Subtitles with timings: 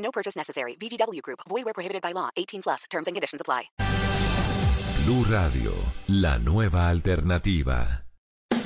[0.00, 0.76] No purchase necessary.
[0.76, 1.40] VGW Group.
[1.48, 2.28] Void where prohibited by law.
[2.36, 2.84] 18 plus.
[2.90, 3.70] Terms and conditions apply.
[5.04, 5.72] Blue Radio,
[6.08, 8.04] la nueva alternativa.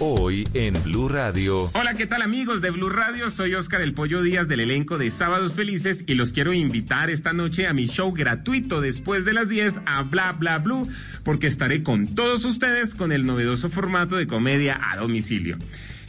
[0.01, 1.71] Hoy en Blue Radio.
[1.73, 3.31] Hola, ¿qué tal amigos de Blue Radio?
[3.31, 7.33] Soy Oscar El Pollo Díaz del elenco de Sábados Felices y los quiero invitar esta
[7.33, 10.89] noche a mi show gratuito después de las 10 a Bla Bla Blue,
[11.23, 15.59] porque estaré con todos ustedes con el novedoso formato de comedia a domicilio.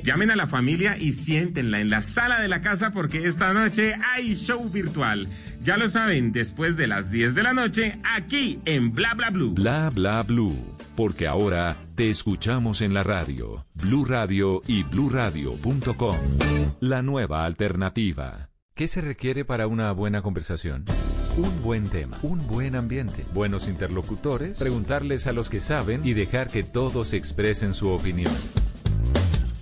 [0.05, 3.95] Llamen a la familia y siéntenla en la sala de la casa porque esta noche
[4.13, 5.27] hay show virtual.
[5.63, 9.55] Ya lo saben, después de las 10 de la noche, aquí en Bla Bla Blue.
[9.55, 10.55] Bla Bla Blue,
[10.95, 16.17] porque ahora te escuchamos en la radio, Blue Radio y bluradio.com.
[16.81, 18.49] La nueva alternativa.
[18.75, 20.85] ¿Qué se requiere para una buena conversación?
[21.35, 26.49] Un buen tema, un buen ambiente, buenos interlocutores, preguntarles a los que saben y dejar
[26.49, 28.33] que todos expresen su opinión.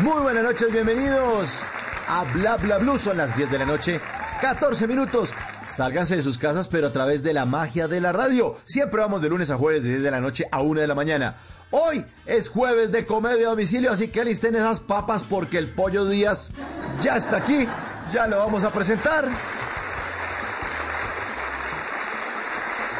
[0.00, 1.64] Muy buenas noches, bienvenidos
[2.06, 2.96] a Bla Bla Blue.
[2.96, 4.00] Son las 10 de la noche,
[4.40, 5.34] 14 minutos.
[5.66, 8.56] Sálganse de sus casas, pero a través de la magia de la radio.
[8.64, 10.94] Siempre vamos de lunes a jueves, de 10 de la noche a 1 de la
[10.94, 11.36] mañana.
[11.72, 16.04] Hoy es jueves de comedia a domicilio, así que alisten esas papas porque el pollo
[16.04, 16.52] Díaz
[17.02, 17.66] ya está aquí.
[18.12, 19.26] Ya lo vamos a presentar.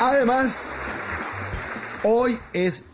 [0.00, 0.72] Además,
[2.03, 2.86] hoy es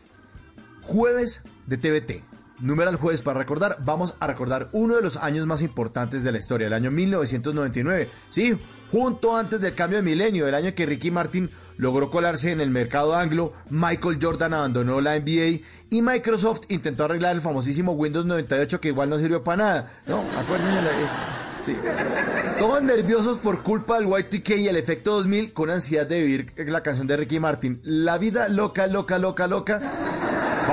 [0.83, 2.34] jueves de TVT.
[2.65, 6.39] Numeral jueves para recordar, vamos a recordar uno de los años más importantes de la
[6.39, 8.09] historia, el año 1999.
[8.31, 8.59] Sí,
[8.91, 12.71] junto antes del cambio de milenio, el año que Ricky Martin logró colarse en el
[12.71, 15.61] mercado anglo, Michael Jordan abandonó la NBA
[15.91, 19.93] y Microsoft intentó arreglar el famosísimo Windows 98 que igual no sirvió para nada.
[20.07, 20.81] No, acuérdense.
[21.67, 21.77] Sí.
[22.59, 26.83] Todos nerviosos por culpa del Y2K y el efecto 2000 con ansiedad de vivir la
[26.83, 27.83] canción de Ricky Martin.
[27.85, 29.83] La vida loca, loca, loca, loca.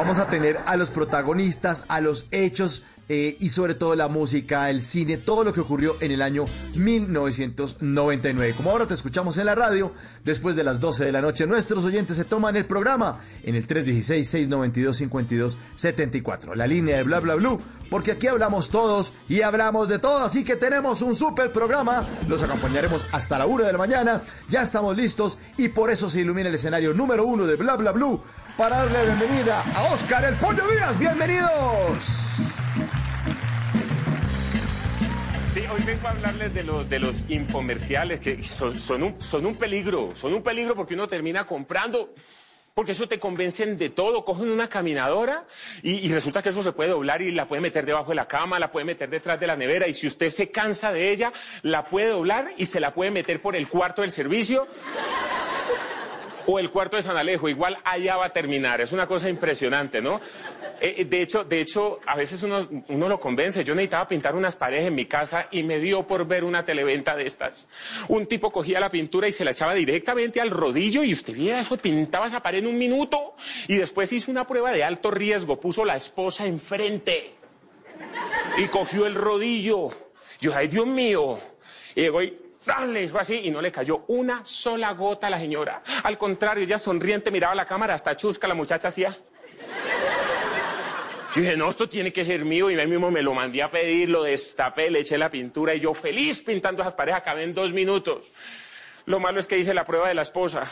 [0.02, 2.84] Vamos a tener a los protagonistas, a los hechos
[3.14, 6.46] eh, y sobre todo la música, el cine, todo lo que ocurrió en el año
[6.76, 8.54] 1999.
[8.56, 9.92] Como ahora te escuchamos en la radio,
[10.24, 13.68] después de las 12 de la noche, nuestros oyentes se toman el programa en el
[13.68, 20.20] 316-692-5274, la línea de bla bla blue, porque aquí hablamos todos y hablamos de todo,
[20.20, 24.62] así que tenemos un super programa, los acompañaremos hasta la 1 de la mañana, ya
[24.62, 28.22] estamos listos y por eso se ilumina el escenario número uno de bla bla blue
[28.58, 32.51] para darle la bienvenida a Oscar el Pollo Díaz, bienvenidos.
[35.54, 39.46] Sí, hoy vengo a hablarles de los, de los infomerciales que son, son, un, son
[39.46, 42.14] un peligro, son un peligro porque uno termina comprando,
[42.74, 45.46] porque eso te convencen de todo, cogen una caminadora
[45.84, 48.30] y, y resulta que eso se puede doblar y la puede meter debajo de la
[48.30, 51.34] cama, la puede meter detrás de la nevera y si usted se cansa de ella,
[51.64, 54.68] la puede doblar y se la puede meter por el cuarto del servicio
[56.48, 58.82] o el cuarto de San Alejo, igual allá va a terminar.
[58.82, 60.22] Es una cosa impresionante, ¿no?
[60.80, 63.64] Eh, de hecho, de hecho, a veces uno, uno lo convence.
[63.64, 67.16] Yo necesitaba pintar unas paredes en mi casa y me dio por ver una televenta
[67.16, 67.68] de estas.
[68.08, 71.60] Un tipo cogía la pintura y se la echaba directamente al rodillo y usted veía
[71.60, 73.36] eso, pintaba esa pared en un minuto
[73.68, 77.36] y después hizo una prueba de alto riesgo, puso la esposa enfrente
[78.58, 79.90] y cogió el rodillo.
[80.40, 81.38] Yo, ay, Dios mío.
[81.96, 85.40] Y llegó y Dale, fue así y no le cayó una sola gota a la
[85.40, 85.82] señora.
[86.04, 89.12] Al contrario, ella sonriente miraba la cámara, hasta chusca la muchacha hacía.
[91.34, 93.72] Yo dije, no, esto tiene que ser mío y ahí mismo me lo mandé a
[93.72, 97.54] pedir, lo destapé, le eché la pintura y yo feliz pintando esas paredes, acabé en
[97.54, 98.26] dos minutos.
[99.06, 100.64] Lo malo es que hice la prueba de la esposa.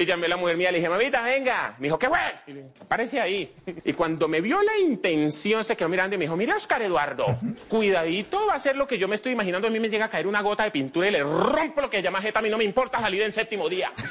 [0.00, 1.74] Y llamé a la mujer mía, le dije, mamita, venga.
[1.78, 2.18] Me dijo, ¿qué fue?
[2.46, 3.52] Y le dije, aparece ahí.
[3.84, 7.26] Y cuando me vio la intención, se quedó mirando y me dijo, mira, Oscar Eduardo,
[7.68, 9.68] cuidadito, va a ser lo que yo me estoy imaginando.
[9.68, 12.00] A mí me llega a caer una gota de pintura y le rompo lo que
[12.00, 12.38] llama jeta.
[12.38, 13.92] A mí no me importa salir en séptimo día.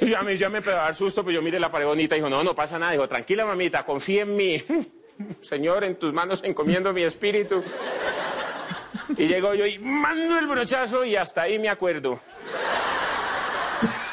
[0.00, 2.16] Y ya me, ya me empezó a dar susto, pero yo mire la pared bonita
[2.16, 2.90] y dijo, no, no pasa nada.
[2.90, 4.60] Dijo, tranquila, mamita, confía en mí.
[5.40, 7.62] Señor, en tus manos encomiendo mi espíritu.
[9.16, 12.20] Y llego yo y mando el brochazo y hasta ahí me acuerdo.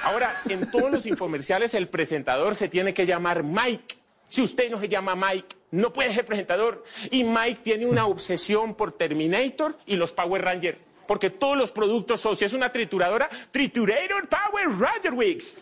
[0.03, 3.97] Ahora, en todos los infomerciales el presentador se tiene que llamar Mike.
[4.25, 6.83] Si usted no se llama Mike, no puede ser presentador.
[7.11, 10.77] Y Mike tiene una obsesión por Terminator y los Power Rangers.
[11.07, 15.55] Porque todos los productos son, si es una trituradora, Triturator Power Ranger Wigs.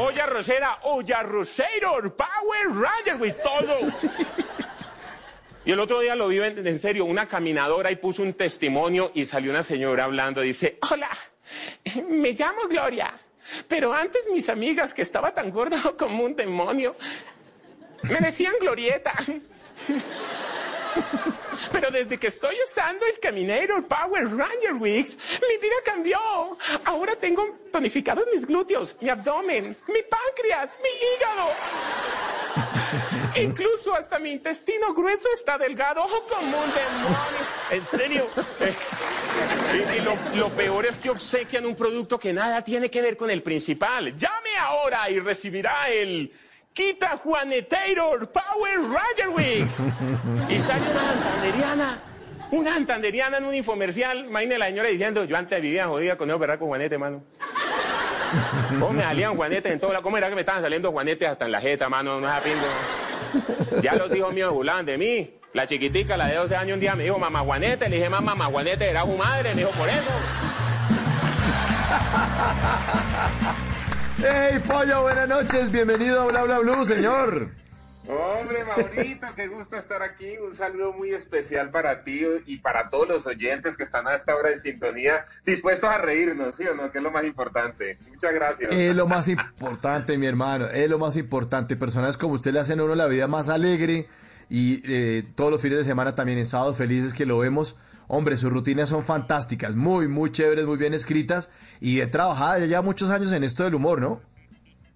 [0.00, 4.00] olla rosera, olla rosator, Power Ranger Wigs, todos.
[5.64, 9.12] Y el otro día lo vi en, en serio, una caminadora y puso un testimonio
[9.14, 11.10] y salió una señora hablando, dice, hola,
[12.08, 13.12] me llamo Gloria,
[13.68, 16.96] pero antes mis amigas que estaba tan gorda como un demonio,
[18.02, 19.12] me decían Glorieta.
[21.72, 25.16] Pero desde que estoy usando el Caminero Power Ranger Wigs,
[25.48, 26.18] mi vida cambió.
[26.84, 31.50] Ahora tengo tonificados mis glúteos, mi abdomen, mi páncreas, mi hígado.
[33.40, 37.46] Incluso hasta mi intestino grueso está delgado como un demonio.
[37.70, 38.26] En serio.
[38.60, 38.74] Eh,
[39.72, 43.16] y, y lo, lo peor es que obsequian un producto que nada tiene que ver
[43.16, 44.16] con el principal.
[44.16, 46.32] Llame ahora y recibirá el
[46.72, 49.82] Quita Juaneteiro Power Ranger Wigs.
[50.48, 51.98] Y sale una antanderiana.
[52.52, 54.26] Una antanderiana en un infomercial.
[54.26, 57.22] Imagínate la señora diciendo, yo antes vivía jodida con esos con Juanete, mano.
[58.78, 60.02] ¿Cómo me salían juanetes en toda la...
[60.02, 62.20] ¿Cómo era que me estaban saliendo juanetes hasta en la jeta, mano?
[62.20, 63.82] No es pingo.
[63.82, 65.34] Ya los hijos míos burlaban de mí.
[65.52, 67.88] La chiquitica, la de 12 años, un día me dijo, mamá Juanete.
[67.88, 69.54] Le dije, mamá, mamá Juanete era su madre.
[69.54, 70.10] Me dijo, por eso.
[74.22, 75.02] ¡Hey, Pollo!
[75.02, 77.48] Buenas noches, bienvenido a Bla Bla Blue, señor.
[78.06, 80.36] Hombre, Maurito, qué gusto estar aquí.
[80.36, 84.36] Un saludo muy especial para ti y para todos los oyentes que están a esta
[84.36, 86.90] hora en sintonía, dispuestos a reírnos, ¿sí o no?
[86.90, 87.98] Que es lo más importante.
[88.10, 88.74] Muchas gracias.
[88.74, 91.76] Es lo más importante, mi hermano, es lo más importante.
[91.76, 94.06] Personas como usted le hacen a uno la vida más alegre
[94.50, 97.80] y eh, todos los fines de semana también en sábados felices que lo vemos.
[98.12, 102.82] Hombre, sus rutinas son fantásticas, muy, muy chéveres, muy bien escritas y he trabajado ya
[102.82, 104.20] muchos años en esto del humor, ¿no?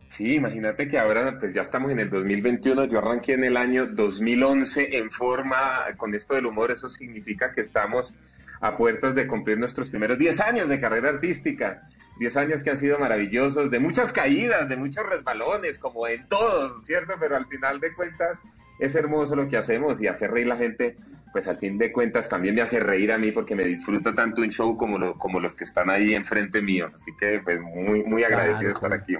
[0.09, 3.87] Sí, imagínate que ahora pues ya estamos en el 2021, yo arranqué en el año
[3.87, 8.17] 2011 en forma con esto del humor, eso significa que estamos
[8.61, 11.89] a puertas de cumplir nuestros primeros 10 años de carrera artística,
[12.19, 16.85] 10 años que han sido maravillosos, de muchas caídas, de muchos resbalones, como en todos,
[16.85, 17.15] ¿cierto?
[17.21, 18.41] Pero al final de cuentas
[18.81, 20.97] es hermoso lo que hacemos y hacer reír la gente,
[21.35, 24.41] pues al fin de cuentas también me hace reír a mí porque me disfruto tanto
[24.41, 28.05] un show como, lo, como los que están ahí enfrente mío, así que pues muy,
[28.05, 29.15] muy agradecido de estar aquí.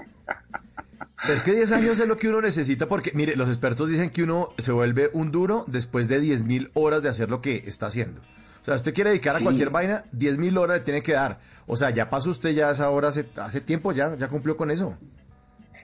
[1.27, 4.23] Es que 10 años es lo que uno necesita porque, mire, los expertos dicen que
[4.23, 8.21] uno se vuelve un duro después de 10.000 horas de hacer lo que está haciendo.
[8.61, 11.41] O sea, usted quiere dedicar a cualquier vaina, 10.000 horas le tiene que dar.
[11.67, 14.71] O sea, ya pasó usted ya esa hora hace, hace tiempo, ya, ya cumplió con
[14.71, 14.97] eso.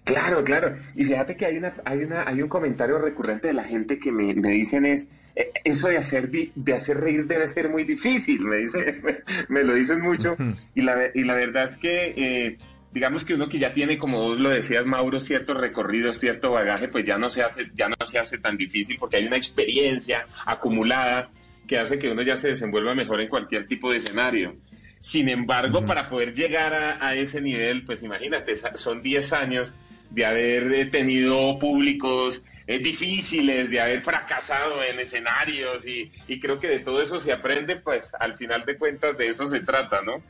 [0.04, 0.78] Claro, claro.
[0.96, 4.12] Y fíjate que hay una, hay una, hay un comentario recurrente de la gente que
[4.12, 8.42] me, me dicen es eh, eso de hacer de hacer reír debe ser muy difícil.
[8.42, 9.20] Me dice, me,
[9.50, 10.36] me lo dicen mucho.
[10.74, 12.58] y la y la verdad es que eh,
[12.92, 16.88] digamos que uno que ya tiene, como vos lo decías, Mauro, cierto recorrido, cierto bagaje,
[16.88, 20.26] pues ya no se hace, ya no se hace tan difícil porque hay una experiencia
[20.46, 21.30] acumulada
[21.68, 24.56] que hace que uno ya se desenvuelva mejor en cualquier tipo de escenario.
[25.00, 29.74] Sin embargo, para poder llegar a, a, ese nivel, pues imagínate, son 10 años
[30.12, 36.68] de haber tenido públicos eh, difíciles, de haber fracasado en escenarios y, y, creo que
[36.68, 40.22] de todo eso se aprende, pues al final de cuentas de eso se trata, ¿no?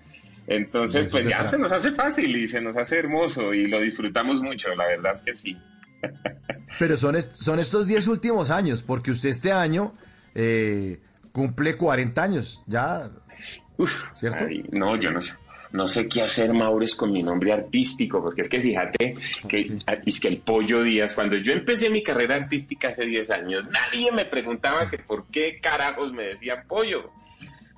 [0.47, 3.79] Entonces, pues ya se, se nos hace fácil y se nos hace hermoso y lo
[3.79, 5.57] disfrutamos mucho, la verdad es que sí.
[6.79, 9.93] Pero son, est son estos 10 últimos años, porque usted este año
[10.33, 10.99] eh,
[11.31, 13.09] cumple 40 años, ya.
[13.77, 14.45] Uf, ¿Cierto?
[14.47, 15.35] Ay, no, yo no sé
[15.73, 19.15] no sé qué hacer, Maures, con mi nombre artístico, porque es que fíjate
[19.47, 23.69] que es que el Pollo Díaz, cuando yo empecé mi carrera artística hace 10 años,
[23.69, 27.11] nadie me preguntaba que por qué carajos me decían Pollo.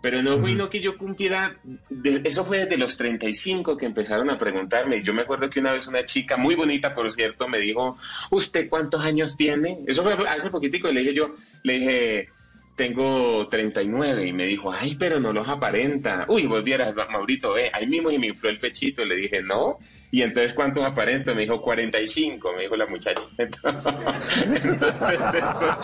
[0.02, 1.56] Pero no fue no que yo cumpliera,
[1.90, 5.02] de, eso fue desde los 35 que empezaron a preguntarme.
[5.02, 7.98] Yo me acuerdo que una vez una chica muy bonita, por cierto, me dijo,
[8.30, 9.80] ¿usted cuántos años tiene?
[9.88, 12.30] Eso fue hace poquitico, y le dije yo, le dije,
[12.76, 16.26] tengo 39 y me dijo, ay, pero no los aparenta.
[16.28, 19.06] Uy, vos vieras, Maurito, eh, ahí mismo y me infló el pechito.
[19.06, 19.78] Le dije, no.
[20.14, 21.34] Y entonces, ¿cuántos aparenta?
[21.34, 23.28] Me dijo, 45, me dijo la muchacha.
[23.40, 25.78] Entonces, eso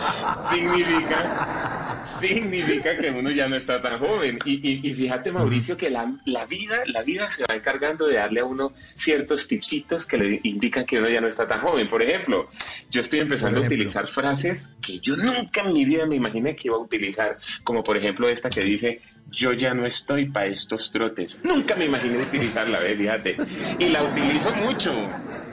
[0.48, 4.38] significa, significa que uno ya no está tan joven.
[4.44, 8.18] Y, y, y fíjate, Mauricio, que la, la, vida, la vida se va encargando de
[8.18, 11.88] darle a uno ciertos tipsitos que le indican que uno ya no está tan joven.
[11.88, 12.50] Por ejemplo,
[12.88, 16.68] yo estoy empezando a utilizar frases que yo nunca en mi vida me imaginé que
[16.68, 20.90] iba a utilizar, como por ejemplo esta que dice, yo ya no estoy para estos
[20.90, 21.36] trotes.
[21.42, 22.98] Nunca me imaginé utilizarla, ¿ves?
[22.98, 23.36] fíjate.
[23.78, 24.92] Y la utilizo mucho.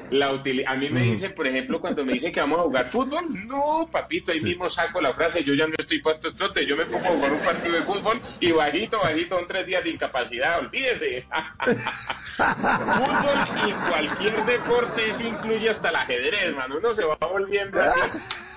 [0.10, 2.90] La utili- a mí me dicen, por ejemplo, cuando me dicen que vamos a jugar
[2.90, 6.66] fútbol, no, papito, ahí mismo saco la frase, yo ya no estoy para estos trotes,
[6.66, 9.84] yo me pongo a jugar un partido de fútbol y bajito, bajito, son tres días
[9.84, 11.28] de incapacidad, olvídese.
[12.38, 18.00] fútbol y cualquier deporte, eso incluye hasta el ajedrez, mano, uno se va volviendo así.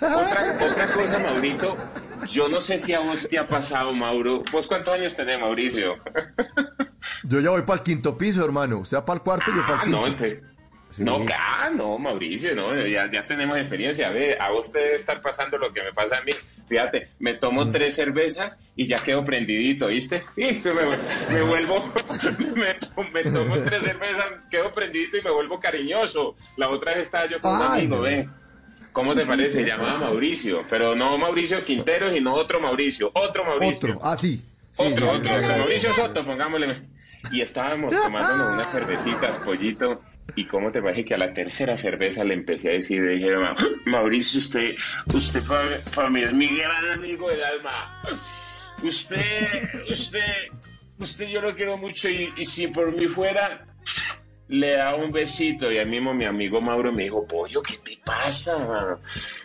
[0.04, 1.76] Otra, otra cosa, Maurito,
[2.28, 4.42] yo no sé si a vos te ha pasado, Mauro.
[4.52, 5.96] ¿Vos cuántos años tenés, Mauricio?
[7.24, 8.78] Yo ya voy para el quinto piso, hermano.
[8.78, 10.26] Usted va para el cuarto y yo para el Ah, quinto.
[10.46, 10.50] no,
[10.90, 11.04] Sí.
[11.04, 14.08] No, ah, no, Mauricio, no, ya, ya tenemos experiencia.
[14.08, 16.32] A ver, a vos te debe estar pasando lo que me pasa a mí.
[16.68, 17.70] Fíjate, me tomo Mm.
[17.70, 20.24] tres cervezas y ya quedo prendidito, ¿viste?
[20.36, 21.92] Y me, me vuelvo,
[22.56, 22.76] me,
[23.12, 26.34] me tomo tres cervezas, quedo prendidito y me vuelvo cariñoso.
[26.56, 28.02] La otra vez estaba yo con un amigo, no.
[28.02, 28.28] ve.
[28.92, 29.62] ¿Cómo te parece?
[29.64, 33.90] Llamaba Mauricio, pero no Mauricio Quintero, sino otro Mauricio, otro Mauricio.
[33.94, 34.00] Otro.
[34.02, 34.42] Ah, sí.
[34.72, 35.48] Sí, Otro, sí, otro.
[35.48, 36.66] Mauricio Soto, pongámosle.
[37.32, 40.02] Y estábamos tomándonos unas cervecitas, pollito.
[40.36, 43.00] ¿Y cómo te parece que a la tercera cerveza le empecé a decir?
[43.00, 43.56] Le dije, "Ma-
[43.86, 44.74] Mauricio, usted,
[45.12, 48.00] usted para, para mí es mi gran amigo del alma.
[48.82, 50.22] Usted, usted,
[50.98, 53.66] usted yo lo quiero mucho y, y si por mí fuera,
[54.50, 57.98] le da un besito y al mismo mi amigo Mauro me dijo, pollo, ¿qué te
[58.04, 58.98] pasa?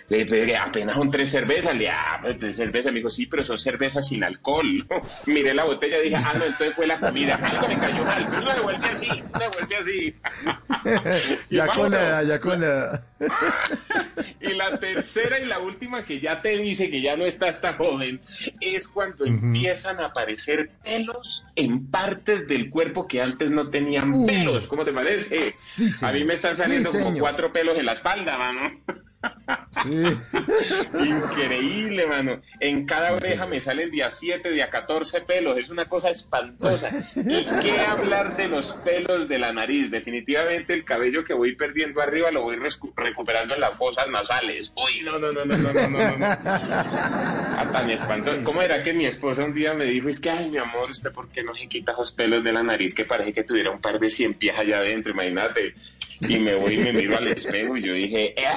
[0.06, 1.74] Mano?" Le dije, "Pero apenas son tres cervezas.
[1.74, 2.92] Le dije, ah, pues, tres cervezas.
[2.94, 4.86] Me dijo, sí, pero son cervezas sin alcohol.
[5.26, 7.36] Miré la botella y dije, ah, no, entonces fue la comida.
[7.44, 8.28] Algo me cayó mal.
[8.30, 10.16] Pero no devuelve así, no devuelve así.
[11.50, 13.04] Ya con la ya con la edad.
[14.42, 17.78] Y la tercera y la última que ya te dice que ya no estás tan
[17.78, 18.22] joven
[18.62, 24.26] es cuando empiezan a aparecer pelos en partes del cuerpo que antes no tenían Uh.
[24.28, 24.68] pelos.
[24.68, 25.52] ¿Cómo te parece?
[25.54, 26.28] Sí, a mí señor.
[26.28, 27.20] me están Sí, saliendo como señor.
[27.20, 28.82] cuatro pelos en la espalda, mano.
[29.84, 29.90] Sí.
[31.06, 32.42] Increíble, mano.
[32.60, 35.58] En cada oreja me salen día 7, día 14 pelos.
[35.58, 36.90] Es una cosa espantosa.
[37.16, 39.92] ¿Y qué hablar de los pelos de la nariz?
[39.92, 42.58] Definitivamente el cabello que voy perdiendo arriba lo voy
[42.96, 44.74] recuperando en las fosas nasales.
[44.76, 46.18] Uy, no, no, no, no, no, no, no.
[46.18, 46.26] no.
[47.58, 48.44] Ah, tan espantoso.
[48.44, 51.12] ¿Cómo era que mi esposa un día me dijo, es que, ay, mi amor, ¿usted
[51.12, 53.82] por qué no se quita esos pelos de la nariz que parece que tuviera un
[53.82, 55.12] par de cien pies allá adentro?
[55.12, 55.76] Imagínate.
[56.22, 58.48] Y me voy y me miro al espejo y yo dije, eh,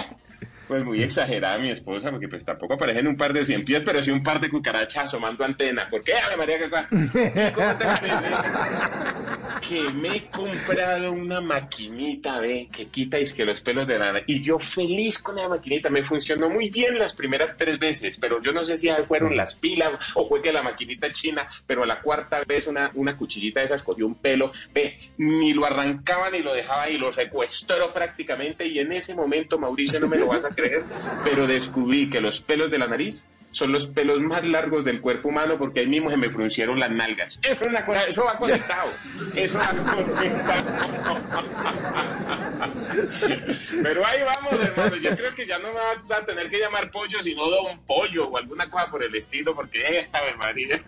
[0.68, 4.02] pues muy exagerada mi esposa, porque pues tampoco aparecen un par de cien pies, pero
[4.02, 5.88] sí un par de cucarachas asomando antena.
[5.88, 6.70] ¿Por qué, Ave María, ¿Y
[7.52, 8.28] cómo te parece?
[9.66, 14.22] Que me he comprado una maquinita, ve, que quita es que los pelos de la.
[14.26, 18.42] Y yo feliz con la maquinita, me funcionó muy bien las primeras tres veces, pero
[18.42, 21.86] yo no sé si fueron las pilas o fue que la maquinita china, pero a
[21.86, 26.30] la cuarta vez una, una cuchillita de esas cogió un pelo, ve, ni lo arrancaba
[26.30, 30.28] ni lo dejaba ahí, lo secuestró prácticamente y en ese momento, Mauricio, no me lo
[30.28, 30.84] vas a creer,
[31.24, 35.28] pero descubrí que los pelos de la nariz son los pelos más largos del cuerpo
[35.28, 37.40] humano porque ahí mismo se me fruncieron las nalgas.
[37.42, 38.90] Eso es una cosa, eso va conectado.
[39.34, 39.68] Eso va
[40.14, 40.64] conectado.
[43.82, 44.96] Pero ahí vamos, hermano.
[44.96, 48.28] Yo creo que ya no me vas a tener que llamar pollo, sino don pollo
[48.28, 50.82] o alguna cosa por el estilo, porque, eh, a ver, María.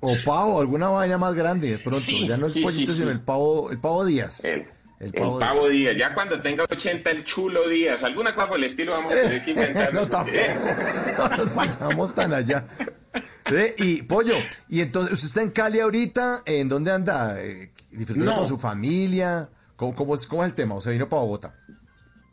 [0.00, 2.00] O pavo, alguna vaina más grande de pronto.
[2.00, 4.44] Sí, ya no el sí, pollito, sí, sino el pavo, el pavo Díaz.
[4.44, 4.66] El,
[5.04, 5.96] El el pavo pavo, Díaz.
[5.96, 8.02] Ya cuando tenga 80, el chulo Díaz.
[8.02, 9.92] Alguna cosa por el estilo vamos a tener que inventar.
[9.94, 10.38] no, tampoco.
[11.18, 12.64] No nos vayamos tan allá.
[13.50, 14.34] Ve, Y pollo,
[14.68, 16.42] y entonces, ¿usted está en Cali ahorita?
[16.46, 17.40] ¿En dónde anda?
[17.42, 18.38] Eh, ¿Disfrutando No.
[18.38, 19.48] con su familia?
[19.76, 20.74] ¿Cómo, cómo, es, ¿Cómo es el tema?
[20.76, 21.54] ¿O se vino para Bogotá?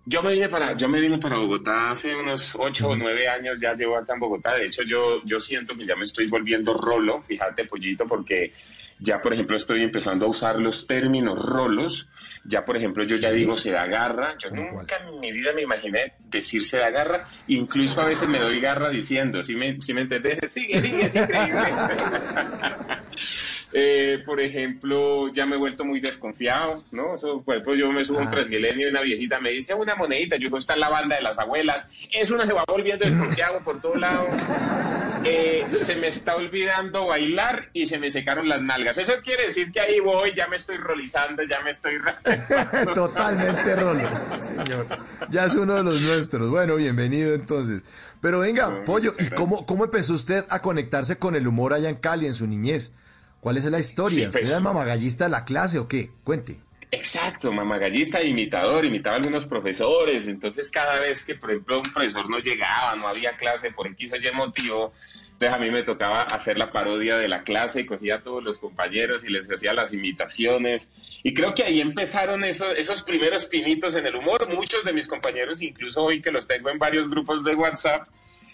[0.05, 3.60] Yo me vine para, yo me vine para Bogotá hace unos ocho o nueve años,
[3.62, 4.55] ya llevo acá en Bogotá.
[4.55, 8.51] De hecho, yo, yo siento que ya me estoy volviendo rolo, fíjate, pollito, porque
[9.03, 12.08] ya, por ejemplo, estoy empezando a usar los términos rolos.
[12.43, 14.36] Ya, por ejemplo, yo ya digo se da garra.
[14.38, 17.24] Yo ¿Cómo nunca en mi vida me imaginé decir se da garra.
[17.48, 20.51] Incluso a veces me doy garra diciendo, ¿sí me, sí me entendés?
[20.51, 21.62] Sigue, sigue, es increíble.
[23.74, 27.16] Eh, por ejemplo, ya me he vuelto muy desconfiado, ¿no?
[27.16, 29.96] Eso, por ejemplo, yo me subo un Ah, Transmilenio y una viejita me dice una
[29.96, 33.06] monedita, yo digo, está en la banda de las abuelas, eso uno se va volviendo
[33.06, 34.28] desconfiado por todo lado.
[35.24, 38.98] Eh, se me está olvidando bailar y se me secaron las nalgas.
[38.98, 41.94] Eso quiere decir que ahí voy, ya me estoy rolizando, ya me estoy...
[42.96, 44.88] Totalmente rolos, señor.
[45.30, 46.50] Ya es uno de los nuestros.
[46.50, 47.84] Bueno, bienvenido entonces.
[48.20, 51.96] Pero venga, pollo, ¿y cómo, cómo empezó usted a conectarse con el humor allá en
[51.96, 52.96] Cali, en su niñez?
[53.41, 54.17] ¿Cuál es la historia?
[54.17, 56.10] Sí, pues- ¿Usted era el mamagallista de la clase o qué?
[56.24, 56.57] Cuente.
[56.93, 62.29] Exacto, mamagallista, imitador, imitaba a algunos profesores, entonces cada vez que, por ejemplo, un profesor
[62.29, 64.93] no llegaba, no había clase por X o Y motivo,
[65.31, 68.43] entonces a mí me tocaba hacer la parodia de la clase y cogía a todos
[68.43, 70.89] los compañeros y les hacía las imitaciones.
[71.24, 74.48] Y creo que ahí empezaron esos, esos primeros pinitos en el humor.
[74.53, 78.07] Muchos de mis compañeros, incluso hoy que los tengo en varios grupos de WhatsApp,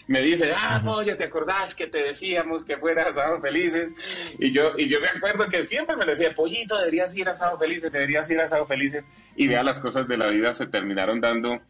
[0.08, 3.90] me dice, ah, oye, ¿te acordás que te decíamos que fueras a Sábado Felices?
[4.38, 7.58] Y yo, y yo me acuerdo que siempre me decía, pollito, deberías ir a Sábado
[7.58, 9.04] Felices, deberías ir a Sábado Felices.
[9.36, 11.60] Y vea, las cosas de la vida se terminaron dando,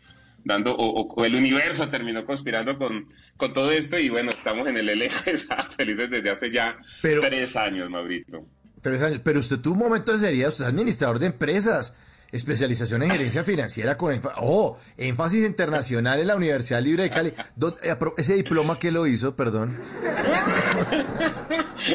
[0.44, 3.98] dando o, el universo terminó conspirando con, con todo esto.
[3.98, 7.90] Y bueno, estamos en el elenco de Sábado Felices desde hace ya Pero- tres años,
[7.90, 8.46] Maurito.
[8.80, 9.20] Tres años.
[9.24, 11.98] Pero usted tuvo un momento de seriedad, usted es administrador de empresas,
[12.32, 17.32] especialización en gerencia financiera con oh, énfasis internacional en la Universidad Libre de Cali.
[17.56, 19.76] ¿Dó- eh, Ese diploma que lo hizo, perdón.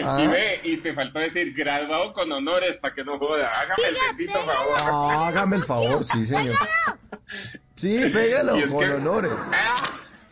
[0.03, 0.19] Ah.
[0.23, 3.49] Y ve, y te faltó decir graduado con honores para que no joda.
[3.49, 4.75] Hágame el bendito favor.
[4.79, 6.55] Ah, hágame el favor, sí, señor.
[7.75, 9.31] Sí, pégalo, con que- honores.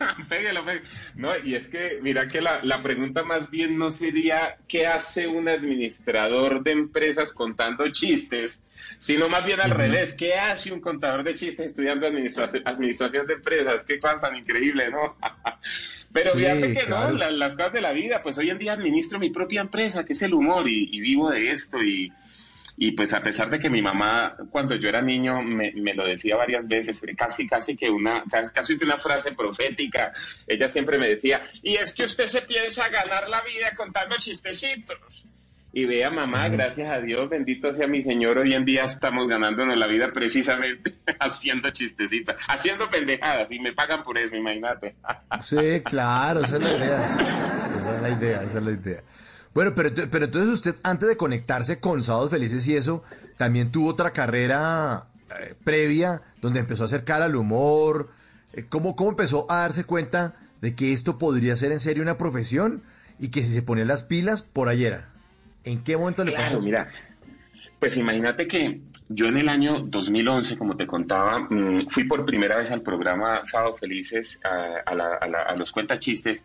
[0.28, 0.86] Pégalo, pégalo.
[1.16, 5.26] No, y es que, mira que la, la pregunta más bien no sería qué hace
[5.28, 8.62] un administrador de empresas contando chistes,
[8.98, 13.34] sino más bien al revés, qué hace un contador de chistes estudiando administración, administración de
[13.34, 13.84] empresas.
[13.84, 15.16] Qué cosa tan increíble, ¿no?
[16.12, 17.12] Pero Sí, fíjate que claro.
[17.12, 20.04] no, la- las cosas de la vida, pues hoy en día administro mi propia empresa,
[20.04, 22.12] que es el humor, y, y vivo de esto, y,
[22.76, 26.06] y pues a pesar de que mi mamá, cuando yo era niño, me, me lo
[26.06, 30.12] decía varias veces, casi, casi que una, casi que una frase profética,
[30.46, 35.26] ella siempre me decía, y es que usted se piensa ganar la vida contando chistecitos.
[35.74, 39.74] Y vea, mamá, gracias a Dios, bendito sea mi Señor, hoy en día estamos ganándonos
[39.78, 44.96] la vida precisamente haciendo chistecitos, haciendo pendejadas, y me pagan por eso, imagínate.
[45.42, 47.68] Sí, claro, esa es la idea.
[47.78, 49.02] Esa es la idea, esa es la idea.
[49.54, 53.02] Bueno, pero, pero entonces usted, antes de conectarse con Sábados Felices y eso,
[53.36, 55.06] también tuvo otra carrera
[55.40, 58.08] eh, previa donde empezó a acercar al humor.
[58.54, 62.16] Eh, ¿Cómo, ¿Cómo empezó a darse cuenta de que esto podría ser en serio una
[62.18, 62.82] profesión
[63.18, 65.08] y que si se ponía las pilas, por ahí era?
[65.64, 66.64] ¿En qué momento le Claro, pasó?
[66.64, 66.88] mira,
[67.78, 72.56] pues imagínate que yo en el año 2011, como te contaba, mm, fui por primera
[72.56, 76.42] vez al programa Sábado Felices, a, a la- a la- a los cuentachistes,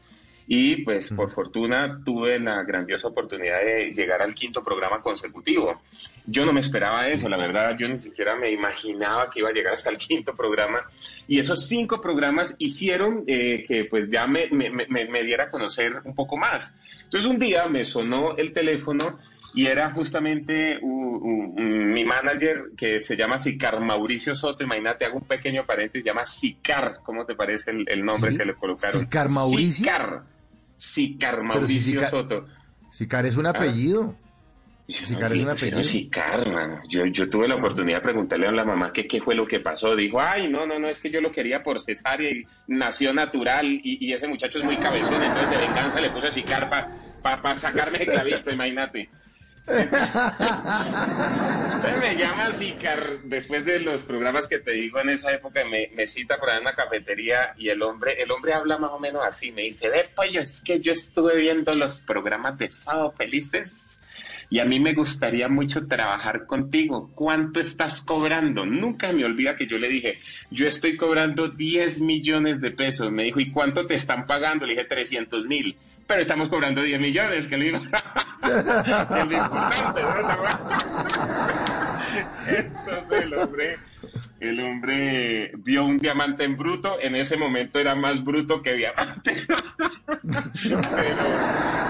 [0.49, 5.81] y pues por fortuna tuve la grandiosa oportunidad de llegar al quinto programa consecutivo.
[6.25, 9.53] Yo no me esperaba eso, la verdad, yo ni siquiera me imaginaba que iba a
[9.53, 10.81] llegar hasta el quinto programa,
[11.27, 15.49] y esos cinco programas hicieron eh, que pues ya me, me- me- me diera a
[15.51, 16.73] conocer un poco más.
[17.03, 19.17] Entonces un día me sonó el teléfono
[19.53, 20.87] y era justamente u-
[21.17, 24.63] u- un- mi manager que se llama Sicar Mauricio Soto.
[24.65, 26.99] Imagínate, hago un pequeño paréntesis, se llama Sicar.
[27.03, 28.37] ¿Cómo te parece el, el nombre ¿Sí?
[28.37, 28.99] que le colocaron?
[28.99, 29.85] ¿Sicar Mauricio?
[29.85, 30.21] Sicar.
[30.77, 32.45] Sicar si Mauricio Soto.
[32.91, 34.15] Sicar es un apellido.
[34.87, 35.83] Yo Sicar no es un vi, apellido.
[35.83, 36.81] Sicar, mano.
[36.87, 39.59] Yo, yo tuve la oportunidad de preguntarle a la mamá que qué fue lo que
[39.59, 39.95] pasó.
[39.95, 43.65] Dijo, ay, no, no, no, es que yo lo quería por cesárea y nació natural
[43.65, 46.69] y, y ese muchacho es muy cabezón, entonces de venganza le puse Sicar
[47.21, 49.09] para sacarme el clavito, imagínate.
[51.99, 56.07] Me llama Sicar después de los programas que te digo en esa época, me, me
[56.07, 59.23] cita por ahí en una cafetería y el hombre, el hombre habla más o menos
[59.25, 63.85] así, me dice, ve pollo, es que yo estuve viendo los programas de Sábado Felices
[64.49, 67.11] y a mí me gustaría mucho trabajar contigo.
[67.13, 68.65] ¿Cuánto estás cobrando?
[68.65, 73.11] Nunca me olvida que yo le dije, yo estoy cobrando 10 millones de pesos.
[73.11, 74.65] Me dijo, ¿y cuánto te están pagando?
[74.65, 75.75] Le dije, 300 mil.
[76.07, 77.77] Pero estamos cobrando 10 millones, que le digo,
[79.31, 80.01] importante.
[82.47, 83.77] Entonces el hombre,
[84.39, 89.35] el hombre vio un diamante en bruto, en ese momento era más bruto que diamante.
[90.05, 91.21] Pero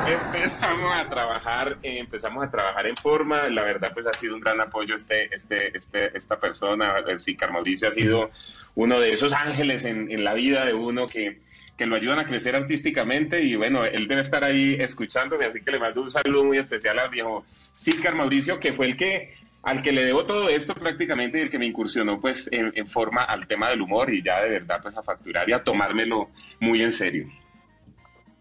[0.07, 4.59] empezamos a trabajar, empezamos a trabajar en forma, la verdad pues ha sido un gran
[4.61, 8.31] apoyo este, este, este, esta persona, el Sicar Mauricio ha sido
[8.75, 11.39] uno de esos ángeles en, en la vida de uno que,
[11.77, 15.71] que lo ayudan a crecer artísticamente y bueno, él debe estar ahí escuchándome, así que
[15.71, 19.81] le mando un saludo muy especial al viejo Sicar Mauricio, que fue el que al
[19.81, 23.23] que le debo todo esto prácticamente y el que me incursionó pues en, en forma
[23.23, 26.81] al tema del humor y ya de verdad pues a facturar y a tomármelo muy
[26.81, 27.27] en serio.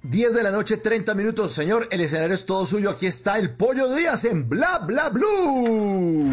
[0.02, 1.52] 10 de la noche, 30 minutos.
[1.52, 2.90] Señor, el escenario es todo suyo.
[2.90, 6.32] Aquí está el Pollo Díaz en Bla Bla Blue.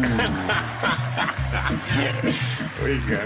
[2.84, 3.20] Oiga.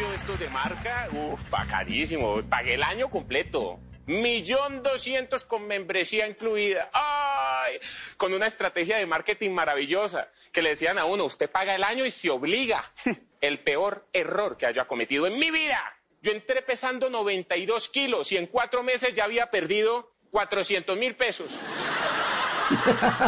[0.00, 2.42] Estos de marca, uff, bacanísimo.
[2.48, 3.78] Pagué el año completo.
[4.06, 6.88] Millón doscientos con membresía incluida.
[6.92, 7.78] ¡Ay!
[8.16, 10.28] Con una estrategia de marketing maravillosa.
[10.52, 12.82] Que le decían a uno, usted paga el año y se obliga.
[13.40, 15.80] El peor error que haya cometido en mi vida.
[16.22, 21.50] Yo entré pesando 92 kilos y en cuatro meses ya había perdido 400 mil pesos.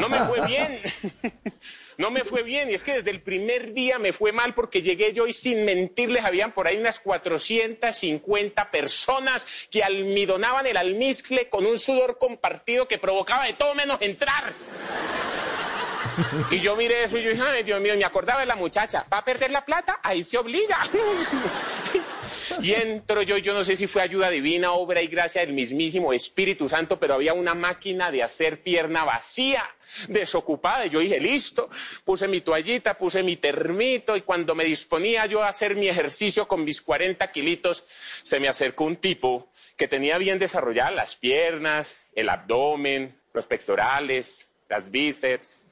[0.00, 0.80] No me fue bien.
[1.98, 2.70] No me fue bien.
[2.70, 5.64] Y es que desde el primer día me fue mal porque llegué yo y sin
[5.64, 12.88] mentirles habían por ahí unas 450 personas que almidonaban el almizcle con un sudor compartido
[12.88, 14.52] que provocaba de todo menos entrar.
[16.50, 19.06] Y yo miré eso y yo dije, Dios mío, me acordaba de la muchacha.
[19.12, 19.98] ¿Va a perder la plata?
[20.02, 20.78] Ahí se obliga.
[22.62, 26.12] Y entro yo, yo no sé si fue ayuda divina, obra y gracia del mismísimo
[26.12, 29.64] Espíritu Santo, pero había una máquina de hacer pierna vacía,
[30.08, 30.86] desocupada.
[30.86, 31.68] Y yo dije, listo,
[32.04, 36.46] puse mi toallita, puse mi termito, y cuando me disponía yo a hacer mi ejercicio
[36.46, 37.84] con mis 40 kilitos,
[38.22, 44.48] se me acercó un tipo que tenía bien desarrolladas las piernas, el abdomen, los pectorales,
[44.68, 45.66] las bíceps,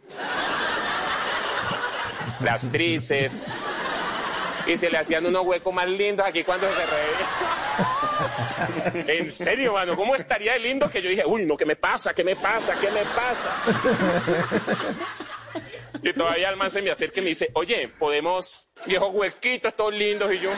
[2.40, 3.48] las tríceps.
[4.70, 7.26] Y se le hacían unos huecos más lindos aquí cuando se reía.
[9.14, 12.14] en serio, mano, ¿cómo estaría de lindo que yo dije, uy, no, ¿qué me pasa?
[12.14, 12.78] ¿Qué me pasa?
[12.80, 13.52] ¿Qué me pasa?
[16.04, 19.92] y todavía el man se me acerca y me dice, oye, podemos, viejos huequitos, todos
[19.92, 20.52] lindos, y yo,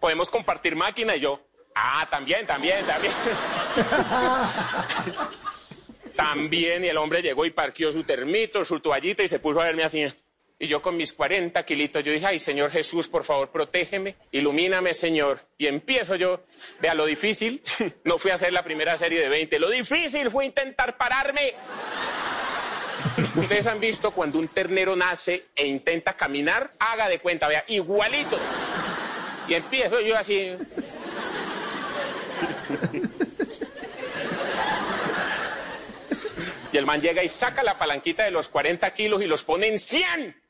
[0.00, 1.40] podemos compartir máquina, y yo,
[1.76, 3.14] ah, también, también, también.
[6.16, 9.66] también, y el hombre llegó y parqueó su termito, su toallita y se puso a
[9.66, 10.12] verme así.
[10.58, 14.94] Y yo con mis 40 kilitos, yo dije, ay, Señor Jesús, por favor, protégeme, ilumíname,
[14.94, 15.40] Señor.
[15.58, 16.44] Y empiezo yo,
[16.80, 17.62] vea, lo difícil,
[18.04, 21.52] no fui a hacer la primera serie de 20, lo difícil fue intentar pararme.
[23.36, 28.38] Ustedes han visto cuando un ternero nace e intenta caminar, haga de cuenta, vea, igualito.
[29.48, 30.56] Y empiezo yo así.
[36.72, 39.68] Y el man llega y saca la palanquita de los 40 kilos y los pone
[39.68, 40.45] en 100.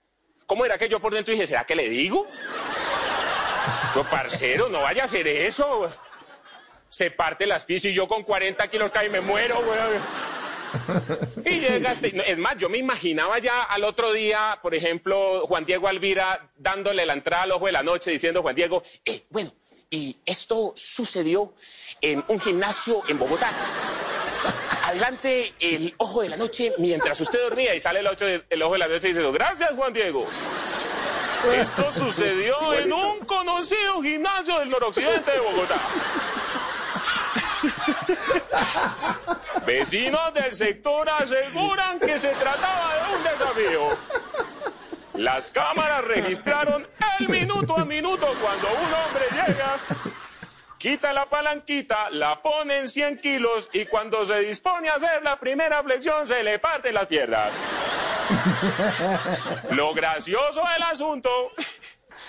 [0.47, 2.27] ¿Cómo era que yo por dentro dije, ¿será que le digo?
[3.95, 5.91] No, parcero, no vaya a hacer eso.
[6.89, 9.79] Se parte las pies y yo con 40 kilos caí y me muero, güey.
[11.45, 15.65] Y llega este, es más, yo me imaginaba ya al otro día, por ejemplo, Juan
[15.65, 19.53] Diego Alvira dándole la entrada al ojo de la noche diciendo, Juan Diego, eh, bueno,
[19.91, 21.55] y esto sucedió
[22.01, 23.51] en un gimnasio en Bogotá.
[24.85, 28.63] Adelante el ojo de la noche mientras usted dormía y sale el, ocho de- el
[28.63, 30.27] ojo de la noche y dice, gracias Juan Diego.
[31.55, 35.79] Esto sucedió en un conocido gimnasio del noroccidente de Bogotá.
[39.67, 43.99] Vecinos del sector aseguran que se trataba de un desafío.
[45.15, 46.87] Las cámaras registraron
[47.19, 49.77] el minuto a minuto cuando un hombre llega,
[50.87, 55.37] quita la palanquita, la pone en 100 kilos y cuando se dispone a hacer la
[55.41, 57.51] primera flexión se le parten las piernas.
[59.73, 61.29] Lo gracioso del asunto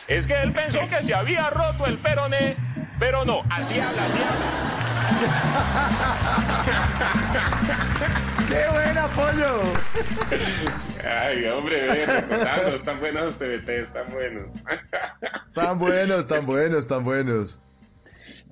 [0.07, 2.57] es que él pensó que se había roto el peroné,
[2.97, 4.47] pero no, así habla, así habla.
[8.47, 9.61] ¡Qué buen apoyo!
[11.07, 14.47] Ay, hombre, recordando, están buenos los TBT, están buenos.
[15.53, 17.59] Tan buenos, tan buenos, tan buenos.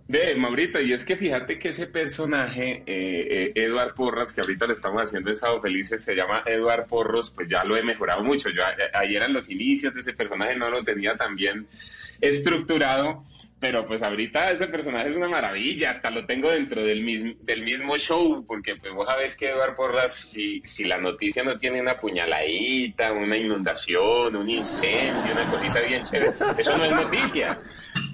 [0.08, 4.68] Ve, Maurito, y es que fíjate que ese personaje, eh, eh, Eduard Porras, que ahorita
[4.68, 8.24] le estamos haciendo en Sábado Felices, se llama Eduard Porros, pues ya lo he mejorado
[8.24, 8.50] mucho.
[8.50, 8.62] Yo
[8.94, 11.68] ayer en los inicios de ese personaje no lo tenía tan bien
[12.22, 13.24] estructurado,
[13.60, 17.63] pero pues ahorita ese personaje es una maravilla, hasta lo tengo dentro del mismo, del
[17.63, 21.82] mismo show, porque pues vos sabés que Eduard Porras, si, si la noticia no tiene
[21.82, 27.60] una puñaladita, una inundación, un incendio, una cosita bien chévere, eso no es noticia.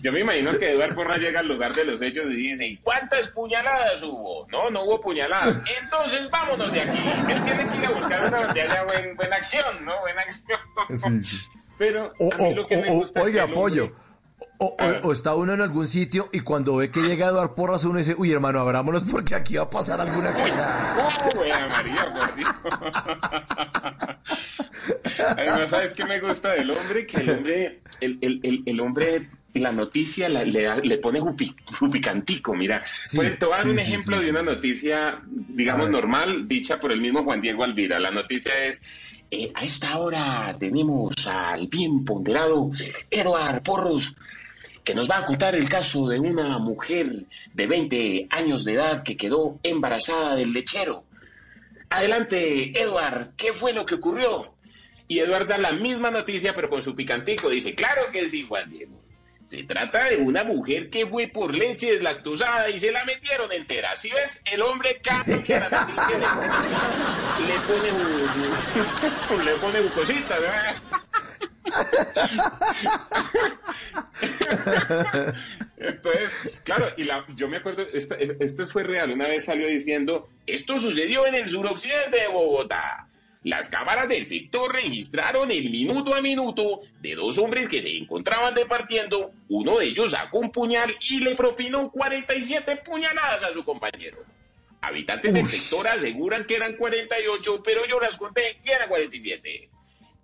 [0.01, 2.77] Yo me imagino que Eduard Porras llega al lugar de los hechos y dice, ¿y
[2.77, 4.47] cuántas puñaladas hubo?
[4.49, 5.61] No, no hubo puñaladas.
[5.83, 6.97] Entonces vámonos de aquí.
[7.31, 9.99] Él tiene que ir a buscar una donde haya buen- buena acción, ¿no?
[10.01, 10.59] Buena acción.
[10.89, 11.37] Sí, sí.
[11.77, 13.95] Pero a mí o- lo que me o- gusta es oiga, que el hombre- apoyo.
[14.63, 17.83] O, o- o está uno en algún sitio y cuando ve que llega Eduardo Porras
[17.83, 20.97] uno dice, uy hermano, abrámonos porque aquí va a pasar alguna cosa.
[21.33, 22.49] ¡Oh, wea María, por Dios!
[25.37, 27.05] Además, ¿sabes qué me gusta del hombre?
[27.07, 29.21] Que el hombre, el, el, el, el hombre,
[29.55, 32.83] la noticia la- le, le pone jupi- jupicantico, mira.
[33.05, 36.47] Sí, Pues, te voy a dar sí, un sí, ejemplo de una noticia, digamos, normal,
[36.47, 37.99] dicha por el mismo Juan Diego Alvira.
[37.99, 38.81] La noticia es,
[39.31, 42.69] eh, a esta hora tenemos al bien ponderado
[43.09, 44.15] Eduard Porros,
[44.83, 49.03] que nos va a contar el caso de una mujer de 20 años de edad
[49.03, 51.03] que quedó embarazada del lechero.
[51.89, 54.53] Adelante, Edward, ¿qué fue lo que ocurrió?
[55.07, 57.49] Y Edward da la misma noticia, pero con su picantico.
[57.49, 58.99] Dice, claro que sí, Juan Diego.
[59.45, 63.93] Se trata de una mujer que fue por leche deslactosada y se la metieron entera.
[63.97, 66.17] Si ves, el hombre cambia la noticia,
[67.47, 70.75] le pone, le pone, un- le pone un cosita, ¿verdad?
[75.77, 76.31] Entonces,
[76.63, 81.25] claro, y la, yo me acuerdo, esto fue real, una vez salió diciendo, esto sucedió
[81.25, 83.07] en el suroccidente de Bogotá.
[83.43, 88.53] Las cámaras del sector registraron el minuto a minuto de dos hombres que se encontraban
[88.53, 89.31] departiendo.
[89.49, 94.19] Uno de ellos sacó un puñal y le propinó 47 puñaladas a su compañero.
[94.81, 99.69] Habitantes del sector aseguran que eran 48, pero yo las conté y eran 47.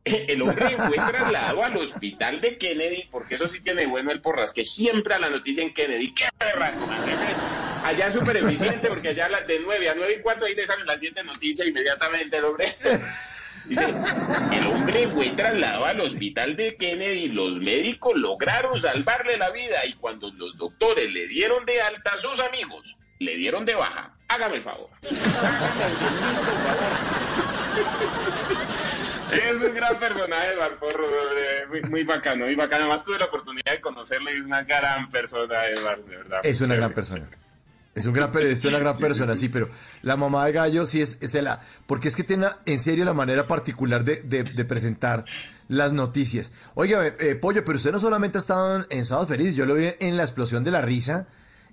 [0.28, 4.52] el hombre fue trasladado al hospital de Kennedy, porque eso sí tiene bueno el porras,
[4.52, 6.88] que siempre a la noticia en Kennedy, qué berraco,
[7.84, 11.00] allá súper eficiente, porque allá de 9 a 9 y cuarto ahí le salen las
[11.00, 12.74] 7 noticias inmediatamente el hombre.
[13.66, 13.94] Dice,
[14.54, 19.94] el hombre fue trasladado al hospital de Kennedy, los médicos lograron salvarle la vida y
[19.96, 24.14] cuando los doctores le dieron de alta, sus amigos le dieron de baja.
[24.30, 24.90] Hágame el favor.
[29.32, 32.84] Es un gran personaje, Eduardo Porro, hombre, muy, muy bacano, muy bacano.
[32.86, 36.40] Además tuve la oportunidad de conocerlo y es una gran persona, Eduardo, de verdad.
[36.44, 37.28] Es una gran persona.
[37.94, 39.70] Es un gran periodista, una gran persona, sí, pero
[40.04, 41.62] la mamá de Gallo sí es, es la...
[41.88, 45.26] Porque es que tiene en serio la manera particular de, de- de presentar
[45.68, 46.54] las noticias.
[46.76, 49.66] Oiga, eh, eh, Pollo, pero usted no solamente ha estado en, en Sábado Feliz, yo
[49.66, 51.28] lo vi en la explosión de la risa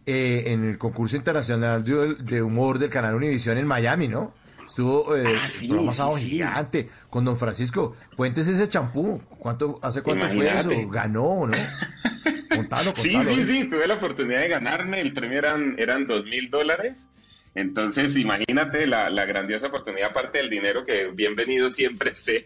[0.07, 4.33] eh, en el concurso internacional de, de humor del canal Univisión en Miami, ¿no?
[4.67, 6.29] Estuvo eh, Ah, sí, sí, sí.
[6.31, 7.97] Gigante con Don Francisco.
[8.17, 9.23] Cuéntese ese champú.
[9.39, 10.71] ¿Cuánto, ¿Hace cuánto fue eso?
[10.89, 11.57] ¿Ganó no?
[12.55, 13.43] Contalo, Sí, sí, ¿eh?
[13.43, 15.01] sí, tuve la oportunidad de ganarme.
[15.01, 17.09] El premio eran, eran dos mil dólares.
[17.57, 22.41] Entonces, imagínate la, la grandiosa oportunidad, aparte del dinero, que bienvenido siempre sea.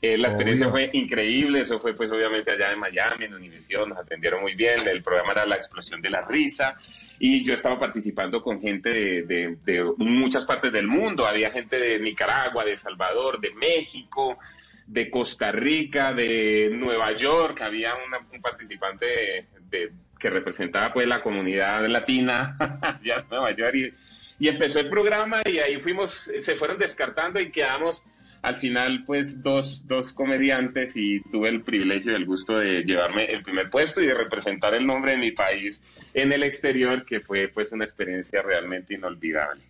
[0.00, 0.86] Eh, la experiencia Obvio.
[0.86, 1.62] fue increíble.
[1.62, 4.76] Eso fue, pues, obviamente allá en Miami, en Univision, nos atendieron muy bien.
[4.86, 6.76] El programa era La Explosión de la Risa.
[7.18, 8.90] Y yo estaba participando con gente
[9.22, 9.56] de,
[9.98, 11.26] muchas partes del mundo.
[11.26, 14.38] Había gente de Nicaragua, de Salvador, de México,
[14.86, 21.20] de Costa Rica, de Nueva York, había una- un participante de- que representaba pues la
[21.22, 26.54] comunidad latina allá en Nueva York y, y empezó el programa y ahí fuimos, se
[26.56, 28.02] fueron descartando y quedamos
[28.44, 33.24] al final pues dos, dos comediantes y tuve el privilegio y el gusto de llevarme
[33.24, 35.80] el primer puesto y de representar el nombre de mi país
[36.12, 39.62] en el exterior que fue pues una experiencia realmente inolvidable.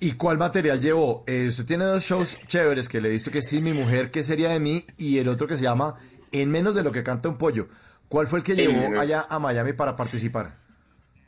[0.00, 1.24] ¿Y cuál material llevó?
[1.26, 4.22] Eh, usted tiene dos shows chéveres que le he visto que Sí, mi mujer, ¿qué
[4.22, 4.84] sería de mí?
[4.98, 5.96] Y el otro que se llama
[6.30, 7.68] En menos de lo que canta un pollo.
[8.08, 10.58] ¿Cuál fue el que llevó allá a Miami para participar?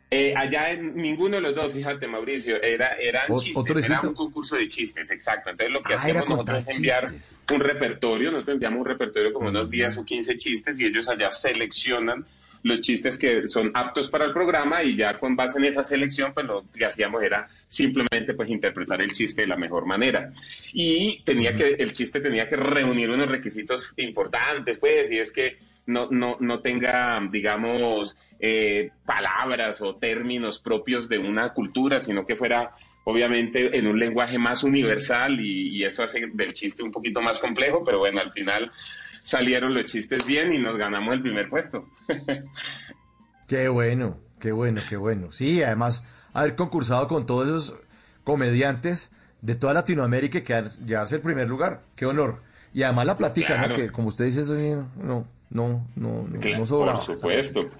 [0.08, 4.14] Eh, allá en ninguno de los dos, fíjate Mauricio, era, eran chistes, ¿otro era un
[4.14, 5.50] concurso de chistes, exacto.
[5.50, 7.36] Entonces lo que Ah, hacíamos nosotros es enviar chistes.
[7.52, 11.28] un repertorio, nosotros enviamos un repertorio como unos 10 o 15 chistes y ellos allá
[11.30, 12.24] seleccionan
[12.62, 16.32] los chistes que son aptos para el programa y ya con base en esa selección
[16.34, 20.32] pues lo que hacíamos era simplemente pues interpretar el chiste de la mejor manera
[20.72, 25.58] y tenía que el chiste tenía que reunir unos requisitos importantes pues y es que
[25.86, 32.36] no no no tenga digamos eh, palabras o términos propios de una cultura sino que
[32.36, 37.20] fuera obviamente en un lenguaje más universal y, y eso hace del chiste un poquito
[37.22, 38.70] más complejo pero bueno al final
[39.22, 41.88] salieron los chistes bien y nos ganamos el primer puesto.
[43.48, 45.30] Qué bueno, qué bueno, qué bueno.
[45.32, 47.80] Sí, además, haber concursado con todos esos
[48.24, 51.82] comediantes de toda Latinoamérica y quedar, llevarse el primer lugar.
[51.94, 52.42] Qué honor.
[52.74, 53.68] Y además la platica, Claro.
[53.68, 53.74] ¿no?
[53.74, 54.54] Que como usted dice, eso
[54.96, 56.98] no, no, no, no, Claro, no sobraba.
[56.98, 57.70] Por supuesto.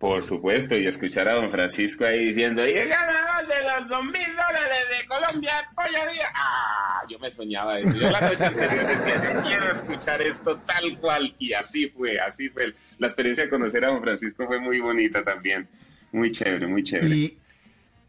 [0.00, 4.02] Por supuesto, y escuchar a don Francisco ahí diciendo, y el ganador de los dos
[4.04, 6.30] mil dólares de Colombia, Pollo Díaz.
[6.34, 7.94] Ah, yo me soñaba eso.
[7.98, 11.34] Yo la noche anterior decía, yo quiero escuchar esto tal cual.
[11.38, 12.74] Y así fue, así fue.
[12.98, 15.68] La experiencia de conocer a don Francisco fue muy bonita también.
[16.12, 17.14] Muy chévere, muy chévere.
[17.14, 17.38] Y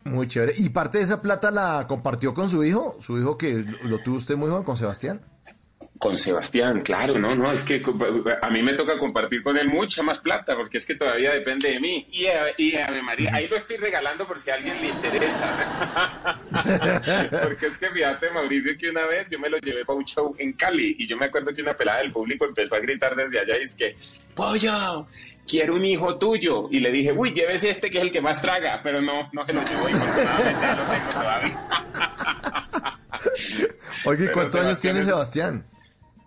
[0.06, 0.54] muy chévere.
[0.58, 4.16] Y parte de esa plata la compartió con su hijo, su hijo que lo tuvo
[4.16, 5.20] usted muy joven, con Sebastián.
[6.02, 7.80] Con Sebastián, claro, no, no, es que
[8.42, 11.70] a mí me toca compartir con él mucha más plata porque es que todavía depende
[11.70, 12.08] de mí.
[12.12, 16.40] Y, Ave- y Ave María, ahí lo estoy regalando por si a alguien le interesa.
[17.44, 20.36] porque es que fíjate, Mauricio, que una vez yo me lo llevé para un show
[20.40, 23.40] en Cali y yo me acuerdo que una pelada del público empezó a gritar desde
[23.40, 23.96] allá y es que,
[24.34, 25.06] pollo,
[25.48, 26.68] quiero un hijo tuyo.
[26.72, 29.46] Y le dije, uy, llévese este que es el que más traga, pero no, no
[29.46, 31.62] se lo llevó y ahí lo tengo todavía.
[34.06, 35.64] Oye, ¿y Pero ¿cuántos años tiene Sebastián?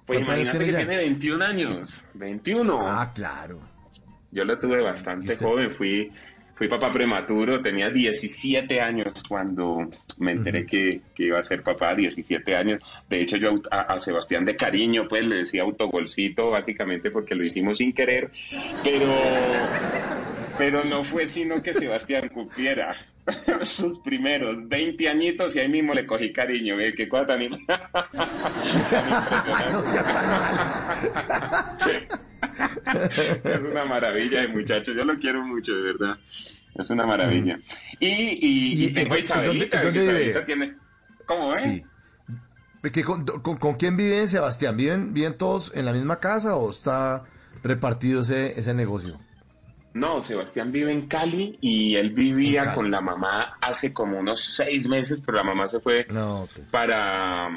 [0.07, 0.79] Pues ¿Cuántos años imagínate que tiene ya?
[0.89, 2.05] tiene 21 años.
[2.15, 2.79] 21.
[2.81, 3.61] Ah, claro.
[4.31, 6.13] Yo lo tuve bastante joven, fui,
[6.55, 9.79] fui papá prematuro, tenía 17 años cuando
[10.19, 12.81] me enteré que, que iba a ser papá, 17 años.
[13.09, 17.45] De hecho, yo a, a Sebastián de cariño, pues le decía autogolcito, básicamente porque lo
[17.45, 18.31] hicimos sin querer,
[18.83, 19.09] pero,
[20.57, 22.97] pero no fue sino que Sebastián cumpliera
[23.63, 26.95] sus primeros 20 añitos y ahí mismo le cogí cariño, ¿ve?
[26.95, 29.91] qué cosa tan, im- tan impresionante.
[31.81, 32.34] No.
[33.45, 36.17] Es una maravilla de muchacho, yo lo quiero mucho, de verdad.
[36.75, 37.59] Es una maravilla.
[38.01, 40.75] Y, y, ¿Y y tengo dónde- Isabelita, dónde tiene...
[41.27, 41.61] ¿Cómo ves?
[41.61, 41.83] Sí.
[42.93, 44.77] ¿Que con, con- con quién viven, Sebastián?
[44.77, 47.23] ¿Viven, ¿Viven todos en la misma casa o está
[47.63, 49.19] repartido ese, ese negocio?
[49.95, 54.89] No, Sebastián vive en Cali y él vivía con la mamá hace como unos seis
[54.89, 56.51] meses, pero la mamá se fue No, ok.
[56.73, 57.49] para,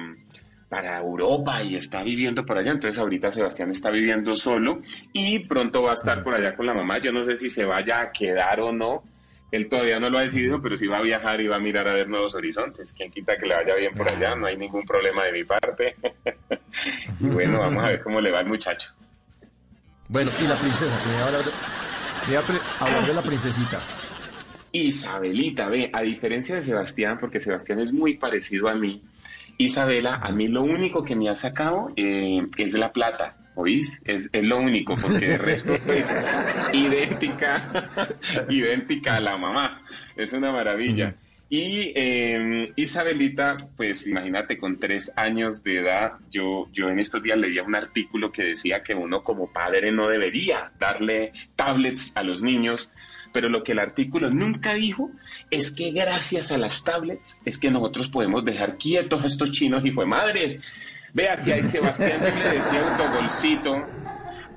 [0.69, 2.71] para Europa y está viviendo por allá.
[2.71, 4.81] Entonces ahorita Sebastián está viviendo solo
[5.13, 6.99] y pronto va a estar por allá con la mamá.
[6.99, 9.03] Yo no sé si se vaya a quedar o no.
[9.49, 11.87] Él todavía no lo ha decidido, pero sí va a viajar y va a mirar
[11.87, 12.91] a ver nuevos horizontes.
[12.91, 15.95] Quien quita que le vaya bien por allá, no hay ningún problema de mi parte.
[17.21, 18.89] y bueno, vamos a ver cómo le va al muchacho.
[20.09, 21.51] Bueno, y la princesa, que me iba a hablar de,
[22.27, 23.79] me iba a pre- a hablar de la princesita.
[24.73, 29.01] Isabelita, ve, a diferencia de Sebastián, porque Sebastián es muy parecido a mí,
[29.57, 34.01] Isabela, a mí lo único que me ha sacado eh, es la plata, ¿oís?
[34.05, 36.11] Es, es lo único, porque de resto es
[36.73, 37.89] idéntica,
[38.49, 39.81] idéntica a la mamá.
[40.15, 41.15] Es una maravilla.
[41.49, 47.37] Y eh, Isabelita, pues imagínate, con tres años de edad, yo, yo en estos días
[47.37, 52.41] leía un artículo que decía que uno como padre no debería darle tablets a los
[52.41, 52.91] niños,
[53.31, 55.11] pero lo que el artículo nunca dijo
[55.49, 59.85] es que gracias a las tablets es que nosotros podemos dejar quietos a estos chinos
[59.85, 60.59] y fue madre.
[61.13, 63.83] Vea, si a Sebastián yo le decía autogolcito,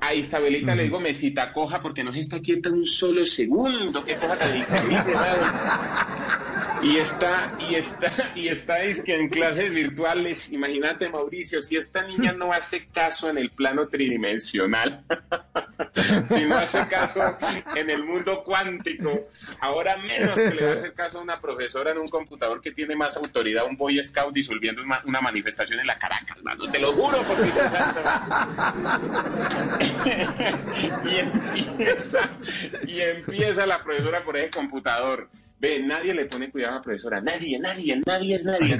[0.01, 4.15] a Isabelita le digo mesita coja porque no se está quieta un solo segundo, qué
[4.15, 4.51] cosa tan.
[6.83, 12.01] Y está, y está, y está es que en clases virtuales, imagínate Mauricio, si esta
[12.01, 15.03] niña no hace caso en el plano tridimensional,
[16.25, 17.21] si no hace caso
[17.75, 21.91] en el mundo cuántico, ahora menos que le va a hacer caso a una profesora
[21.91, 25.99] en un computador que tiene más autoridad, un Boy Scout disolviendo una, manifestación en la
[25.99, 26.69] Caracas, mano.
[26.71, 27.37] Te lo juro por
[31.05, 32.29] y, empieza,
[32.87, 35.29] y empieza la profesora por ese computador.
[35.61, 37.21] Ve, nadie le pone cuidado a la profesora.
[37.21, 38.79] Nadie, nadie, nadie es nadie.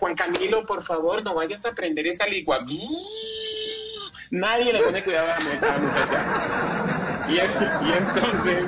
[0.00, 2.64] Juan Camilo, por favor, no vayas a aprender esa lengua.
[4.30, 6.24] Nadie le pone cuidado a la mu- a la muchacha.
[7.28, 8.64] Y, y entonces,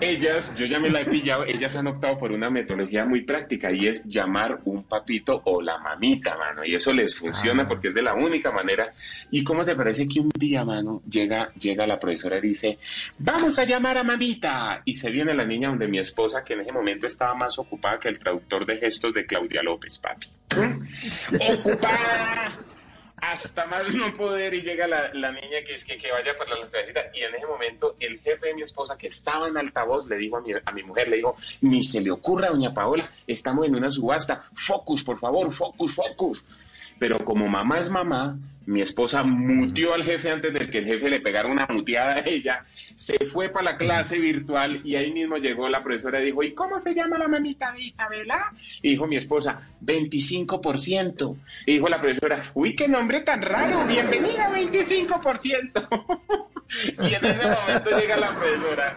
[0.00, 3.72] ellas, yo ya me la he pillado, ellas han optado por una metodología muy práctica
[3.72, 6.64] y es llamar un papito o la mamita, mano.
[6.64, 8.92] Y eso les funciona porque es de la única manera.
[9.30, 12.78] ¿Y cómo te parece que un día, mano, llega, llega la profesora y dice,
[13.18, 14.82] vamos a llamar a mamita?
[14.84, 17.98] Y se viene la niña donde mi esposa, que en ese momento estaba más ocupada
[17.98, 20.28] que el traductor de gestos de Claudia López, papi.
[21.58, 22.73] ¡Ocupada!
[23.20, 26.58] Hasta más no poder y llega la, la niña que es que, que vaya para
[26.58, 30.06] la cervecita y en ese momento el jefe de mi esposa que estaba en altavoz
[30.08, 33.10] le dijo a mi, a mi mujer, le dijo, ni se le ocurra doña Paola,
[33.26, 36.44] estamos en una subasta, focus por favor, focus, focus.
[36.98, 41.10] Pero como mamá es mamá, mi esposa mutió al jefe antes de que el jefe
[41.10, 45.36] le pegara una muteada a ella, se fue para la clase virtual y ahí mismo
[45.36, 48.52] llegó la profesora y dijo, ¿y cómo se llama la mamita de Isabela?
[48.80, 51.36] Y dijo mi esposa, 25%.
[51.66, 55.88] Y dijo la profesora, uy, qué nombre tan raro, bienvenida 25%.
[56.86, 58.96] y en ese momento llega la profesora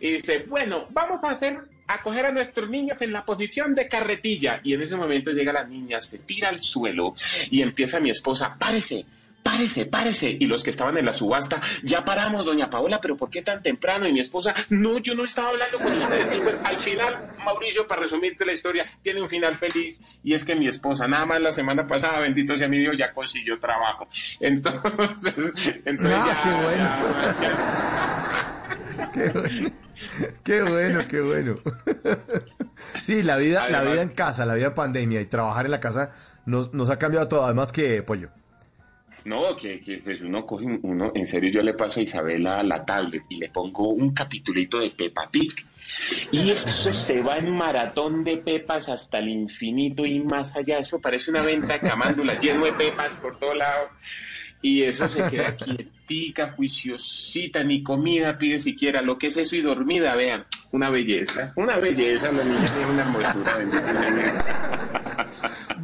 [0.00, 1.58] y dice, bueno, vamos a hacer,
[1.88, 4.60] a coger a nuestros niños en la posición de carretilla.
[4.62, 7.14] Y en ese momento llega la niña, se tira al suelo
[7.50, 9.04] y empieza mi esposa, párese,
[9.42, 10.36] párese, párese.
[10.38, 13.62] Y los que estaban en la subasta, ya paramos, doña Paola, pero ¿por qué tan
[13.62, 14.06] temprano?
[14.06, 16.36] Y mi esposa, no, yo no estaba hablando con ustedes.
[16.36, 20.44] Y pues, al final, Mauricio, para resumirte la historia, tiene un final feliz y es
[20.44, 24.08] que mi esposa, nada más la semana pasada, bendito sea mi Dios, ya consiguió trabajo.
[24.40, 25.34] Entonces,
[25.86, 26.90] entonces Ah, ya, bueno.
[27.40, 29.70] ya- Qué bueno.
[30.44, 31.58] Qué bueno, qué bueno.
[33.02, 35.80] Sí, la vida, la vida en casa, la vida en pandemia y trabajar en la
[35.80, 36.12] casa
[36.46, 38.28] nos, nos ha cambiado todo, además que pollo.
[39.24, 42.62] No, que, que, pues uno coge, un- uno, en serio yo le paso a Isabela
[42.62, 45.52] la tablet y le pongo un capitulito de Peppa Pig.
[46.30, 50.78] Y eso se va en maratón de pepas hasta el infinito y más allá.
[50.78, 53.90] Eso parece una venta de camándulas lleno de pepas por todos lados.
[54.62, 55.56] Y eso se queda
[56.08, 59.02] quietica, juiciosita, ni comida pide siquiera.
[59.02, 61.52] Lo que es eso y dormida, vean, una belleza.
[61.56, 63.56] Una belleza, la niña tiene una hermosura.
[63.56, 64.44] bendito sea Dios.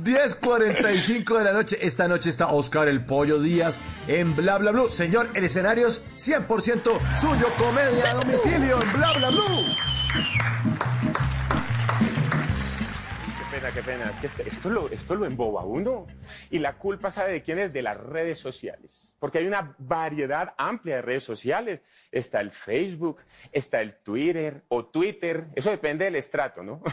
[0.02, 1.78] 10.45 de la noche.
[1.80, 4.90] Esta noche está Oscar el Pollo Díaz en Bla Bla Blue.
[4.90, 7.46] Señor, el escenario es 100% suyo.
[7.58, 10.53] Comedia a domicilio en Bla Bla Blue.
[13.64, 14.10] Pena, qué pena.
[14.10, 16.06] Es que esto, esto lo, esto lo emboba uno.
[16.50, 17.72] Y la culpa, ¿sabe de quién es?
[17.72, 19.14] De las redes sociales.
[19.18, 21.80] Porque hay una variedad amplia de redes sociales.
[22.10, 23.20] Está el Facebook,
[23.52, 25.46] está el Twitter o Twitter.
[25.54, 26.82] Eso depende del estrato, ¿no?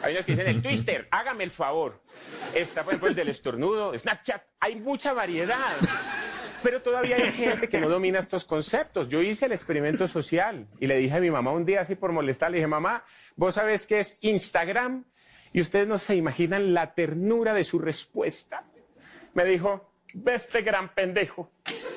[0.00, 2.00] Hay unos que dicen el Twitter, hágame el favor.
[2.54, 4.44] Está, por ejemplo, el del estornudo, Snapchat.
[4.60, 5.76] Hay mucha variedad.
[6.62, 9.08] Pero todavía hay gente que no domina estos conceptos.
[9.08, 12.12] Yo hice el experimento social y le dije a mi mamá un día así por
[12.12, 13.04] molestar, le dije, mamá,
[13.34, 15.04] ¿vos sabés qué es Instagram?
[15.52, 18.64] Y ustedes no se imaginan la ternura de su respuesta.
[19.34, 21.50] Me dijo, ve este gran pendejo.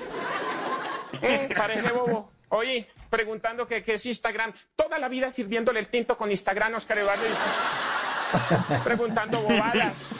[1.13, 2.31] Mm, parece bobo.
[2.49, 4.53] Oye, preguntando qué es Instagram.
[4.75, 7.23] Toda la vida sirviéndole el tinto con Instagram, Oscar Eduardo.
[8.83, 10.19] preguntando bobadas.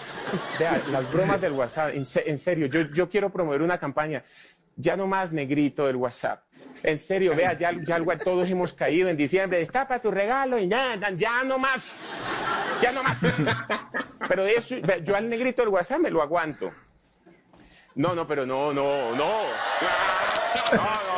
[0.60, 4.24] Vea, las bromas del WhatsApp, en, se- en serio, yo quiero promover una campaña.
[4.76, 6.44] Ya no más negrito del WhatsApp.
[6.84, 9.60] En serio, vea, ya, ya todos hemos caído en diciembre.
[9.60, 11.94] Destapa tu regalo y nada, ya no más.
[12.82, 13.18] Ya no más.
[14.28, 16.72] Pero eso, yo al negrito del WhatsApp me lo aguanto.
[17.96, 19.44] No, no, pero no, no, no, no,
[20.74, 21.11] no.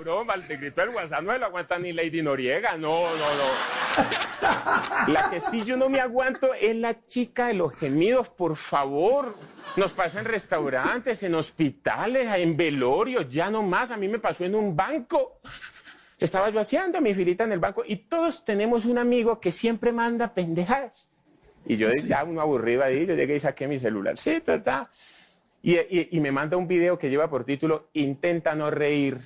[0.00, 5.12] El negrito del WhatsApp no se lo aguanta ni Lady Noriega, no, no, no.
[5.12, 9.34] La que sí yo no me aguanto es la chica de los gemidos, por favor.
[9.76, 13.90] Nos pasa en restaurantes, en hospitales, en velorios, ya no más.
[13.90, 15.40] A mí me pasó en un banco.
[16.18, 19.92] Estaba yo haciendo mi filita en el banco y todos tenemos un amigo que siempre
[19.92, 21.10] manda pendejadas.
[21.66, 24.16] Y yo ya uno aburrido ahí, yo llegué y saqué mi celular.
[24.16, 24.90] Sí, ta,
[25.62, 29.20] Y, y- y me manda un video que lleva por título Intenta no reír.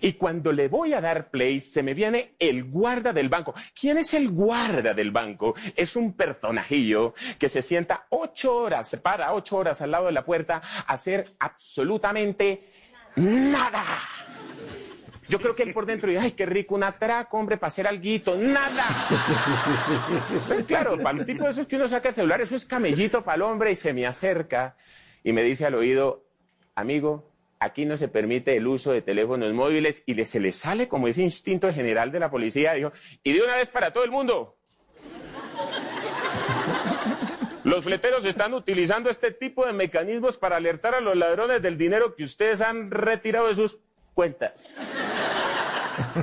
[0.00, 3.54] Y cuando le voy a dar play, se me viene el guarda del banco.
[3.78, 5.54] ¿Quién es el guarda del banco?
[5.76, 10.12] Es un personajillo que se sienta ocho horas, se para ocho horas al lado de
[10.12, 12.68] la puerta a hacer absolutamente
[13.16, 13.84] nada.
[15.28, 17.86] Yo creo que él por dentro dice, ay, qué rico, un atraco, hombre, para hacer
[17.86, 18.84] alguito, nada.
[20.30, 23.24] Entonces, claro, para el tipo de esos que uno saca el celular, eso es camellito
[23.24, 24.76] para el hombre y se me acerca
[25.24, 26.26] y me dice al oído,
[26.74, 27.31] amigo,
[27.62, 31.22] aquí no se permite el uso de teléfonos móviles y se le sale como ese
[31.22, 32.92] instinto general de la policía, dijo,
[33.22, 34.56] y de una vez para todo el mundo.
[37.64, 42.16] Los fleteros están utilizando este tipo de mecanismos para alertar a los ladrones del dinero
[42.16, 43.78] que ustedes han retirado de sus
[44.14, 44.68] cuentas.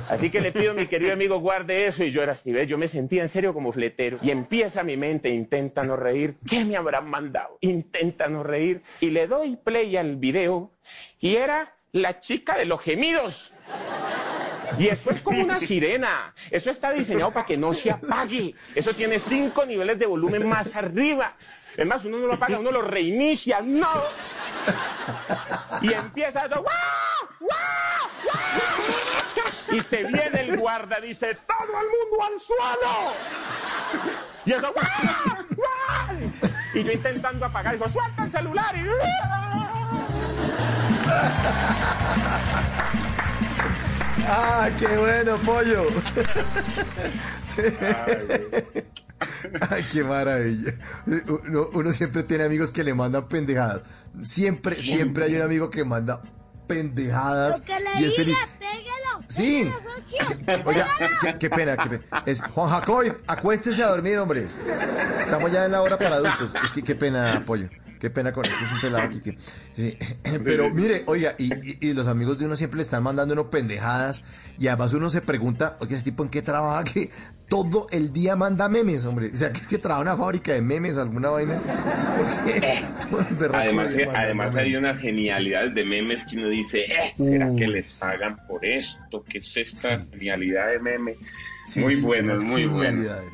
[0.08, 2.04] Así que le pido, mi querido amigo, guarde eso.
[2.04, 2.68] Y yo era así, ¿ves?
[2.68, 4.18] Yo me sentía en serio como fletero.
[4.22, 6.36] Y empieza mi mente, intenta no reír.
[6.48, 7.58] ¿Qué me habrán mandado?
[7.60, 8.82] Intenta no reír.
[9.00, 10.70] Y le doy play al video.
[11.18, 13.52] Y era la chica de los gemidos.
[14.78, 16.34] Y eso es como una sirena.
[16.50, 18.54] Eso está diseñado para que no se apague.
[18.74, 21.34] Eso tiene cinco niveles de volumen más arriba.
[21.76, 23.60] Es más, uno no lo apaga, uno lo reinicia.
[23.60, 23.88] ¡No!
[25.82, 26.56] Y empieza eso.
[26.56, 26.68] ¡Guau!
[27.40, 27.50] ¡Guau!
[28.24, 29.19] ¡Guau!
[29.72, 33.14] Y se viene el guarda, dice, ¡todo el mundo al suelo!
[34.44, 35.46] Y eso, ¡guau!
[35.56, 36.32] ¡Guau!
[36.74, 38.76] Y yo intentando apagar, digo, ¡suelta el celular!
[38.76, 38.86] Y...
[44.28, 45.86] ¡Ah, qué bueno, pollo!
[47.44, 47.62] Sí.
[49.68, 50.72] Ay, qué maravilla.
[51.26, 53.82] Uno, uno siempre tiene amigos que le mandan pendejadas.
[54.22, 56.22] Siempre, siempre hay un amigo que manda
[56.66, 58.38] pendejadas Lo que le y es feliz.
[59.30, 59.72] Sí.
[60.64, 60.88] Oiga,
[61.20, 62.22] qué, qué pena, qué pena.
[62.26, 64.48] Es Juan Jacob, acuéstese a dormir, hombre.
[65.20, 66.52] Estamos ya en la hora para adultos.
[66.64, 67.68] Es que qué pena, pollo.
[68.00, 69.08] Qué pena con este es un pelado
[69.74, 69.96] sí.
[70.44, 73.50] Pero mire, oiga, y, y- y los amigos de uno siempre le están mandando uno
[73.50, 74.24] pendejadas.
[74.58, 77.10] Y además uno se pregunta, oye, ese tipo en qué trabaja que
[77.48, 79.30] todo el día manda memes, hombre.
[79.32, 81.58] O sea, que es que trabaja en una fábrica de memes, alguna vaina.
[83.38, 87.98] Berraco Además, además hay unas genialidades de memes que uno dice, eh, ¿será que les
[88.00, 89.24] pagan por esto?
[89.28, 91.16] ¿Qué es esta Sí, genialidad de meme?
[91.76, 92.82] Muy unas muy buenos.
[92.86, 93.30] genialidades.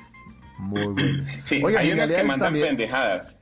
[0.58, 1.28] Muy buenos.
[1.44, 2.66] Sí, Oiga, hay unos que mandan también.
[2.68, 3.35] pendejadas.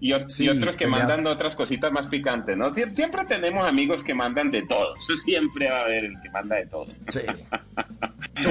[0.00, 0.90] Y, ot- y Sí, otros que ya.
[0.90, 2.70] mandan otras cositas más picantes, ¿no?
[2.74, 4.96] Sie- Siempre, tenemos amigos que mandan de todo.
[4.98, 6.86] Eso siempre va a haber el que manda de todo.
[7.08, 7.20] Sí.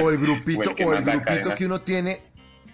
[0.02, 1.58] O el grupito, O el que o el manda grupito cadenas.
[1.58, 2.20] que uno tiene.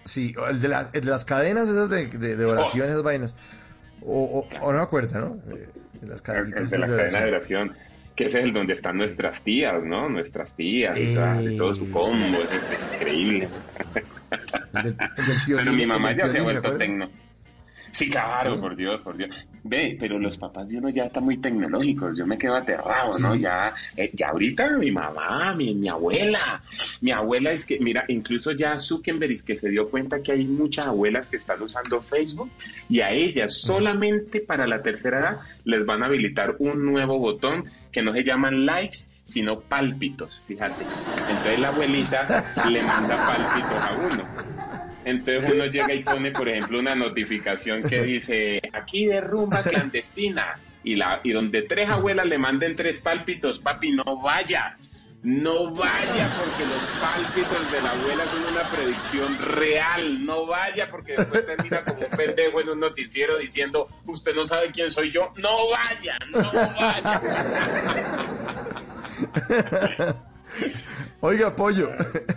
[0.05, 3.03] Sí, o el de, las- el de las cadenas esas de, de, de oración, esas
[3.03, 3.35] vainas.
[4.01, 5.35] O, o, o no me acuerdo, ¿no?
[5.53, 5.67] De,
[5.99, 7.73] de las El, cadenitas el de la cadena de oración.
[8.15, 10.07] Que ese es el donde están nuestras tías, ¿no?
[10.07, 11.13] Nuestras tías y
[11.57, 12.37] todo su Eh, combo.
[12.37, 12.47] sí.
[12.49, 13.49] Es increíble.
[14.73, 17.09] El del, el del piolín, Pero mi mamá ya se ha vuelto tecno.
[17.91, 18.61] Sí, claro, Sí.
[18.61, 19.29] por Dios, por Dios.
[19.63, 22.17] Ve, pero los papás de uno ya están muy tecnológicos.
[22.17, 23.33] Yo me quedo aterrado, ¿no?
[23.35, 23.41] Sí.
[23.41, 26.61] Ya, eh, ya ahorita mi mamá, mi, mi abuela.
[27.01, 30.45] Mi abuela es que, mira, incluso ya Zuckerberg es que se dio cuenta que hay
[30.45, 32.49] muchas abuelas que están usando Facebook
[32.89, 37.65] y a ellas solamente para la tercera edad les van a habilitar un nuevo botón
[37.91, 40.83] que no se llaman likes, sino pálpitos, fíjate.
[41.29, 44.60] Entonces la abuelita le manda pálpitos a uno.
[45.05, 50.59] Entonces uno llega y pone, por ejemplo, una notificación que dice, aquí de rumba clandestina.
[50.83, 54.77] Y, la, y donde tres abuelas le manden tres pálpitos, papi, no vaya.
[55.23, 60.25] No vaya porque los pálpitos de la abuela son una predicción real.
[60.25, 64.71] No vaya porque después termina como un pendejo en un noticiero diciendo, usted no sabe
[64.71, 65.31] quién soy yo.
[65.35, 66.41] No vaya, no
[66.75, 67.21] vaya.
[71.21, 71.91] Oiga, pollo.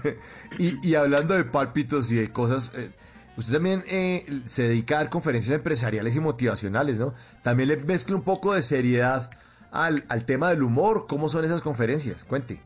[0.59, 2.91] y, hablando de pálpitos y de cosas, eh,
[3.37, 7.15] usted también eh, se dedica a dar conferencias empresariales y motivacionales, ¿no?
[7.43, 9.31] También le mezcla un poco de seriedad
[9.71, 11.07] al, al tema del humor.
[11.09, 12.25] ¿Cómo son esas conferencias?
[12.25, 12.61] Cuente.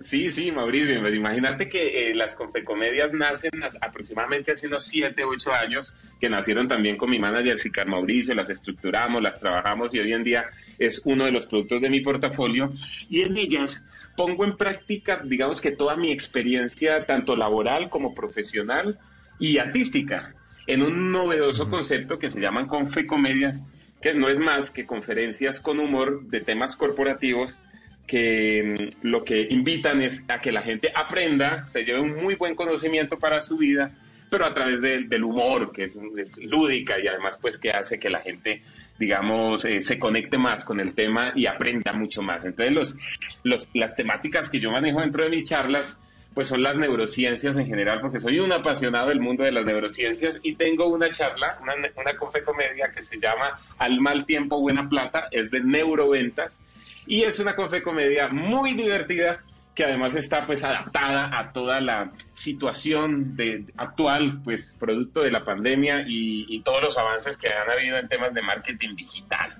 [0.00, 5.52] Sí, sí, Mauricio, pues imagínate que eh, las confecomedias nacen aproximadamente hace unos 7, 8
[5.52, 10.12] años, que nacieron también con mi manager Sicar Mauricio, las estructuramos, las trabajamos y hoy
[10.12, 10.44] en día
[10.78, 12.72] es uno de los productos de mi portafolio
[13.08, 13.84] y en ellas
[14.16, 18.98] pongo en práctica, digamos que toda mi experiencia, tanto laboral como profesional
[19.38, 20.34] y artística,
[20.66, 23.62] en un novedoso concepto que se llaman confecomedias,
[24.00, 27.58] que no es más que conferencias con humor de temas corporativos
[28.06, 32.34] que mm, lo que invitan es a que la gente aprenda, se lleve un muy
[32.34, 33.92] buen conocimiento para su vida,
[34.28, 37.98] pero a través del- del humor, que es, es lúdica y además pues que hace
[38.00, 38.62] que la gente,
[38.98, 42.44] digamos, eh, se conecte más con el tema y aprenda mucho más.
[42.44, 42.96] Entonces los,
[43.42, 45.98] los, las temáticas que yo manejo dentro de mis charlas
[46.34, 50.40] pues son las neurociencias en general, porque soy un apasionado del mundo de las neurociencias
[50.42, 55.28] y tengo una charla, una, una confecomedia que se llama Al mal tiempo, buena plata,
[55.30, 56.58] es de neuroventas
[57.06, 59.42] y es una confecomedia muy divertida
[59.74, 65.44] que además está pues adaptada a toda la situación de, actual, pues producto de la
[65.44, 69.56] pandemia y, y todos los avances que han habido en temas de marketing digital.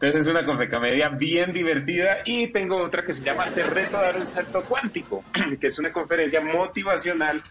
[0.00, 4.02] Entonces es una confecomedia bien divertida y tengo otra que se llama Te reto a
[4.02, 5.22] dar un salto cuántico,
[5.60, 7.42] que es una conferencia motivacional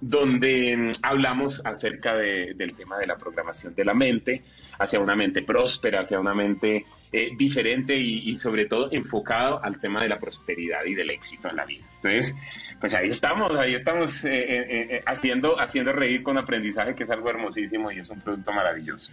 [0.00, 4.42] donde mm, hablamos acerca de- del tema de la programación de la mente,
[4.78, 10.02] hacia una mente próspera, hacia una mente eh, diferente y, sobre todo enfocado al tema
[10.02, 11.84] de la prosperidad y del éxito en la vida.
[11.96, 12.34] Entonces,
[12.78, 14.66] pues ahí estamos, ahí estamos eh, eh,
[14.96, 19.12] eh, haciendo, haciendo reír con aprendizaje, que es algo hermosísimo y es un producto maravilloso.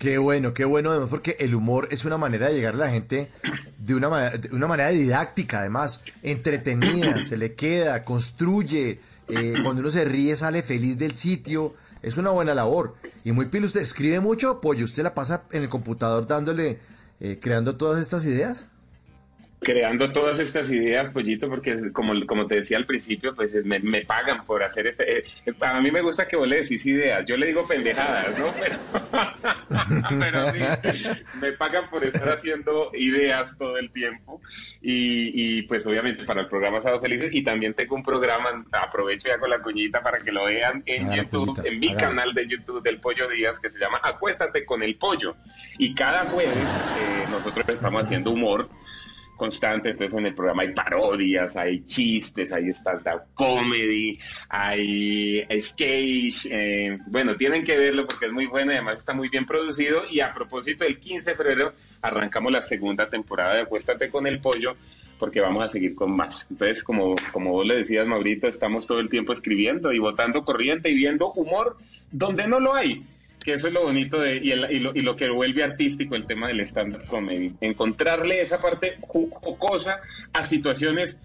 [0.00, 2.88] Qué bueno, qué bueno, además, porque el humor es una manera de llegar a la
[2.90, 3.28] gente
[3.78, 8.98] de una, de una manera didáctica, además, entretenida, se le queda, construye,
[9.32, 12.94] eh, cuando uno se ríe sale feliz del sitio, es una buena labor.
[13.24, 14.60] Y muy pilo, ¿usted escribe mucho?
[14.60, 16.80] Pollo, ¿usted la pasa en el computador dándole,
[17.20, 18.66] eh, creando todas estas ideas?
[19.60, 23.78] Creando todas estas ideas, Pollito, porque como, como te decía al principio, pues es- me,
[23.78, 25.18] me pagan por hacer este...
[25.18, 28.38] eh, eh, a mí me gusta que vos le decís ideas, yo le digo pendejadas,
[28.38, 28.52] ¿no?
[28.60, 28.78] Pero,
[30.20, 30.58] pero sí,
[31.40, 34.40] me pagan por estar haciendo ideas todo el tiempo
[34.80, 39.28] y, y, pues obviamente para el programa Sábado Felices y también tengo un programa, aprovecho
[39.28, 42.46] ya con la cuñita para que lo vean en YouTube, cuñita, en mi canal de
[42.46, 45.36] YouTube del Pollo Díaz que se llama Acuéstate con el Pollo
[45.78, 48.68] y cada jueves eh, nosotros estamos haciendo humor
[49.40, 54.18] constante, entonces en el programa hay parodias, hay chistes, hay stand-up comedy,
[54.50, 59.30] hay sketch, eh, bueno, tienen que verlo porque es muy bueno y además está muy
[59.30, 61.72] bien producido y a propósito el 15 de febrero
[62.02, 64.76] arrancamos la segunda temporada de Acuéstate con el Pollo
[65.18, 66.46] porque vamos a seguir con más.
[66.50, 70.90] Entonces, como, como vos le decías, Maurito, estamos todo el tiempo escribiendo y votando corriente
[70.90, 71.78] y viendo humor
[72.12, 73.02] donde no lo hay
[73.50, 76.14] que eso es lo bonito de, y, el- y lo, y lo que vuelve artístico
[76.14, 77.52] el tema del stand-up comedy.
[77.60, 79.96] Encontrarle esa parte jocosa
[80.32, 81.18] a situaciones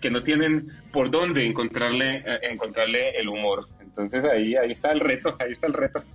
[0.00, 3.68] que no tienen por dónde encontrarle, eh, encontrarle el humor.
[3.80, 6.02] Entonces ahí, ahí está el reto, ahí está el reto.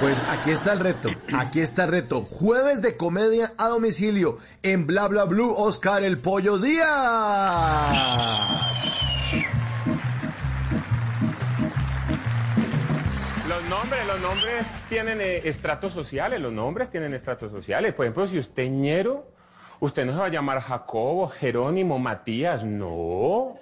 [0.00, 2.20] Pues aquí está el reto, aquí está el reto.
[2.22, 6.86] Jueves de comedia a domicilio en Bla Bla Blue, Oscar el Pollo Díaz.
[13.60, 17.92] Los nombres, los nombres tienen eh, estratos sociales, los nombres tienen estratos sociales.
[17.92, 19.26] Por ejemplo, si usted es ñero,
[19.80, 23.56] usted no se va a llamar Jacobo, Jerónimo, Matías, no.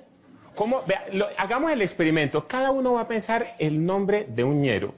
[0.55, 0.82] ¿Cómo?
[0.86, 2.47] Vea, lo- hagamos el experimento.
[2.47, 4.94] Cada uno va a pensar el nombre de un ñero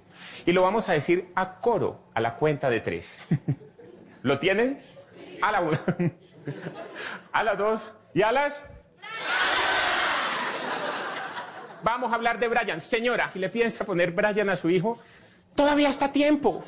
[0.46, 3.18] y lo vamos a decir a coro, a la cuenta de tres.
[4.22, 4.82] ¿Lo tienen?
[5.42, 5.80] A la una,
[7.32, 8.64] a las dos y a las...
[11.82, 12.80] Vamos a hablar de Brian.
[12.80, 14.98] Señora, si le piensa poner Brian a su hijo,
[15.54, 16.64] todavía está a tiempo.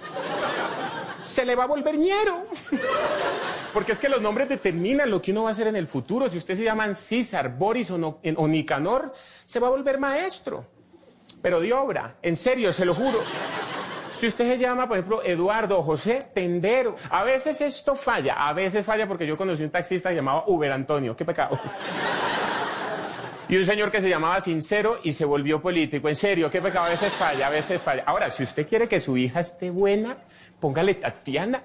[1.22, 2.44] Se le va a volver ñero.
[3.72, 6.28] Porque es que los nombres determinan lo que uno va a hacer en el futuro.
[6.28, 9.12] Si usted se llaman César, Boris o, no- o Nicanor,
[9.44, 10.64] se va a volver maestro.
[11.42, 13.20] Pero de obra, en serio, se lo juro.
[14.11, 16.96] Si usted se llama, por ejemplo, Eduardo o José, tendero.
[17.11, 21.14] A veces esto falla, a veces falla porque yo conocí un taxista llamado Uber Antonio.
[21.16, 21.56] Qué pecado.
[23.51, 26.09] Y un señor que se llamaba Sincero y se volvió político.
[26.09, 28.05] En serio, qué pecado, a veces falla, a veces falla.
[28.07, 30.18] Ahora, si usted quiere que su hija esté buena,
[30.61, 31.64] póngale Tatiana.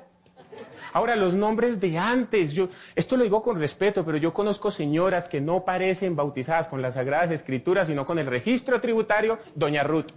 [0.94, 5.30] Ahora, los nombres de antes, yo, esto lo digo con respeto, pero yo conozco señoras
[5.30, 10.12] que no parecen bautizadas con las Sagradas Escrituras, sino con el registro tributario, Doña Ruth.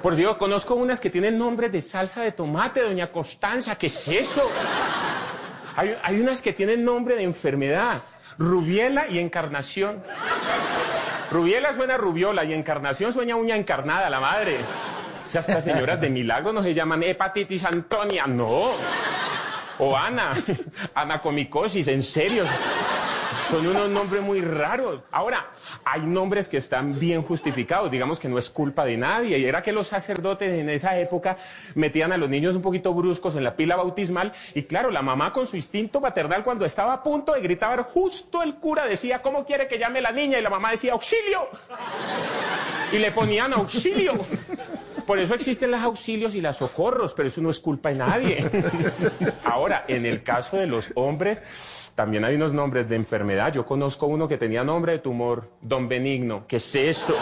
[0.00, 4.06] Por Dios, conozco unas que tienen nombres de salsa de tomate, Doña Constanza, ¿qué es
[4.06, 4.48] eso?
[5.76, 8.02] Hay unas que tienen nombre de enfermedad,
[8.38, 10.02] Rubiela y Encarnación.
[11.30, 14.58] Rubiela suena rubiola y Encarnación suena uña encarnada, la madre.
[15.26, 18.72] O sea, estas señoras de milagro no se llaman hepatitis Antonia, no.
[19.78, 20.32] O Ana,
[20.94, 22.44] anacomicosis, en serio.
[23.36, 25.02] Son unos nombres muy raros.
[25.10, 25.50] Ahora,
[25.84, 29.38] hay nombres que están bien justificados, digamos que no es culpa de nadie.
[29.38, 31.36] Y era que los sacerdotes en esa época
[31.74, 34.32] metían a los niños un poquito bruscos en la pila bautismal.
[34.54, 38.42] Y claro, la mamá con su instinto maternal, cuando estaba a punto de gritar, justo
[38.42, 40.38] el cura decía, ¿cómo quiere que llame la niña?
[40.38, 41.48] Y la mamá decía, auxilio.
[42.92, 44.12] Y le ponían auxilio.
[45.06, 48.50] Por eso existen los auxilios y los socorros, pero eso no es culpa de nadie.
[49.44, 51.42] Ahora, en el caso de los hombres,
[51.94, 53.52] también hay unos nombres de enfermedad.
[53.52, 56.44] Yo conozco uno que tenía nombre de tumor, don Benigno.
[56.48, 57.16] ¿Qué es eso?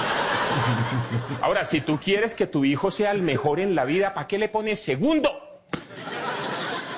[1.42, 4.38] Ahora, si tú quieres que tu hijo sea el mejor en la vida, ¿para qué
[4.38, 5.30] le pones segundo?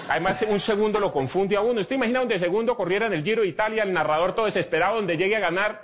[0.09, 1.81] Además, un segundo lo confunde a uno.
[1.81, 5.17] ¿Usted imagina donde segundo corriera en el Giro de Italia, el narrador todo desesperado, donde
[5.17, 5.83] llegue a ganar?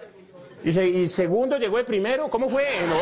[0.62, 2.28] Y, se- y segundo llegó de primero.
[2.28, 2.66] ¿Cómo fue?
[2.88, 2.96] No.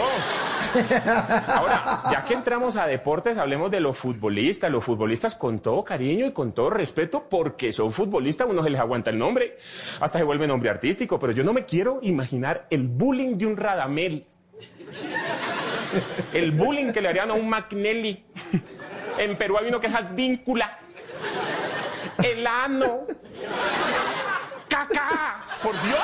[1.54, 4.70] Ahora, ya que entramos a deportes, hablemos de los futbolistas.
[4.70, 8.80] Los futbolistas con todo cariño y con todo respeto, porque son futbolistas, uno se les
[8.80, 9.59] aguanta el nombre,
[10.00, 11.18] hasta se vuelve nombre artístico.
[11.18, 14.24] Pero yo no me quiero imaginar el bullying de un Radamel.
[16.32, 18.24] El bullying que le harían a un McNelly.
[19.18, 20.78] En Perú hay uno que es Advíncula.
[22.22, 23.00] El ano.
[24.68, 25.44] Caca.
[25.62, 25.98] Por Dios.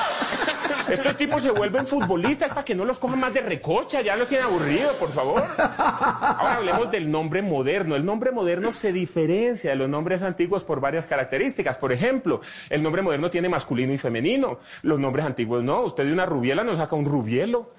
[0.88, 4.00] Estos tipos se vuelven futbolistas para que no los cojan más de recocha.
[4.02, 5.42] Ya los tienen aburridos, por favor.
[5.58, 7.96] Ahora hablemos del nombre moderno.
[7.96, 11.78] El nombre moderno se diferencia de los nombres antiguos por varias características.
[11.78, 14.58] Por ejemplo, el nombre moderno tiene masculino y femenino.
[14.82, 15.82] Los nombres antiguos no.
[15.82, 17.72] Usted de una rubiela no saca un rubielo.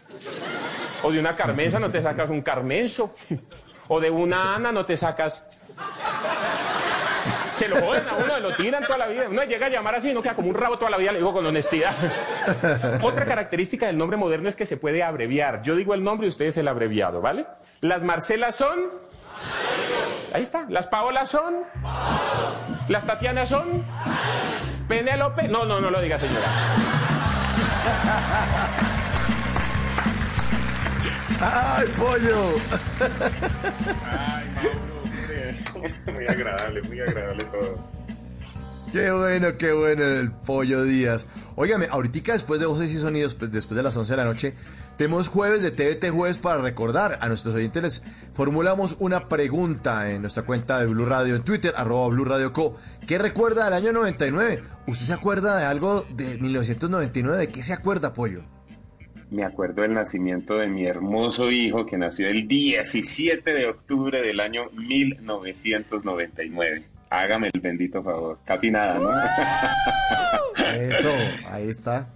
[1.03, 3.15] O de una carmenza no te sacas un carmenso.
[3.87, 5.47] O de una Ana no te sacas.
[7.55, 9.29] Se lo joden a uno, lo tiran toda la vida.
[9.29, 11.19] Uno llega a llamar así y no queda como un rabo toda la vida, le
[11.19, 11.93] digo con honestidad.
[13.01, 15.61] Otra característica del nombre moderno es que se puede abreviar.
[15.61, 17.45] Yo digo el nombre y ustedes el abreviado, ¿vale?
[17.79, 18.89] Las Marcelas son.
[20.33, 20.65] Ahí está.
[20.67, 21.55] Las Paolas son.
[22.89, 23.85] Las Tatianas son.
[24.89, 25.47] Penélope.
[25.47, 26.47] No, no, no lo diga, señora.
[31.41, 32.55] ¡Ay, pollo!
[34.03, 34.94] Ay, Mauro.
[36.13, 37.95] Muy agradable, muy agradable todo.
[38.91, 41.27] Qué bueno, qué bueno el pollo Díaz.
[41.55, 44.53] Óigame, ahorita después de Voces y Sonidos, pues, después de las 11 de la noche,
[44.95, 47.17] tenemos jueves de TVT Jueves para recordar.
[47.19, 51.73] A nuestros oyentes les formulamos una pregunta en nuestra cuenta de Blue Radio en Twitter,
[51.75, 52.77] arroba Blue Radio Co.
[53.05, 54.63] ¿Qué recuerda del año 99?
[54.87, 57.37] ¿Usted se acuerda de algo de 1999?
[57.37, 58.43] ¿De qué se acuerda, pollo?
[59.31, 64.39] Me acuerdo del nacimiento de mi hermoso hijo que nació el 17 de octubre del
[64.39, 66.83] año 1999.
[67.09, 68.39] Hágame el bendito favor.
[68.45, 69.09] Casi nada, ¿no?
[70.81, 71.11] Eso,
[71.47, 72.09] ahí está.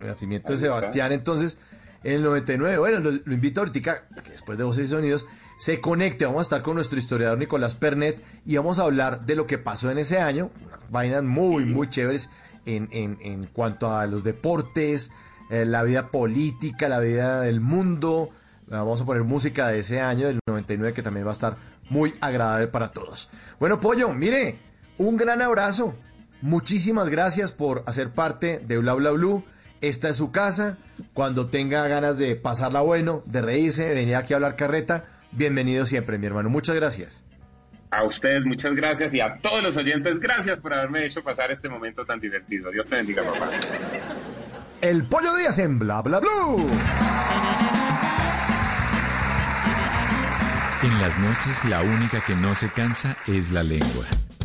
[0.00, 0.66] El nacimiento de Ahí está.
[0.66, 1.60] Sebastián, entonces,
[2.04, 2.78] en el 99.
[2.78, 3.80] Bueno, lo, lo invito ahorita
[4.22, 5.26] que después de Voces y Sonidos
[5.58, 6.24] se conecte.
[6.24, 9.58] Vamos a estar con nuestro historiador Nicolás Pernet y vamos a hablar de lo que
[9.58, 10.50] pasó en ese año.
[10.66, 12.30] Unas vainas muy, muy chéveres
[12.66, 15.12] en, en- en cuanto a los deportes,
[15.50, 18.30] eh, la vida política, la vida del mundo.
[18.66, 21.56] Vamos a poner música de ese año, del 99, que también va a estar
[21.88, 23.30] muy agradable para todos.
[23.58, 24.58] Bueno, Pollo, mire,
[24.98, 25.96] un gran abrazo.
[26.40, 29.44] Muchísimas gracias por hacer parte de Bla Bla Blue.
[29.80, 30.76] Esta es su casa.
[31.14, 35.86] Cuando tenga ganas de pasarla bueno, de reírse, de venir aquí a hablar carreta, bienvenido
[35.86, 36.50] siempre, mi hermano.
[36.50, 37.24] Muchas gracias.
[37.90, 41.70] A ustedes muchas gracias y a todos los oyentes, gracias por haberme hecho pasar este
[41.70, 42.70] momento tan divertido.
[42.70, 43.50] Dios te bendiga, papá.
[44.80, 46.68] El Pollo Díaz en Bla Bla Blue.
[50.82, 54.06] En las noches la única que no se cansa es la lengua.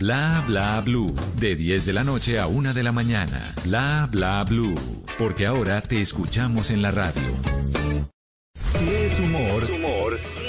[0.00, 1.14] Bla bla blue.
[1.36, 3.54] De 10 de la noche a 1 de la mañana.
[3.64, 4.74] Bla bla blue.
[5.18, 7.20] Porque ahora te escuchamos en la radio.
[8.66, 10.39] Si es humor, ¿Cómo le va,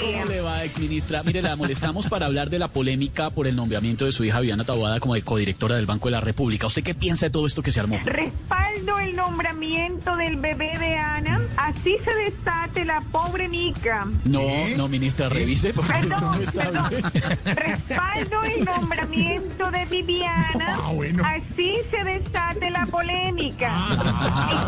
[0.72, 1.22] exministra?
[1.22, 4.64] Mire, la molestamos para hablar de la polémica por el nombramiento de su hija Viviana
[4.64, 6.66] Taboada como de codirectora del Banco de la República.
[6.66, 7.98] ¿Usted qué piensa de todo esto que se armó?
[8.04, 11.40] Respaldo el nombramiento del bebé de Ana.
[11.58, 14.06] Así se desate la pobre Mica.
[14.24, 14.40] No,
[14.76, 16.88] no, ministra, revise porque eso no Perdón, está perdón.
[16.90, 17.56] bien.
[17.56, 20.76] Respaldo el nombramiento de Viviana.
[20.78, 21.22] Ah, bueno.
[21.24, 23.74] Así se desate la polémica.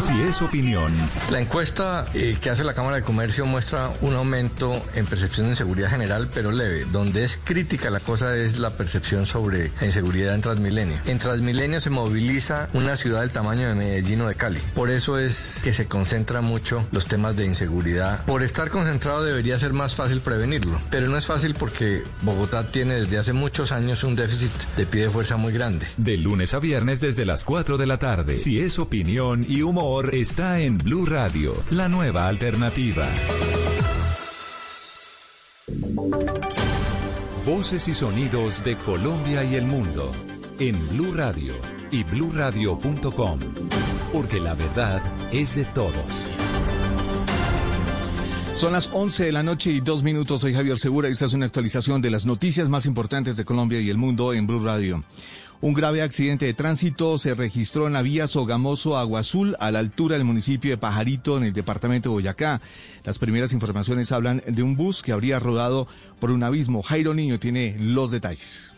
[0.01, 0.93] si es opinión,
[1.31, 5.53] La encuesta eh, que hace la Cámara de Comercio muestra un aumento en percepción de
[5.53, 6.85] inseguridad general, pero leve.
[6.91, 10.99] Donde es crítica la cosa es la percepción sobre la inseguridad en Transmilenio.
[11.07, 14.61] En Transmilenio se moviliza una ciudad del tamaño de Medellín o de Cali.
[14.75, 18.25] Por eso es que se concentran mucho los temas de inseguridad.
[18.27, 22.95] Por estar concentrado debería ser más fácil prevenirlo, pero no es fácil porque Bogotá tiene
[22.95, 25.87] desde hace muchos años un déficit de pie de fuerza muy grande.
[25.97, 28.39] De lunes a viernes desde las 4 de la tarde.
[28.39, 33.09] Si es opinión y humor, está en Blue Radio, la nueva alternativa.
[37.47, 40.11] Voces y sonidos de Colombia y el mundo
[40.59, 41.55] en Blue Radio
[41.91, 43.39] y bluradio.com,
[44.13, 45.03] porque la verdad
[45.33, 46.27] es de todos.
[48.57, 50.41] Son las 11 de la noche y dos minutos.
[50.41, 53.81] Soy Javier Segura y esta es una actualización de las noticias más importantes de Colombia
[53.81, 55.05] y el mundo en Blue Radio.
[55.65, 59.79] Un grave accidente de tránsito se registró en la vía Sogamoso Agua Azul a la
[59.79, 62.61] altura del municipio de Pajarito en el departamento de Boyacá.
[63.03, 65.89] Las primeras informaciones hablan de un bus que habría rodado
[66.21, 66.83] por un abismo.
[66.83, 68.74] Jairo Niño tiene los detalles.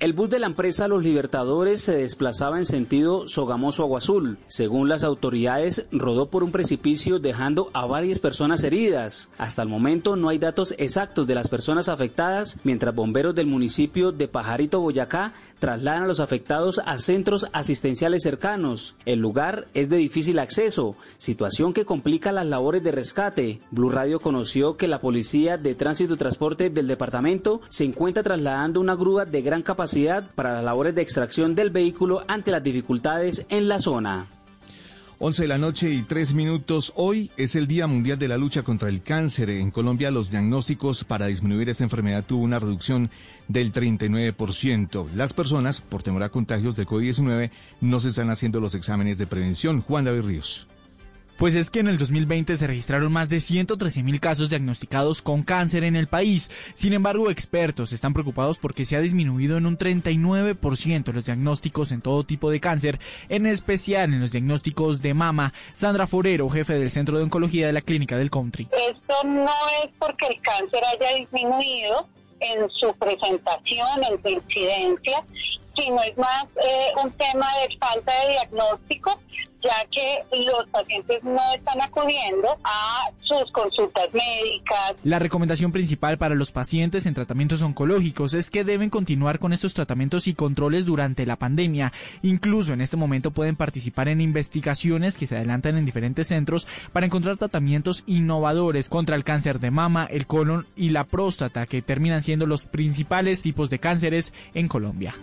[0.00, 4.38] El bus de la empresa Los Libertadores se desplazaba en sentido Sogamoso Azul.
[4.48, 9.30] Según las autoridades, rodó por un precipicio dejando a varias personas heridas.
[9.38, 14.10] Hasta el momento no hay datos exactos de las personas afectadas, mientras bomberos del municipio
[14.10, 18.96] de Pajarito, Boyacá, trasladan a los afectados a centros asistenciales cercanos.
[19.06, 23.60] El lugar es de difícil acceso, situación que complica las labores de rescate.
[23.70, 28.80] Blue Radio conoció que la Policía de Tránsito y Transporte del departamento se encuentra trasladando
[28.80, 29.83] una grúa de gran capacidad
[30.34, 34.28] para las labores de extracción del vehículo ante las dificultades en la zona.
[35.18, 36.92] 11 de la noche y 3 minutos.
[36.96, 39.50] Hoy es el Día Mundial de la Lucha contra el Cáncer.
[39.50, 43.10] En Colombia los diagnósticos para disminuir esa enfermedad tuvo una reducción
[43.46, 45.06] del 39%.
[45.14, 47.50] Las personas, por temor a contagios de COVID-19,
[47.82, 49.82] no se están haciendo los exámenes de prevención.
[49.82, 50.66] Juan David Ríos.
[51.36, 55.42] Pues es que en el 2020 se registraron más de 113 mil casos diagnosticados con
[55.42, 56.50] cáncer en el país.
[56.74, 62.02] Sin embargo, expertos están preocupados porque se ha disminuido en un 39% los diagnósticos en
[62.02, 65.52] todo tipo de cáncer, en especial en los diagnósticos de mama.
[65.72, 68.68] Sandra Forero, jefe del Centro de Oncología de la Clínica del Country.
[68.88, 72.08] Esto no es porque el cáncer haya disminuido
[72.40, 75.24] en su presentación, en su incidencia,
[75.76, 79.20] sino es más eh, un tema de falta de diagnóstico
[79.64, 84.94] ya que los pacientes no están acudiendo a sus consultas médicas.
[85.02, 89.72] La recomendación principal para los pacientes en tratamientos oncológicos es que deben continuar con estos
[89.72, 91.92] tratamientos y controles durante la pandemia.
[92.22, 97.06] Incluso en este momento pueden participar en investigaciones que se adelantan en diferentes centros para
[97.06, 102.22] encontrar tratamientos innovadores contra el cáncer de mama, el colon y la próstata, que terminan
[102.22, 105.14] siendo los principales tipos de cánceres en Colombia.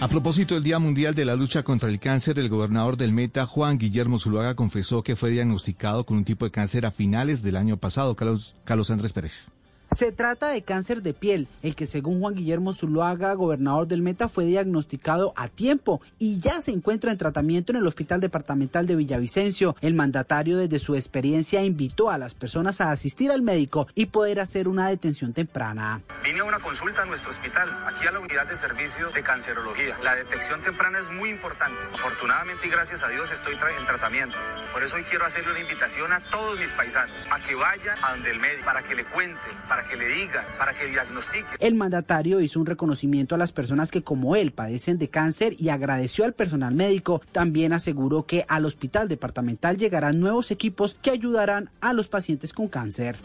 [0.00, 3.46] A propósito del Día Mundial de la Lucha contra el Cáncer, el gobernador del Meta,
[3.46, 7.56] Juan Guillermo Zuluaga, confesó que fue diagnosticado con un tipo de cáncer a finales del
[7.56, 8.16] año pasado.
[8.16, 9.50] Carlos, Carlos Andrés Pérez.
[9.90, 14.28] Se trata de cáncer de piel, el que según Juan Guillermo Zuluaga, gobernador del Meta,
[14.28, 18.96] fue diagnosticado a tiempo y ya se encuentra en tratamiento en el Hospital Departamental de
[18.96, 19.76] Villavicencio.
[19.80, 24.40] El mandatario desde su experiencia invitó a las personas a asistir al médico y poder
[24.40, 26.02] hacer una detención temprana.
[26.22, 29.96] Vine a una consulta a nuestro hospital, aquí a la unidad de servicio de cancerología.
[30.04, 31.78] La detección temprana es muy importante.
[31.94, 34.36] Afortunadamente y gracias a Dios estoy en tratamiento.
[34.72, 38.10] Por eso hoy quiero hacerle una invitación a todos mis paisanos a que vayan a
[38.12, 41.56] donde el médico para que le cuenten, para que le digan, para que diagnostiquen.
[41.60, 45.68] El mandatario hizo un reconocimiento a las personas que como él padecen de cáncer y
[45.68, 47.20] agradeció al personal médico.
[47.32, 52.68] También aseguró que al hospital departamental llegarán nuevos equipos que ayudarán a los pacientes con
[52.68, 53.16] cáncer.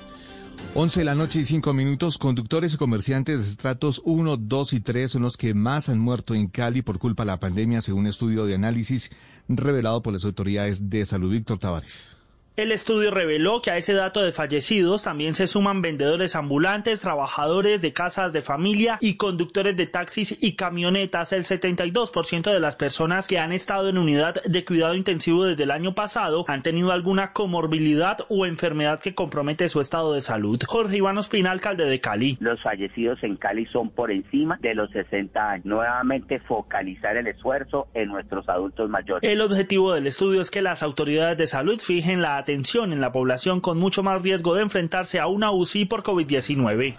[0.76, 2.18] 11 de la noche y 5 minutos.
[2.18, 6.34] Conductores y comerciantes de estratos 1, 2 y 3 son los que más han muerto
[6.34, 9.12] en Cali por culpa de la pandemia, según estudio de análisis
[9.47, 11.32] revelado por las autoridades de salud.
[11.32, 12.16] Víctor Tavares.
[12.56, 17.82] El estudio reveló que a ese dato de fallecidos también se suman vendedores ambulantes, trabajadores
[17.82, 21.34] de casas de familia y conductores de taxis y camionetas.
[21.34, 25.72] El 72% de las personas que han estado en unidad de cuidado intensivo desde el
[25.72, 30.62] año pasado han tenido alguna comorbilidad o enfermedad que compromete su estado de salud.
[30.68, 32.38] Jorge Iván Ospina, alcalde de Cali.
[32.39, 35.66] Los fallecidos en Cali son por encima de los 60 años.
[35.66, 39.28] Nuevamente focalizar el esfuerzo en nuestros adultos mayores.
[39.28, 43.12] El objetivo del estudio es que las autoridades de salud fijen la atención en la
[43.12, 46.96] población con mucho más riesgo de enfrentarse a una UCI por COVID-19.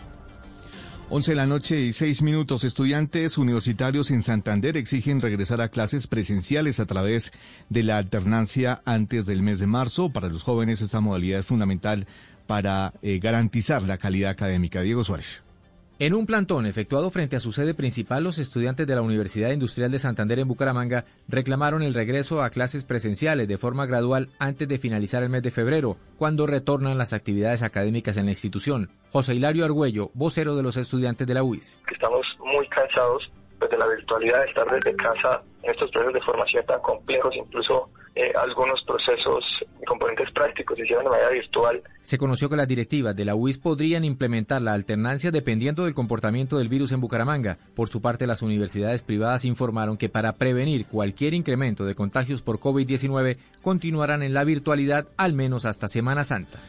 [1.11, 2.64] 11 de la noche y 6 minutos.
[2.64, 7.30] Estudiantes universitarios en Santander exigen regresar a clases presenciales a través
[7.68, 10.11] de la alternancia antes del mes de marzo.
[10.11, 12.07] Para los jóvenes esta modalidad es fundamental
[12.47, 14.80] para eh, garantizar la calidad académica.
[14.80, 15.45] Diego Suárez.
[16.05, 19.90] En un plantón efectuado frente a su sede principal, los estudiantes de la Universidad Industrial
[19.90, 24.76] de Santander en Bucaramanga reclamaron el regreso a clases presenciales de forma gradual antes de
[24.76, 28.90] finalizar el mes de febrero, cuando retornan las actividades académicas en la institución.
[29.12, 31.80] José Hilario Argüello, vocero de los estudiantes de la UIS.
[31.90, 36.20] Estamos muy cansados pues, de la virtualidad, de estar desde casa en estos procesos de
[36.20, 39.44] formación tan complejos, incluso eh, algunos procesos
[39.80, 41.82] y componentes prácticos se hicieron de manera virtual.
[42.02, 46.58] Se conoció que las directivas de la UIS podrían implementar la alternancia dependiendo del comportamiento
[46.58, 47.58] del virus en Bucaramanga.
[47.74, 52.60] Por su parte, las universidades privadas informaron que para prevenir cualquier incremento de contagios por
[52.60, 56.60] COVID-19 continuarán en la virtualidad al menos hasta Semana Santa.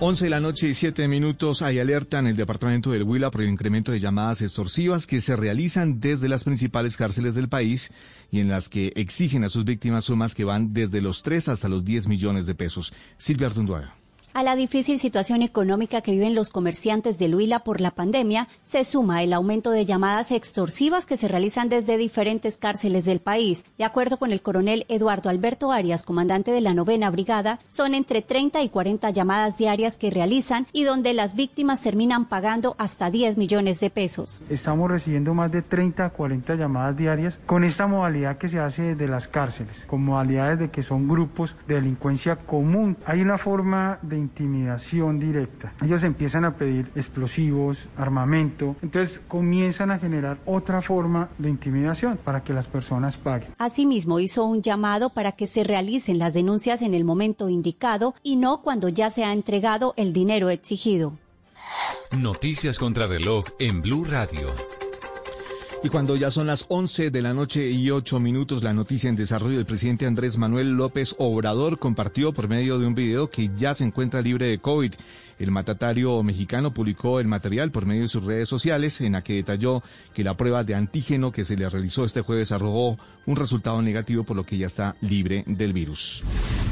[0.00, 3.42] 11 de la noche y 7 minutos hay alerta en el departamento del Huila por
[3.42, 7.92] el incremento de llamadas extorsivas que se realizan desde las principales cárceles del país
[8.32, 11.68] y en las que exigen a sus víctimas sumas que van desde los 3 hasta
[11.68, 12.92] los 10 millones de pesos.
[13.18, 14.03] Silvia Artunduaga.
[14.36, 18.82] A la difícil situación económica que viven los comerciantes de Huila por la pandemia, se
[18.82, 23.64] suma el aumento de llamadas extorsivas que se realizan desde diferentes cárceles del país.
[23.78, 28.22] De acuerdo con el coronel Eduardo Alberto Arias, comandante de la novena brigada, son entre
[28.22, 33.36] 30 y 40 llamadas diarias que realizan y donde las víctimas terminan pagando hasta 10
[33.36, 34.42] millones de pesos.
[34.48, 38.82] Estamos recibiendo más de 30 a 40 llamadas diarias con esta modalidad que se hace
[38.82, 42.96] desde las cárceles, con modalidades de que son grupos de delincuencia común.
[43.06, 45.72] Hay una forma de intimidación directa.
[45.82, 52.42] Ellos empiezan a pedir explosivos, armamento, entonces comienzan a generar otra forma de intimidación para
[52.42, 53.50] que las personas paguen.
[53.58, 58.36] Asimismo, hizo un llamado para que se realicen las denuncias en el momento indicado y
[58.36, 61.18] no cuando ya se ha entregado el dinero exigido.
[62.16, 64.48] Noticias contra reloj en Blue Radio.
[65.84, 69.16] Y cuando ya son las 11 de la noche y 8 minutos, la noticia en
[69.16, 73.74] desarrollo del presidente Andrés Manuel López Obrador compartió por medio de un video que ya
[73.74, 74.94] se encuentra libre de COVID.
[75.38, 79.34] El matatario mexicano publicó el material por medio de sus redes sociales en la que
[79.34, 79.82] detalló
[80.14, 84.24] que la prueba de antígeno que se le realizó este jueves arrojó un resultado negativo
[84.24, 86.24] por lo que ya está libre del virus.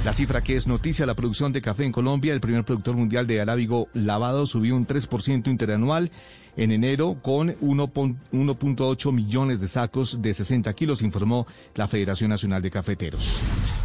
[0.07, 3.27] La cifra que es noticia, la producción de café en Colombia, el primer productor mundial
[3.27, 6.11] de arábigo lavado subió un 3% interanual
[6.57, 12.71] en enero con 1.8 millones de sacos de 60 kilos, informó la Federación Nacional de
[12.71, 13.41] Cafeteros.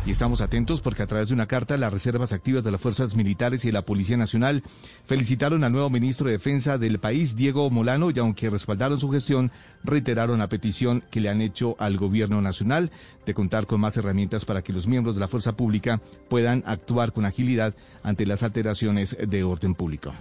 [0.07, 3.13] Y estamos atentos porque a través de una carta las reservas activas de las fuerzas
[3.13, 4.63] militares y de la Policía Nacional
[5.05, 9.51] felicitaron al nuevo ministro de Defensa del país, Diego Molano, y aunque respaldaron su gestión,
[9.83, 12.89] reiteraron la petición que le han hecho al gobierno nacional
[13.25, 15.99] de contar con más herramientas para que los miembros de la fuerza pública
[16.29, 20.13] puedan actuar con agilidad ante las alteraciones de orden público.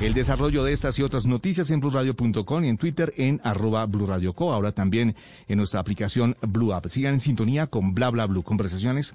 [0.00, 4.52] El desarrollo de estas y otras noticias en blurradio.com y en Twitter en arroba blurradioco,
[4.52, 5.14] ahora también
[5.46, 6.72] en nuestra aplicación Blue.
[6.88, 9.14] Sigan en sintonía con Bla Bla Blue, conversaciones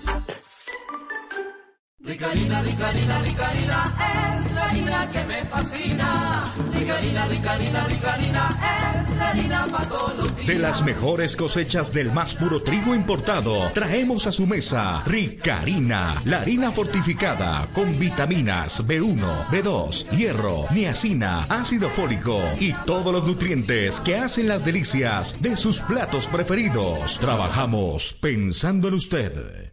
[2.33, 6.49] Ricarina, ricarina, ricarina, es la harina que me fascina.
[6.73, 10.47] Ricarina, ricarina, ricarina, es la harina para todos.
[10.47, 16.39] De las mejores cosechas del más puro trigo importado, traemos a su mesa Ricarina, la
[16.39, 24.15] harina fortificada con vitaminas B1, B2, hierro, niacina, ácido fólico y todos los nutrientes que
[24.15, 27.19] hacen las delicias de sus platos preferidos.
[27.19, 29.70] Trabajamos pensando en usted.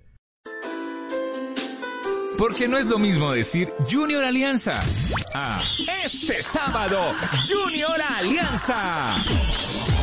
[2.38, 4.78] Porque no es lo mismo decir Junior Alianza
[5.34, 5.60] a
[6.04, 7.12] este sábado
[7.46, 9.16] Junior Alianza.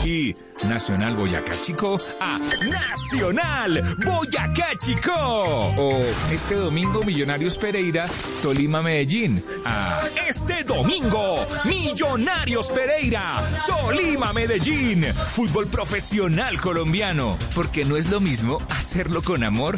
[0.03, 0.35] Y
[0.67, 5.13] Nacional Boyacá Chico a Nacional Boyacá Chico.
[5.15, 8.05] O este domingo Millonarios Pereira,
[8.43, 9.41] Tolima Medellín.
[9.63, 15.05] A este domingo Millonarios Pereira, Tolima Medellín.
[15.31, 17.37] Fútbol profesional colombiano.
[17.55, 19.77] Porque no es lo mismo hacerlo con amor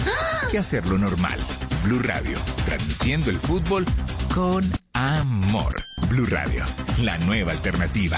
[0.51, 1.39] que hacerlo normal.
[1.87, 3.85] Blue Radio, transmitiendo el fútbol
[4.35, 5.73] con amor.
[6.09, 6.65] Blue Radio,
[7.01, 8.17] la nueva alternativa.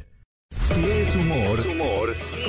[0.63, 2.40] Si es humor, ¿Cómo le va,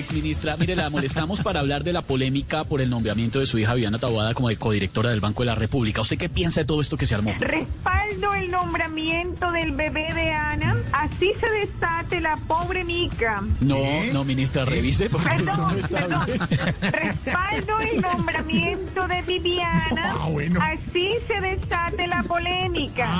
[0.00, 0.56] exministra?
[0.56, 3.98] Mire, la molestamos para hablar de la polémica por el nombramiento de su hija Viviana
[3.98, 6.00] Taboada como de codirectora del Banco de la República.
[6.00, 7.32] ¿Usted qué piensa de todo esto que se armó?
[7.38, 10.76] Respaldo el nombramiento del bebé de Ana.
[10.92, 13.42] Así se destate la pobre Mica.
[13.60, 13.78] No,
[14.12, 16.50] no, ministra, revise porque eso no Perdón, perdón.
[16.80, 20.14] Respaldo el nombramiento de Viviana.
[20.60, 23.10] Así se destate la polémica.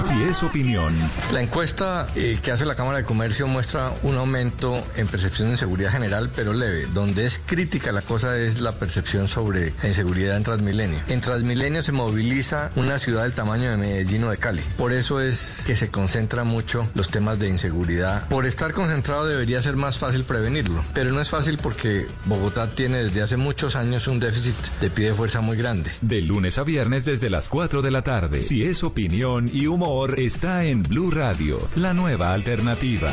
[0.00, 0.94] si es opinión,
[1.32, 5.54] La encuesta eh, que hace la Cámara de Comercio muestra un aumento en percepción de
[5.54, 6.86] inseguridad general, pero leve.
[6.92, 10.98] Donde es crítica la cosa es la percepción sobre la inseguridad en Transmilenio.
[11.08, 14.62] En Transmilenio se moviliza una ciudad del tamaño de Medellín o de Cali.
[14.76, 18.28] Por eso es que se concentra mucho los temas de inseguridad.
[18.28, 23.04] Por estar concentrado debería ser más fácil prevenirlo, pero no es fácil porque Bogotá tiene
[23.04, 25.90] desde hace muchos años un déficit de pie de fuerza muy grande.
[26.00, 28.42] de lunes a viernes desde las 4 de la tarde.
[28.42, 33.12] Si es opinión y humor, está en Blue Radio, la nueva alternativa.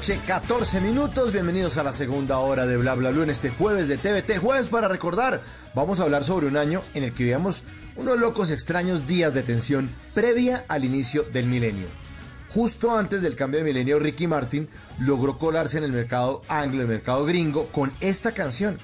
[0.00, 1.30] Noche, 14 minutos.
[1.30, 4.38] Bienvenidos a la segunda hora de Bla Bla Blue en este jueves de TVT.
[4.38, 5.42] Jueves para recordar.
[5.74, 7.64] Vamos a hablar sobre un año en el que vivíamos
[7.96, 11.86] unos locos extraños días de tensión previa al inicio del milenio.
[12.48, 14.70] Justo antes del cambio de milenio, Ricky Martin
[15.00, 18.78] logró colarse en el mercado anglo, el mercado gringo, con esta canción.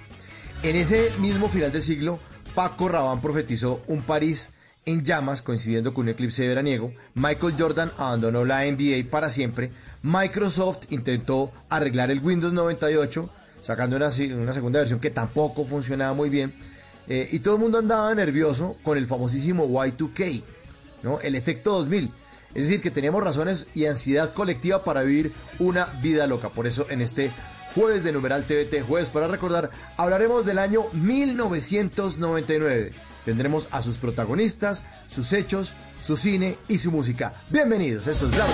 [0.62, 2.18] En ese mismo final de siglo,
[2.54, 4.52] Paco Rabanne profetizó un París
[4.86, 6.92] en llamas, coincidiendo con un eclipse veraniego.
[7.14, 9.72] Michael Jordan abandonó la NBA para siempre.
[10.02, 13.28] Microsoft intentó arreglar el Windows 98,
[13.60, 16.54] sacando una segunda versión que tampoco funcionaba muy bien.
[17.08, 20.42] Eh, y todo el mundo andaba nervioso con el famosísimo Y2K,
[21.02, 21.20] ¿no?
[21.20, 22.10] el efecto 2000.
[22.54, 26.48] Es decir, que teníamos razones y ansiedad colectiva para vivir una vida loca.
[26.48, 27.30] Por eso en este
[27.74, 32.92] jueves de numeral TVT, jueves para recordar, hablaremos del año 1999.
[33.26, 37.34] Tendremos a sus protagonistas, sus hechos, su cine y su música.
[37.50, 38.46] Bienvenidos, esto es Bla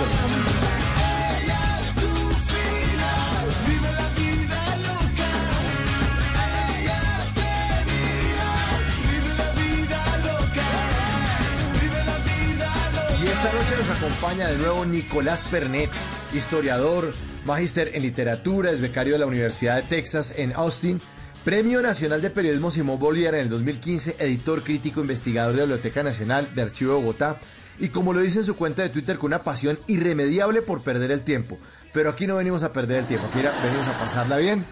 [13.27, 15.91] esta noche nos acompaña de nuevo Nicolás Pernet,
[16.33, 17.13] historiador,
[17.45, 20.99] magíster en literatura, es becario de la Universidad de Texas en Austin,
[21.43, 26.01] Premio Nacional de Periodismo Simón Bolívar en el 2015, editor crítico investigador de la Biblioteca
[26.01, 27.37] Nacional de Archivo de Bogotá
[27.79, 31.11] y como lo dice en su cuenta de Twitter, con una pasión irremediable por perder
[31.11, 31.59] el tiempo.
[31.91, 34.63] Pero aquí no venimos a perder el tiempo, aquí venimos a pasarla bien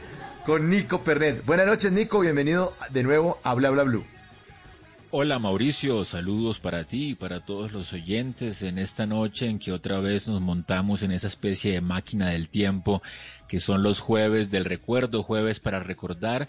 [0.46, 1.46] con Nico Pernet.
[1.46, 4.06] Buenas noches, Nico, bienvenido de nuevo a Bla Bla Blue.
[5.14, 9.74] Hola Mauricio, saludos para ti y para todos los oyentes en esta noche en que
[9.74, 13.01] otra vez nos montamos en esa especie de máquina del tiempo
[13.49, 16.47] que son los jueves del recuerdo, jueves para recordar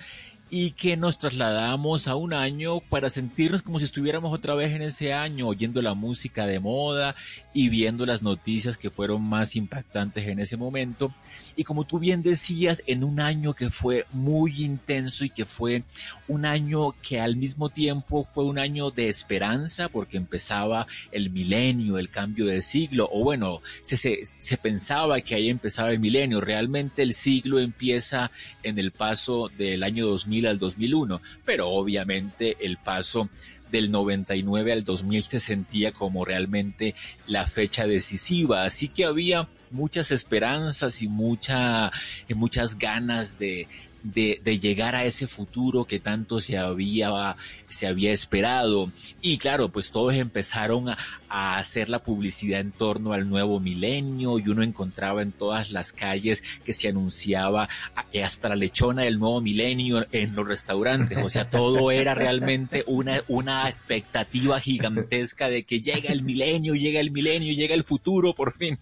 [0.54, 4.82] y que nos trasladamos a un año para sentirnos como si estuviéramos otra vez en
[4.82, 7.16] ese año, oyendo la música de moda
[7.54, 11.14] y viendo las noticias que fueron más impactantes en ese momento.
[11.56, 15.84] Y como tú bien decías, en un año que fue muy intenso y que fue
[16.28, 21.96] un año que al mismo tiempo fue un año de esperanza porque empezaba el milenio,
[21.96, 26.42] el cambio de siglo, o bueno, se, se, se pensaba que ahí empezaba el milenio.
[26.42, 28.30] Realmente el siglo empieza
[28.62, 33.28] en el paso del año 2000 al 2001, pero obviamente el paso
[33.70, 36.94] del 99 al 2000 se sentía como realmente
[37.26, 41.90] la fecha decisiva, así que había muchas esperanzas y mucha,
[42.34, 43.66] muchas ganas de,
[44.02, 47.36] de, de, llegar a ese futuro que tanto se había,
[47.68, 48.90] se había esperado.
[49.20, 50.98] Y claro, pues todos empezaron a,
[51.32, 55.92] a, hacer la publicidad en torno al nuevo milenio y uno encontraba en todas las
[55.92, 57.68] calles que se anunciaba
[58.22, 61.18] hasta la lechona del nuevo milenio en los restaurantes.
[61.22, 67.00] O sea, todo era realmente una, una expectativa gigantesca de que llega el milenio, llega
[67.00, 68.78] el milenio, llega el futuro por fin.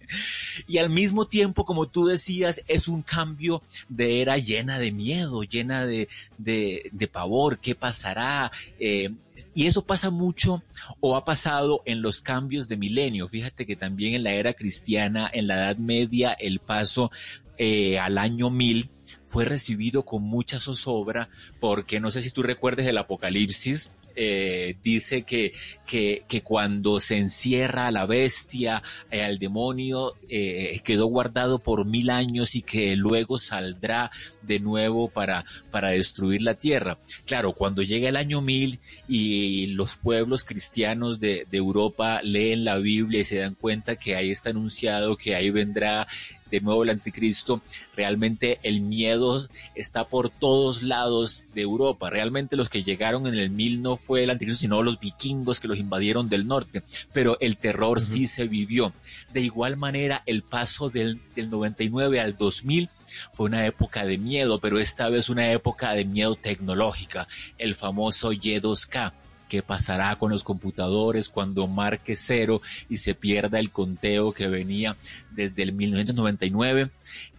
[0.67, 5.41] Y al mismo tiempo, como tú decías, es un cambio de era llena de miedo
[5.43, 8.51] llena de, de, de pavor, qué pasará.
[8.79, 9.11] Eh,
[9.53, 10.63] y eso pasa mucho
[10.99, 13.27] o ha pasado en los cambios de milenio.
[13.27, 17.11] Fíjate que también en la era cristiana, en la Edad Media, el paso
[17.57, 18.89] eh, al año 1000
[19.23, 21.29] fue recibido con mucha zozobra
[21.59, 25.53] porque no sé si tú recuerdes el Apocalipsis, eh, dice que,
[25.85, 31.85] que, que, cuando se encierra a la bestia, eh, al demonio, eh, quedó guardado por
[31.85, 36.97] mil años y que luego saldrá de nuevo para, para destruir la tierra.
[37.25, 42.77] Claro, cuando llega el año mil y los pueblos cristianos de, de Europa leen la
[42.77, 46.07] Biblia y se dan cuenta que ahí está anunciado que ahí vendrá
[46.51, 47.61] de nuevo el anticristo,
[47.95, 52.09] realmente el miedo está por todos lados de Europa.
[52.09, 55.67] Realmente los que llegaron en el mil no fue el anticristo, sino los vikingos que
[55.67, 56.83] los invadieron del norte.
[57.13, 58.03] Pero el terror uh -huh.
[58.03, 58.93] sí se vivió.
[59.33, 62.89] De igual manera, el paso del, del 99 al 2000
[63.33, 67.27] fue una época de miedo, pero esta vez una época de miedo tecnológica,
[67.57, 69.13] el famoso Y2K
[69.51, 74.95] qué pasará con los computadores cuando marque cero y se pierda el conteo que venía
[75.29, 76.89] desde el 1999,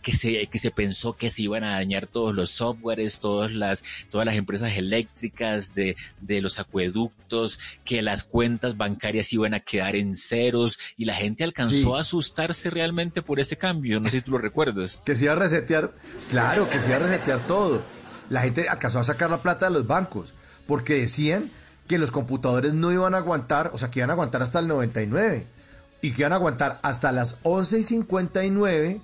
[0.02, 3.82] que se, que se pensó que se iban a dañar todos los softwares, todas las,
[4.10, 9.96] todas las empresas eléctricas de, de los acueductos, que las cuentas bancarias iban a quedar
[9.96, 11.96] en ceros y la gente alcanzó sí.
[11.96, 14.00] a asustarse realmente por ese cambio.
[14.00, 15.00] No sé si tú lo recuerdas.
[15.06, 15.94] Que se iba a resetear,
[16.28, 17.82] claro, que se iba a resetear todo.
[18.28, 20.34] La gente alcanzó a sacar la plata de los bancos
[20.66, 21.50] porque decían
[21.92, 24.66] que los computadores no iban a aguantar, o sea, que iban a aguantar hasta el
[24.66, 25.44] 99
[26.00, 29.00] y que iban a aguantar hasta las 11 y 59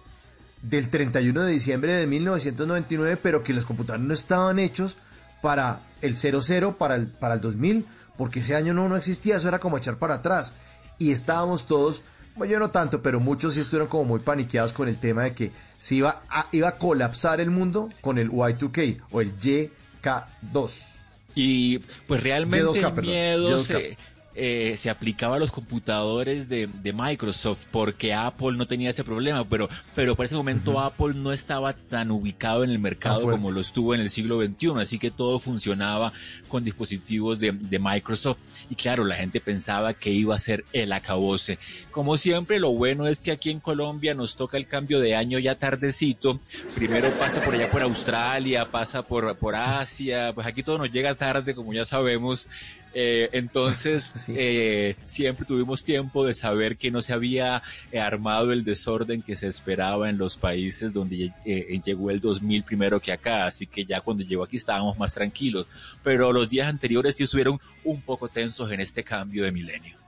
[0.62, 4.96] del 31 de diciembre de 1999, pero que los computadores no estaban hechos
[5.42, 7.84] para el 00, para el, para el 2000,
[8.16, 10.54] porque ese año no, no existía, eso era como echar para atrás.
[10.96, 12.04] Y estábamos todos,
[12.36, 15.34] bueno, yo no tanto, pero muchos sí estuvieron como muy paniqueados con el tema de
[15.34, 20.97] que se iba a, iba a colapsar el mundo con el Y2K o el YK2.
[21.40, 21.78] Y
[22.08, 23.96] pues realmente el miedo se,
[24.40, 29.44] eh, se, aplicaba a los computadores de, de, Microsoft porque Apple no tenía ese problema,
[29.48, 30.86] pero, pero por ese momento uh -huh.
[30.86, 34.80] Apple no estaba tan ubicado en el mercado como lo estuvo en el siglo XXI,
[34.80, 36.12] así que todo funcionaba
[36.46, 38.38] con dispositivos de, de, Microsoft
[38.70, 41.58] y claro, la gente pensaba que iba a ser el acabose.
[41.90, 45.40] Como siempre, lo bueno es que aquí en Colombia nos toca el cambio de año
[45.40, 46.40] ya tardecito,
[46.76, 51.14] primero pasa por allá por Australia, pasa por, por Asia, pues aquí todo nos llega
[51.16, 52.48] tarde, como ya sabemos,
[52.94, 54.34] eh, entonces, sí.
[54.36, 57.62] eh, siempre tuvimos tiempo de saber que no se había
[57.92, 62.64] eh, armado el desorden que se esperaba en los países donde eh, llegó el 2000
[62.64, 65.66] primero que acá, así que ya cuando llegó aquí estábamos más tranquilos,
[66.02, 69.98] pero los días anteriores sí estuvieron un poco tensos en este cambio de milenio.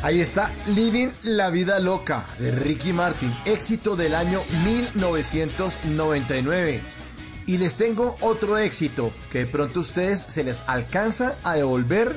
[0.00, 6.97] Ahí está Living la Vida Loca de Ricky Martin, éxito del año 1999.
[7.48, 12.14] Y les tengo otro éxito que de pronto a ustedes se les alcanza a devolver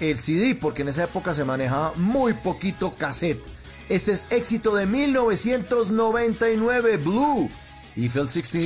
[0.00, 3.42] el CD porque en esa época se manejaba muy poquito cassette.
[3.88, 7.50] Este es éxito de 1999, Blue,
[7.96, 8.60] Eiffel 60.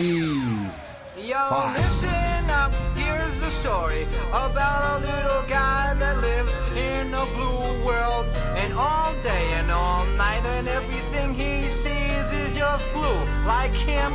[1.24, 7.84] Yo, listen Now, here's the story about a little guy that lives in a blue
[7.84, 8.24] world.
[8.56, 13.20] And all day and all night, and everything he sees is just blue.
[13.44, 14.14] Like him,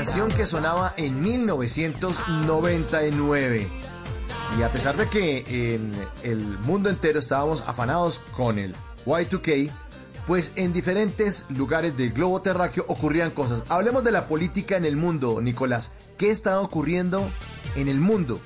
[0.00, 3.68] Canción que sonaba en 1999.
[4.58, 8.74] Y a pesar de que en el mundo entero estábamos afanados con el
[9.04, 9.70] Y2K,
[10.26, 13.64] pues en diferentes lugares del globo terráqueo ocurrían cosas.
[13.68, 15.92] Hablemos de la política en el mundo, Nicolás.
[16.16, 17.30] ¿Qué estaba ocurriendo
[17.76, 18.40] en el mundo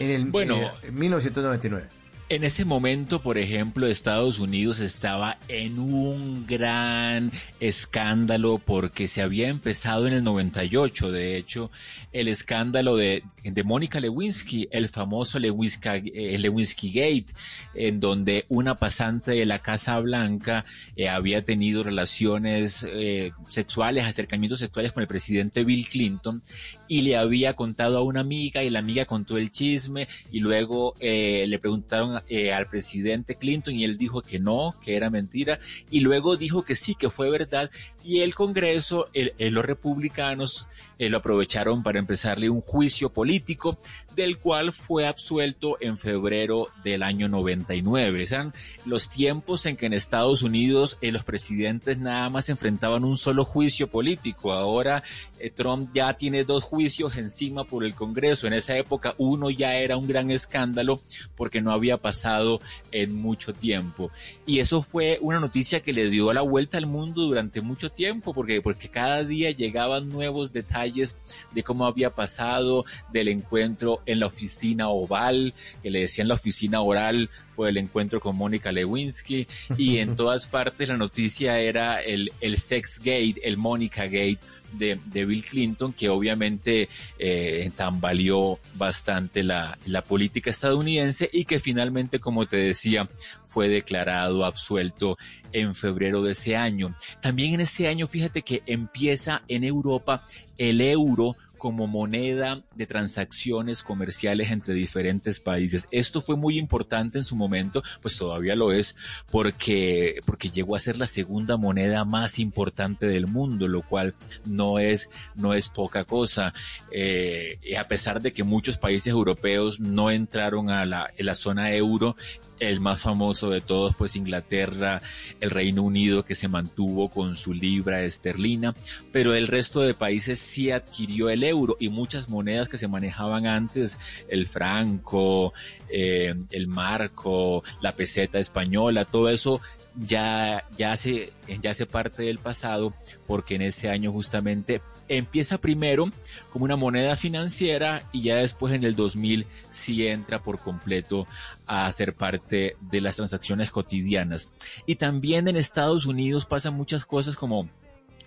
[0.00, 0.56] en el Bueno.
[0.56, 1.88] eh, 1999?
[2.30, 7.30] En ese momento, por ejemplo, Estados Unidos estaba en un gran
[7.60, 11.70] escándalo porque se había empezado en el 98, de hecho,
[12.12, 17.34] el escándalo de, de Mónica Lewinsky, el famoso Lewinsky, eh, Lewinsky Gate,
[17.74, 20.64] en donde una pasante de la Casa Blanca
[20.96, 26.42] eh, había tenido relaciones eh, sexuales, acercamientos sexuales con el presidente Bill Clinton
[26.88, 30.94] y le había contado a una amiga y la amiga contó el chisme y luego
[31.00, 35.58] eh, le preguntaron eh, al presidente Clinton y él dijo que no, que era mentira
[35.90, 37.70] y luego dijo que sí, que fue verdad
[38.04, 40.66] y el Congreso, el- el- los republicanos
[40.98, 43.78] eh, lo aprovecharon para empezarle un juicio político
[44.14, 48.22] del cual fue absuelto en febrero del año 99.
[48.22, 48.54] Eran
[48.84, 53.44] los tiempos en que en Estados Unidos eh, los presidentes nada más enfrentaban un solo
[53.44, 54.52] juicio político.
[54.52, 55.02] Ahora
[55.40, 58.46] eh, Trump ya tiene dos juicios encima por el Congreso.
[58.46, 61.00] En esa época uno ya era un gran escándalo
[61.36, 62.60] porque no había pasado
[62.92, 64.10] en mucho tiempo.
[64.46, 68.32] Y eso fue una noticia que le dio la vuelta al mundo durante mucho tiempo
[68.32, 74.26] porque, porque cada día llegaban nuevos detalles de cómo había pasado del encuentro en la
[74.26, 79.98] oficina oval, que le decían la oficina oral por el encuentro con Mónica Lewinsky y
[79.98, 84.38] en todas partes la noticia era el, el sex gate, el Mónica gate
[84.72, 91.60] de, de Bill Clinton que obviamente eh, tambaleó bastante la, la política estadounidense y que
[91.60, 93.08] finalmente como te decía
[93.46, 95.16] fue declarado absuelto
[95.52, 96.96] en febrero de ese año.
[97.20, 100.24] También en ese año fíjate que empieza en Europa
[100.58, 105.88] el euro como moneda de transacciones comerciales entre diferentes países.
[105.92, 108.96] Esto fue muy importante en su momento, pues todavía lo es,
[109.30, 114.14] porque, porque llegó a ser la segunda moneda más importante del mundo, lo cual
[114.44, 116.52] no es, no es poca cosa.
[116.92, 121.34] Eh, y a pesar de que muchos países europeos no entraron a la, a la
[121.34, 122.14] zona euro,
[122.58, 125.02] el más famoso de todos, pues Inglaterra,
[125.40, 128.74] el Reino Unido que se mantuvo con su libra esterlina,
[129.12, 133.46] pero el resto de países sí adquirió el euro y muchas monedas que se manejaban
[133.46, 133.98] antes,
[134.28, 135.52] el franco,
[135.88, 139.60] eh, el marco, la peseta española, todo eso
[139.96, 142.94] ya, ya, hace, ya hace parte del pasado
[143.26, 146.10] porque en ese año justamente empieza primero
[146.50, 151.26] como una moneda financiera y ya después en el 2000 sí entra por completo
[151.66, 154.54] a ser parte de las transacciones cotidianas.
[154.86, 157.68] Y también en Estados Unidos pasan muchas cosas como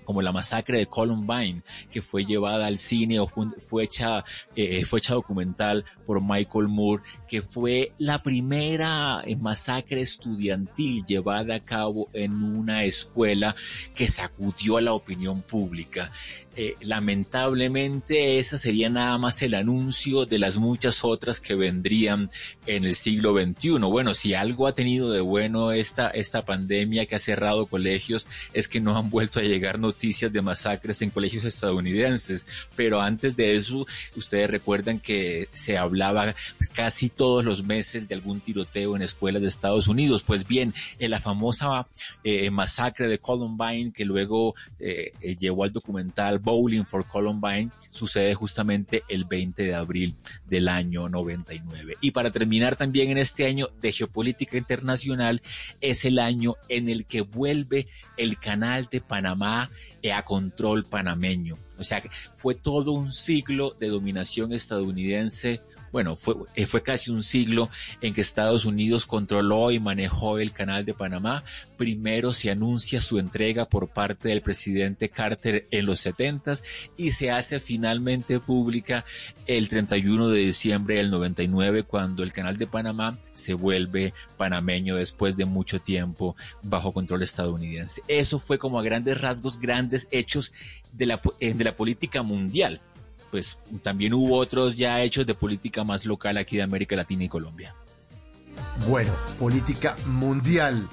[0.07, 4.23] como la masacre de Columbine, que fue llevada al cine o fue, hecha,
[4.55, 11.55] eh, fue hecha documental por Michael Moore, que fue la primera eh, masacre estudiantil llevada
[11.55, 13.53] a cabo en una escuela
[13.93, 16.09] que sacudió a la opinión pública.
[16.59, 22.31] Eh, lamentablemente esa sería nada más el anuncio de las muchas otras que vendrían
[22.65, 23.77] en el siglo XXI.
[23.81, 28.67] Bueno, si algo ha tenido de bueno esta, esta pandemia que ha cerrado colegios es
[28.67, 32.47] que no han vuelto a llegar noticias de masacres en colegios estadounidenses.
[32.75, 33.85] Pero antes de eso,
[34.15, 39.43] ustedes recuerdan que se hablaba pues, casi todos los meses de algún tiroteo en escuelas
[39.43, 40.23] de Estados Unidos.
[40.23, 41.87] Pues bien, en la famosa
[42.23, 49.03] eh, masacre de Columbine que luego eh, llevó al documental Bowling for Columbine sucede justamente
[49.09, 50.15] el 20 de abril
[50.45, 51.97] del año 99.
[51.99, 55.41] Y para terminar también en este año de geopolítica internacional
[55.81, 59.69] es el año en el que vuelve el canal de Panamá
[60.13, 61.57] a control panameño.
[61.77, 62.01] O sea,
[62.33, 65.61] fue todo un siglo de dominación estadounidense
[65.91, 67.69] bueno, fue, eh, fue casi un siglo
[68.01, 71.43] en que Estados Unidos controló y manejó el canal de Panamá.
[71.77, 76.37] Primero se anuncia su entrega por parte del presidente Carter en los 70
[76.97, 79.05] y se hace finalmente pública
[79.45, 85.35] el 31 de diciembre del 99 cuando el canal de Panamá se vuelve panameño después
[85.37, 88.01] de mucho tiempo bajo control estadounidense.
[88.07, 90.51] Eso fue como a grandes rasgos, grandes hechos
[90.91, 92.81] de la, eh, de la política mundial
[93.31, 97.29] pues también hubo otros ya hechos de política más local aquí de América Latina y
[97.29, 97.73] Colombia.
[98.87, 100.87] Bueno, política mundial.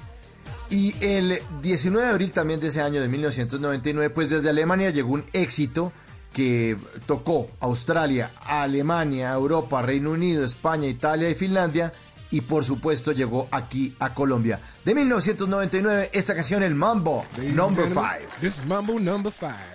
[0.69, 5.13] Y el 19 de abril también de ese año de 1999, pues desde Alemania llegó
[5.13, 5.93] un éxito
[6.33, 11.93] que tocó Australia, Alemania, Europa, Reino Unido, España, Italia y Finlandia
[12.29, 14.59] y por supuesto llegó aquí a Colombia.
[14.83, 18.01] De 1999 esta canción el Mambo Number 5.
[18.41, 19.74] This is Mambo Number 5.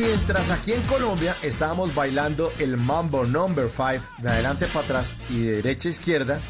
[0.00, 5.40] Mientras aquí en Colombia estábamos bailando el Mambo Number 5 de adelante para atrás y
[5.40, 6.40] de derecha a izquierda,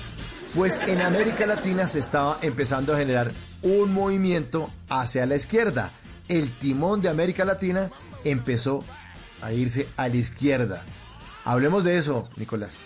[0.54, 3.32] pues en América Latina se estaba empezando a generar
[3.62, 5.90] un movimiento hacia la izquierda.
[6.28, 7.90] El timón de América Latina
[8.22, 8.84] empezó
[9.42, 10.84] a irse a la izquierda.
[11.44, 12.78] Hablemos de eso, Nicolás.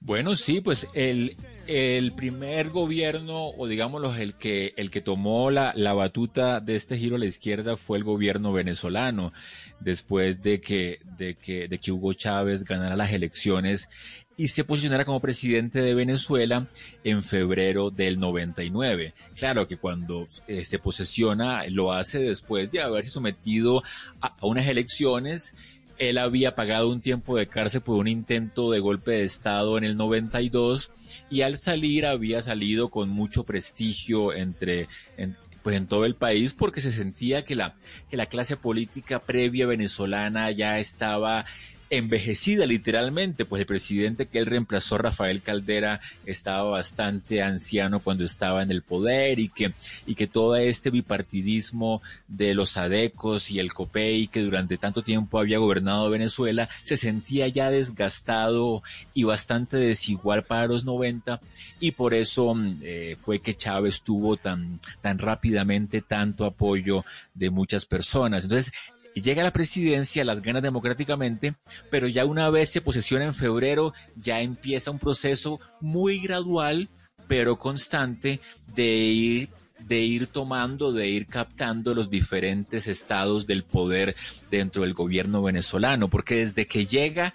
[0.00, 1.34] Bueno, sí, pues el,
[1.68, 6.96] el primer gobierno, o digámoslo, el que, el que tomó la, la batuta de este
[6.96, 9.34] giro a la izquierda fue el gobierno venezolano,
[9.78, 13.90] después de que, de que, de que Hugo Chávez ganara las elecciones
[14.38, 16.68] y se posicionara como presidente de Venezuela
[17.04, 19.12] en febrero del 99.
[19.36, 23.82] Claro que cuando eh, se posesiona lo hace después de haberse sometido
[24.22, 25.54] a, a unas elecciones
[25.98, 29.84] él había pagado un tiempo de cárcel por un intento de golpe de Estado en
[29.84, 30.90] el 92
[31.30, 34.88] y al salir había salido con mucho prestigio entre...
[35.16, 37.74] En, pues en todo el país porque se sentía que la,
[38.08, 41.44] que la clase política previa venezolana ya estaba
[41.90, 48.62] envejecida literalmente, pues el presidente que él reemplazó, Rafael Caldera, estaba bastante anciano cuando estaba
[48.62, 49.72] en el poder y que,
[50.06, 55.38] y que todo este bipartidismo de los adecos y el COPEI que durante tanto tiempo
[55.38, 58.82] había gobernado Venezuela se sentía ya desgastado
[59.14, 61.40] y bastante desigual para los 90
[61.80, 67.04] y por eso eh, fue que Chávez tuvo tan, tan rápidamente tanto apoyo
[67.34, 68.44] de muchas personas.
[68.44, 68.72] Entonces,
[69.20, 71.54] llega a la presidencia, las gana democráticamente,
[71.90, 76.88] pero ya una vez se posesiona en febrero, ya empieza un proceso muy gradual,
[77.26, 78.40] pero constante,
[78.74, 84.16] de ir de ir tomando, de ir captando los diferentes estados del poder
[84.50, 87.32] dentro del gobierno venezolano, porque desde que llega,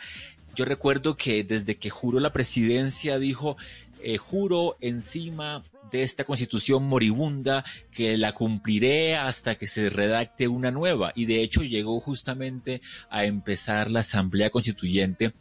[0.53, 3.57] yo recuerdo que desde que juró la presidencia dijo,
[4.01, 5.63] eh, juro encima
[6.01, 11.11] esta constitución moribunda que la cumpliré hasta que se redacte una nueva.
[11.15, 15.33] Y de hecho llegó justamente a empezar la Asamblea Constituyente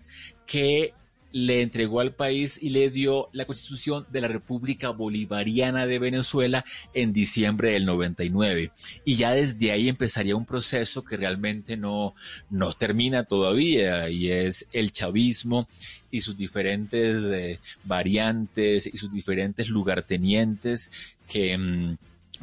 [0.46, 0.92] que
[1.32, 6.64] le entregó al país y le dio la constitución de la República Bolivariana de Venezuela
[6.94, 8.70] en diciembre del 99.
[9.04, 12.14] Y ya desde ahí empezaría un proceso que realmente no,
[12.50, 15.68] no termina todavía y es el chavismo
[16.10, 20.90] y sus diferentes eh, variantes y sus diferentes lugartenientes
[21.26, 21.56] que...
[21.56, 21.96] Mm,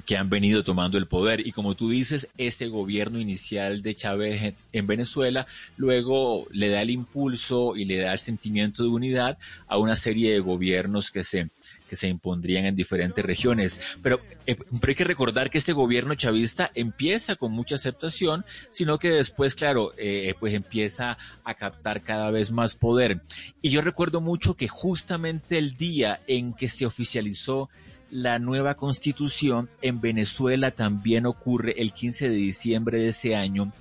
[0.05, 1.45] que han venido tomando el poder.
[1.45, 5.47] Y como tú dices, este gobierno inicial de Chávez en Venezuela
[5.77, 10.31] luego le da el impulso y le da el sentimiento de unidad a una serie
[10.31, 11.49] de gobiernos que se,
[11.89, 13.97] que se impondrían en diferentes regiones.
[14.01, 14.57] Pero, eh,
[14.88, 19.93] hay que recordar que este gobierno chavista empieza con mucha aceptación, sino que después, claro,
[19.97, 23.21] eh, pues empieza a captar cada vez más poder.
[23.61, 27.69] Y yo recuerdo mucho que justamente el día en que se oficializó
[28.11, 33.72] la nueva constitución, en Venezuela también ocurre el 15 de diciembre de ese año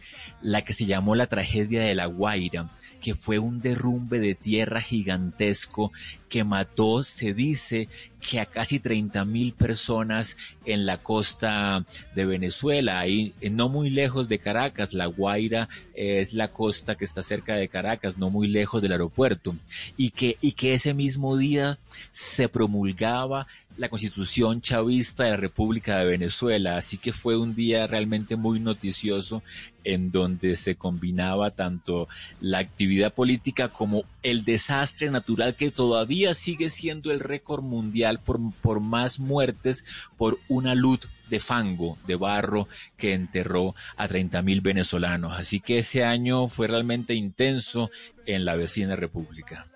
[0.41, 4.81] la que se llamó la tragedia de La Guaira, que fue un derrumbe de tierra
[4.81, 5.93] gigantesco
[6.29, 7.89] que mató, se dice,
[8.21, 11.85] que a casi 30 mil personas en la costa
[12.15, 14.93] de Venezuela, ahí eh, no muy lejos de Caracas.
[14.93, 19.57] La Guaira es la costa que está cerca de Caracas, no muy lejos del aeropuerto,
[19.97, 21.79] y que, y que ese mismo día
[22.11, 23.47] se promulgaba
[23.79, 28.59] la constitución chavista de la República de Venezuela, así que fue un día realmente muy
[28.59, 29.43] noticioso
[29.85, 32.09] en donde se combinaba tanto
[32.41, 38.41] la actividad política como el desastre natural que todavía sigue siendo el récord mundial por,
[38.61, 39.85] por más muertes
[40.17, 45.39] por una luz de fango, de barro, que enterró a 30 mil venezolanos.
[45.39, 47.91] Así que ese año fue realmente intenso
[48.27, 49.67] en la vecina república.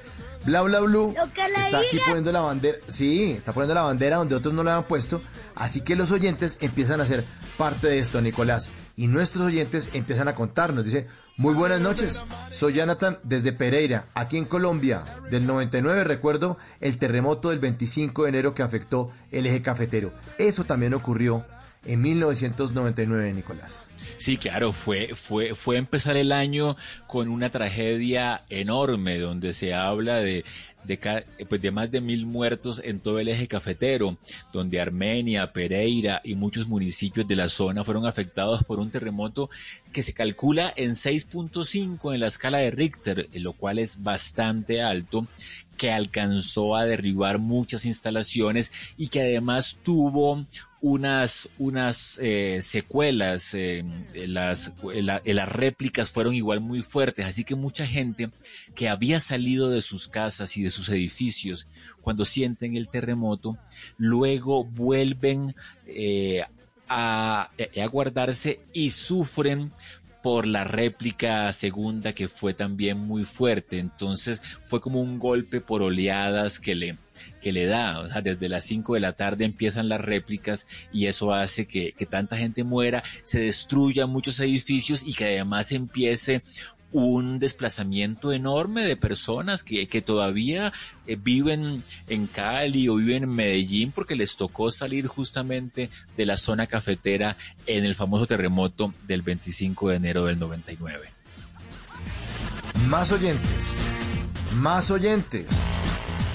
[0.45, 1.13] Bla Bla Blue
[1.57, 2.77] está aquí poniendo la bandera.
[2.87, 5.21] Sí, está poniendo la bandera donde otros no la han puesto.
[5.55, 7.25] Así que los oyentes empiezan a ser
[7.57, 8.69] parte de esto, Nicolás.
[8.95, 10.85] Y nuestros oyentes empiezan a contarnos.
[10.85, 11.07] Dice,
[11.37, 12.23] muy buenas noches.
[12.51, 15.03] Soy Jonathan desde Pereira, aquí en Colombia.
[15.29, 20.11] Del 99 recuerdo el terremoto del 25 de enero que afectó el eje cafetero.
[20.37, 21.45] Eso también ocurrió
[21.85, 23.88] en 1999, Nicolás.
[24.19, 26.75] Sí, claro, fue, fue, fue empezar el año
[27.07, 30.43] con una tragedia enorme donde se habla de,
[30.83, 34.17] de, pues de más de mil muertos en todo el eje cafetero,
[34.51, 39.49] donde Armenia, Pereira y muchos municipios de la zona fueron afectados por un terremoto
[39.93, 45.27] que se calcula en 6.5 en la escala de Richter, lo cual es bastante alto,
[45.79, 50.45] que alcanzó a derribar muchas instalaciones y que además tuvo
[50.81, 57.87] unas, unas eh, secuelas, eh, las, las réplicas fueron igual muy fuertes, así que mucha
[57.87, 58.29] gente
[58.75, 61.67] que había salido de sus casas y de sus edificios
[62.01, 63.57] cuando sienten el terremoto,
[63.97, 65.55] luego vuelven
[65.87, 66.43] eh,
[66.89, 67.49] a,
[67.81, 69.71] a guardarse y sufren
[70.21, 73.79] por la réplica segunda que fue también muy fuerte.
[73.79, 76.97] Entonces fue como un golpe por oleadas que le,
[77.41, 77.99] que le da.
[77.99, 81.93] O sea, desde las 5 de la tarde empiezan las réplicas y eso hace que,
[81.93, 86.41] que tanta gente muera, se destruyan muchos edificios y que además empiece
[86.91, 90.73] un desplazamiento enorme de personas que, que todavía
[91.05, 96.37] eh, viven en Cali o viven en Medellín porque les tocó salir justamente de la
[96.37, 101.09] zona cafetera en el famoso terremoto del 25 de enero del 99.
[102.87, 103.77] Más oyentes,
[104.55, 105.63] más oyentes.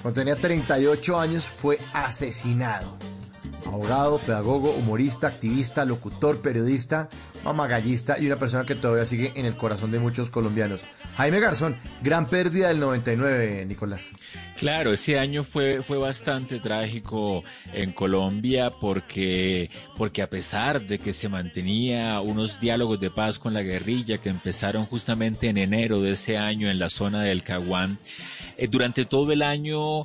[0.03, 2.99] cuando tenía 38 años, fue asesinado.
[3.67, 7.09] Abogado, pedagogo, humorista, activista, locutor, periodista,
[7.45, 10.83] mamagallista y una persona que todavía sigue en el corazón de muchos colombianos.
[11.17, 14.11] Jaime Garzón, gran pérdida del 99, Nicolás.
[14.59, 21.13] Claro, ese año fue, fue bastante trágico en Colombia porque, porque a pesar de que
[21.13, 26.13] se mantenía unos diálogos de paz con la guerrilla que empezaron justamente en enero de
[26.13, 27.99] ese año en la zona del Caguán,
[28.57, 30.05] eh, durante todo el año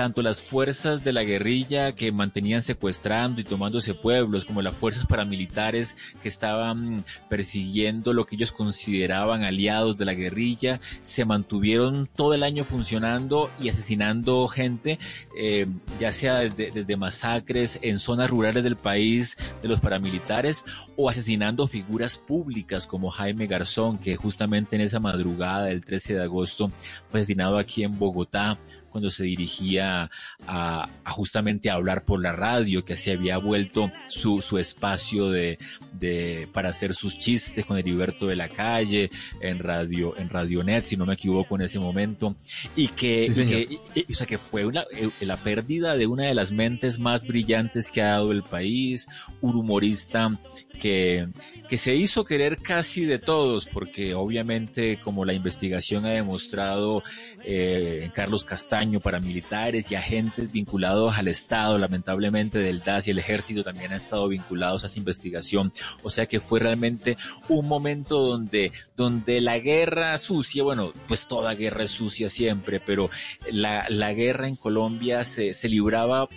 [0.00, 5.04] tanto las fuerzas de la guerrilla que mantenían secuestrando y tomándose pueblos, como las fuerzas
[5.04, 12.32] paramilitares que estaban persiguiendo lo que ellos consideraban aliados de la guerrilla, se mantuvieron todo
[12.32, 14.98] el año funcionando y asesinando gente,
[15.36, 15.66] eh,
[15.98, 20.64] ya sea desde, desde masacres en zonas rurales del país de los paramilitares
[20.96, 26.22] o asesinando figuras públicas como Jaime Garzón, que justamente en esa madrugada del 13 de
[26.22, 26.72] agosto
[27.08, 28.58] fue asesinado aquí en Bogotá
[28.90, 30.10] cuando se dirigía
[30.46, 35.30] a, a, justamente a hablar por la radio, que se había vuelto su, su espacio
[35.30, 35.58] de,
[35.92, 39.10] de, para hacer sus chistes con Heriberto de la Calle,
[39.40, 42.36] en radio, en Radionet, si no me equivoco en ese momento,
[42.76, 43.50] y que, Sí, y señor.
[43.50, 46.98] que y- o sea, que fue una, eh, la pérdida de una de las mentes
[46.98, 49.06] más brillantes que ha dado el país,
[49.40, 50.38] un humorista
[50.80, 51.26] que,
[51.68, 57.02] que se hizo querer casi de todos, porque obviamente como la investigación ha demostrado,
[57.44, 63.62] eh, Carlos Castaño, paramilitares y agentes vinculados al Estado, lamentablemente del DAS y el ejército
[63.62, 65.72] también han estado vinculados a esa investigación.
[66.02, 67.16] O sea que fue realmente
[67.48, 73.10] un momento donde, donde la guerra sucia, bueno, pues toda guerra es sucia siempre, pero
[73.50, 76.28] la, la guerra en Colombia se, se libraba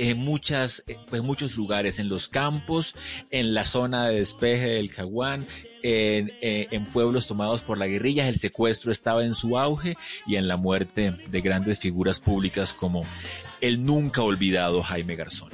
[0.00, 2.94] en muchas, en muchos lugares, en los campos,
[3.30, 5.46] en la zona de despeje del Caguán,
[5.82, 9.96] en, en, en pueblos tomados por la guerrilla, el secuestro estaba en su auge
[10.26, 13.04] y en la muerte de grandes figuras públicas como
[13.60, 15.50] el nunca olvidado Jaime Garzón.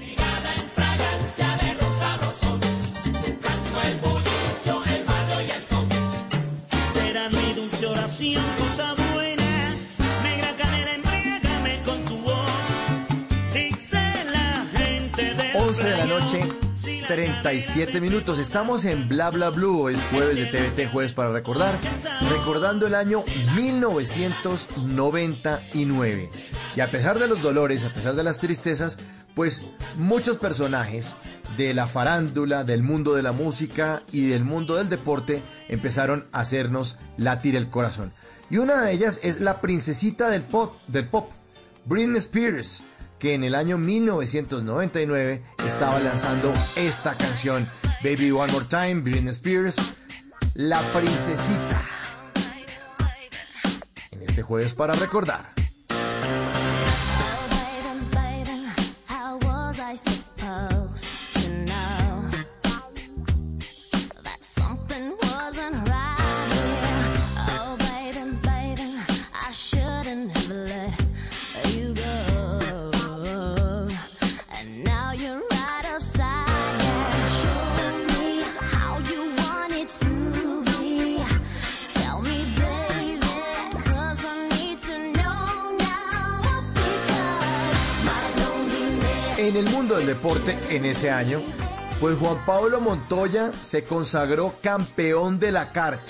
[15.87, 16.41] 11 de la noche,
[17.07, 18.41] 37 minutos.
[18.41, 21.79] Estamos en Bla Bla Blue, es jueves de TVT, jueves para recordar.
[22.29, 23.23] Recordando el año
[23.55, 26.29] 1999.
[26.75, 28.99] Y a pesar de los dolores, a pesar de las tristezas,
[29.35, 29.65] pues
[29.97, 31.15] muchos personajes
[31.57, 36.41] de la farándula, del mundo de la música y del mundo del deporte empezaron a
[36.41, 38.13] hacernos latir el corazón.
[38.51, 41.31] Y una de ellas es la princesita del pop, del pop
[41.85, 42.85] Britney Spears,
[43.19, 47.69] que en el año 1999 estaba lanzando esta canción,
[48.03, 49.77] Baby One More Time, Britney Spears,
[50.55, 51.81] La Princesita.
[54.11, 55.56] En este jueves para recordar.
[90.07, 91.41] Deporte en ese año,
[92.01, 96.01] pues Juan Pablo Montoya se consagró campeón de la kart.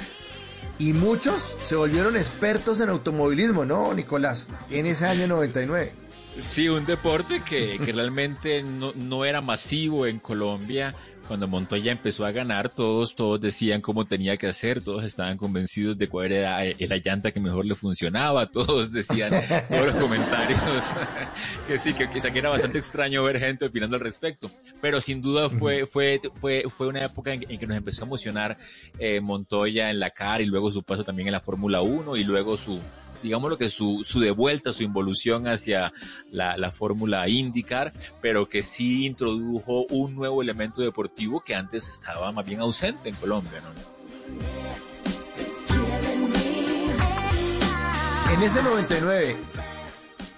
[0.79, 4.49] Y muchos se volvieron expertos en automovilismo, ¿no, Nicolás?
[4.71, 5.93] En ese año 99.
[6.39, 10.95] Sí, un deporte que, que realmente no, no era masivo en Colombia.
[11.29, 15.99] Cuando Montoya empezó a ganar, todos, todos decían cómo tenía que hacer, todos estaban convencidos
[15.99, 19.33] de cuál era la llanta que mejor le funcionaba, todos decían,
[19.69, 20.61] todos los comentarios,
[21.67, 24.51] que sí, que quizá que era bastante extraño ver gente opinando al respecto.
[24.81, 28.07] Pero sin duda fue, fue, fue, fue una época en, en que nos empezó a
[28.07, 28.57] emocionar
[28.99, 32.25] eh, Montoya en la CAR y luego su paso también en la Fórmula 1 y
[32.25, 32.81] luego su,
[33.23, 35.93] digamos lo que su, su devuelta, su involución hacia
[36.31, 42.33] la, la fórmula IndyCar, pero que sí introdujo un nuevo elemento deportivo que antes estaba
[42.33, 43.63] más bien ausente en Colombia.
[48.33, 49.37] En ese 99,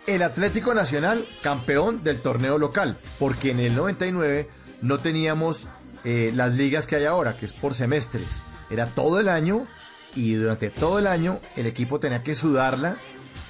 [0.06, 4.48] el Atlético Nacional campeón del torneo local, porque en el 99
[4.82, 5.68] no teníamos
[6.04, 8.42] eh, las ligas que hay ahora, que es por semestres.
[8.70, 9.66] Era todo el año
[10.14, 12.96] y durante todo el año el equipo tenía que sudarla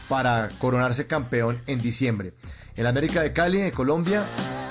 [0.09, 2.33] para coronarse campeón en diciembre.
[2.77, 4.25] El América de Cali, de Colombia,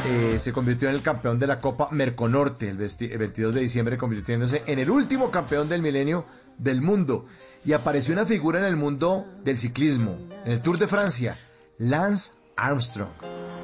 [0.07, 3.61] eh, se convirtió en el campeón de la Copa Merconorte el, vesti- el 22 de
[3.61, 6.25] diciembre, convirtiéndose en el último campeón del milenio
[6.57, 7.25] del mundo.
[7.65, 11.37] Y apareció una figura en el mundo del ciclismo, en el Tour de Francia,
[11.77, 13.09] Lance Armstrong.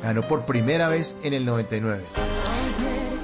[0.04, 2.04] Ganó por primera vez en el 99.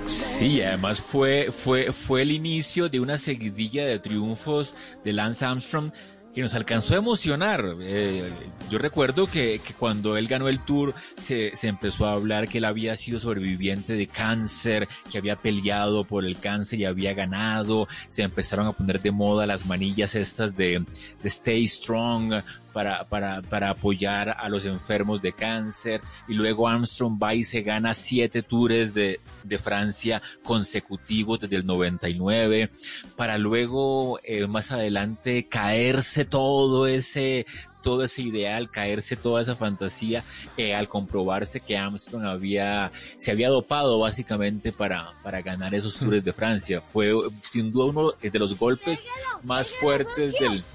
[0.09, 4.73] Sí, además fue, fue, fue el inicio de una seguidilla de triunfos
[5.03, 5.91] de Lance Armstrong
[6.33, 7.75] que nos alcanzó a emocionar.
[7.79, 8.33] Eh,
[8.71, 12.57] yo recuerdo que, que, cuando él ganó el tour se, se, empezó a hablar que
[12.57, 17.87] él había sido sobreviviente de cáncer, que había peleado por el cáncer y había ganado.
[18.09, 20.83] Se empezaron a poner de moda las manillas estas de,
[21.21, 22.41] de Stay Strong
[22.73, 26.01] para, para, para apoyar a los enfermos de cáncer.
[26.27, 31.65] Y luego Armstrong va y se gana siete tours de, de Francia consecutivos desde el
[31.65, 32.69] 99,
[33.15, 37.45] para luego eh, más adelante caerse todo ese
[37.81, 40.23] todo ese ideal, caerse toda esa fantasía
[40.57, 46.23] eh, al comprobarse que Armstrong había, se había dopado básicamente para, para ganar esos tours
[46.23, 46.81] de Francia.
[46.81, 49.05] Fue sin duda uno de los golpes
[49.43, 50.63] más fuertes del...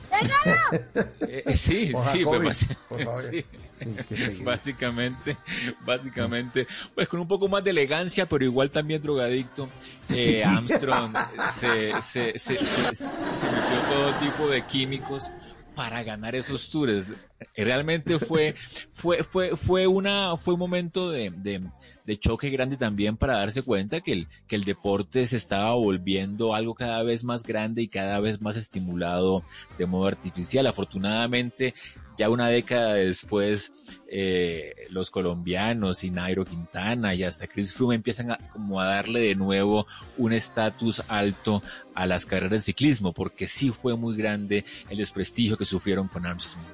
[1.26, 2.58] Eh, sí, sí, pues,
[3.30, 3.44] sí.
[3.76, 5.36] Sí, básicamente,
[5.84, 9.68] básicamente, pues con un poco más de elegancia, pero igual también drogadicto,
[10.14, 11.12] eh, Armstrong
[11.50, 15.30] se, se, se, se, metió todo tipo de químicos
[15.74, 17.14] para ganar esos tours.
[17.56, 18.54] Realmente fue,
[18.92, 21.62] fue, fue, fue una, fue un momento de, de,
[22.04, 26.54] de, choque grande también para darse cuenta que el, que el deporte se estaba volviendo
[26.54, 29.42] algo cada vez más grande y cada vez más estimulado
[29.78, 30.66] de modo artificial.
[30.66, 31.74] Afortunadamente,
[32.16, 33.72] ya una década después,
[34.08, 39.20] eh, los colombianos y Nairo Quintana y hasta Chris Froome empiezan a, como a darle
[39.20, 39.86] de nuevo
[40.16, 41.62] un estatus alto
[41.94, 46.26] a las carreras de ciclismo, porque sí fue muy grande el desprestigio que sufrieron con
[46.26, 46.64] Armstrong.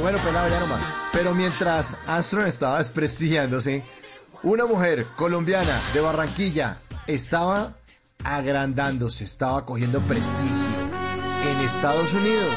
[0.00, 0.80] Bueno, pelado ya nomás.
[1.12, 3.82] Pero mientras Armstrong estaba desprestigiándose,
[4.42, 7.74] una mujer colombiana de Barranquilla estaba
[8.24, 10.76] agrandándose, estaba cogiendo prestigio
[11.44, 12.54] en Estados Unidos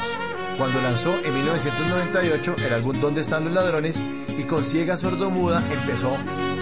[0.58, 4.02] cuando lanzó en 1998 el álbum ¿Dónde están los ladrones?
[4.36, 6.14] y con ciega sordomuda empezó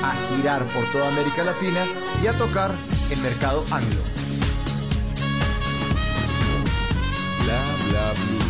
[0.02, 1.84] a girar por toda América Latina
[2.22, 2.70] y a tocar
[3.10, 4.00] el mercado anglo.
[7.44, 8.49] Bla bla blue.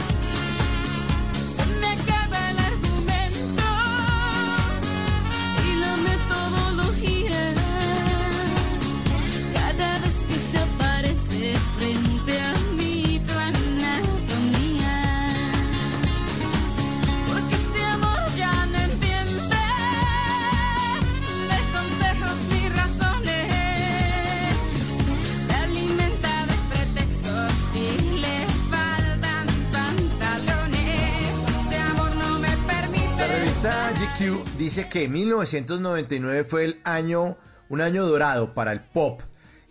[34.57, 37.37] Dice que 1999 fue el año
[37.69, 39.21] un año dorado para el pop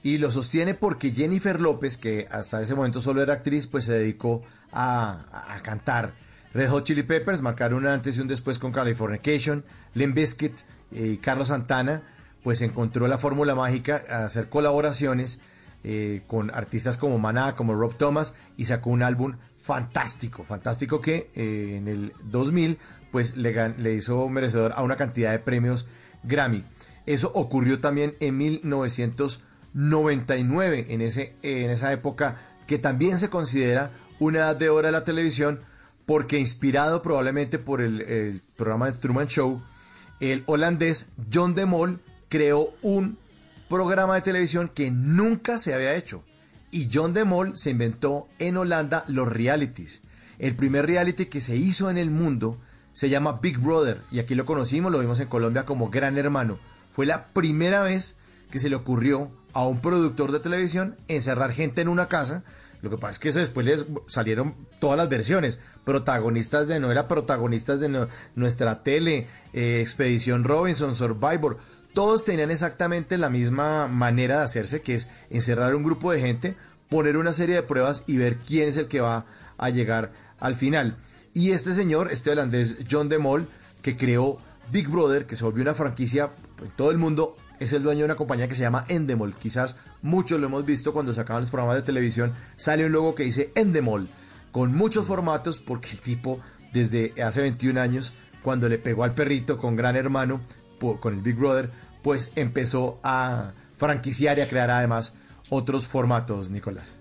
[0.02, 3.92] y lo sostiene porque Jennifer López, que hasta ese momento solo era actriz, pues se
[3.92, 6.12] dedicó a, cantar.
[6.52, 9.64] Red Hot Chili Peppers marcaron un antes y un después con Californication,
[9.94, 10.60] Limp Bizkit
[10.90, 12.02] y Carlos Santana,
[12.42, 15.42] pues encontró la fórmula mágica a hacer colaboraciones
[15.84, 21.30] eh, con artistas como Maná, como Rob Thomas, y sacó un álbum fantástico, fantástico que
[21.34, 22.78] eh, en el 2000
[23.10, 25.86] pues le, le hizo merecedor a una cantidad de premios
[26.22, 26.64] Grammy.
[27.06, 33.90] Eso ocurrió también en 1900 99 en, ese, en esa época que también se considera
[34.18, 35.60] una edad de oro de la televisión
[36.06, 39.62] porque inspirado probablemente por el, el programa de Truman Show,
[40.18, 43.16] el holandés John de Mol creó un
[43.68, 46.24] programa de televisión que nunca se había hecho.
[46.72, 50.02] Y John de Mol se inventó en Holanda los realities.
[50.38, 52.58] El primer reality que se hizo en el mundo
[52.92, 56.58] se llama Big Brother y aquí lo conocimos, lo vimos en Colombia como Gran Hermano.
[56.90, 58.18] Fue la primera vez
[58.50, 62.42] que se le ocurrió a un productor de televisión encerrar gente en una casa.
[62.82, 65.60] Lo que pasa es que eso después les salieron todas las versiones.
[65.84, 71.58] Protagonistas de novela, protagonistas de nuestra tele, eh, Expedición Robinson, Survivor.
[71.92, 76.56] Todos tenían exactamente la misma manera de hacerse, que es encerrar un grupo de gente,
[76.88, 79.26] poner una serie de pruebas y ver quién es el que va
[79.58, 80.96] a llegar al final.
[81.32, 83.46] Y este señor, este holandés John de Mol,
[83.82, 84.38] que creó
[84.72, 86.30] Big Brother, que se volvió una franquicia
[86.62, 89.34] en todo el mundo, es el dueño de una compañía que se llama Endemol.
[89.34, 92.32] Quizás muchos lo hemos visto cuando sacaban los programas de televisión.
[92.56, 94.08] Sale un logo que dice Endemol,
[94.50, 96.40] con muchos formatos, porque el tipo
[96.72, 100.40] desde hace 21 años, cuando le pegó al perrito con Gran Hermano,
[101.00, 101.70] con el Big Brother,
[102.02, 105.14] pues empezó a franquiciar y a crear además
[105.50, 106.99] otros formatos, Nicolás.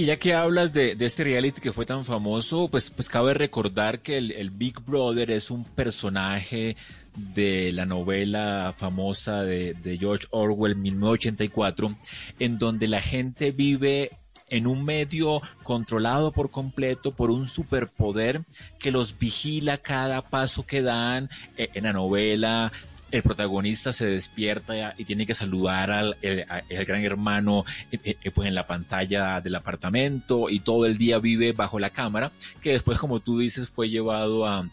[0.00, 3.34] Y ya que hablas de, de, este reality que fue tan famoso, pues, pues cabe
[3.34, 6.76] recordar que el, el Big Brother es un personaje
[7.16, 11.96] de la novela famosa de, de, George Orwell 1984,
[12.38, 14.12] en donde la gente vive
[14.50, 18.42] en un medio controlado por completo por un superpoder
[18.78, 22.70] que los vigila cada paso que dan eh, en la novela.
[23.10, 26.44] El protagonista se despierta y tiene que saludar al el-
[26.84, 31.52] gran hermano eh, eh, pues en la pantalla del apartamento y todo el día vive
[31.52, 32.30] bajo la cámara,
[32.60, 34.68] que después, como tú dices, fue llevado a,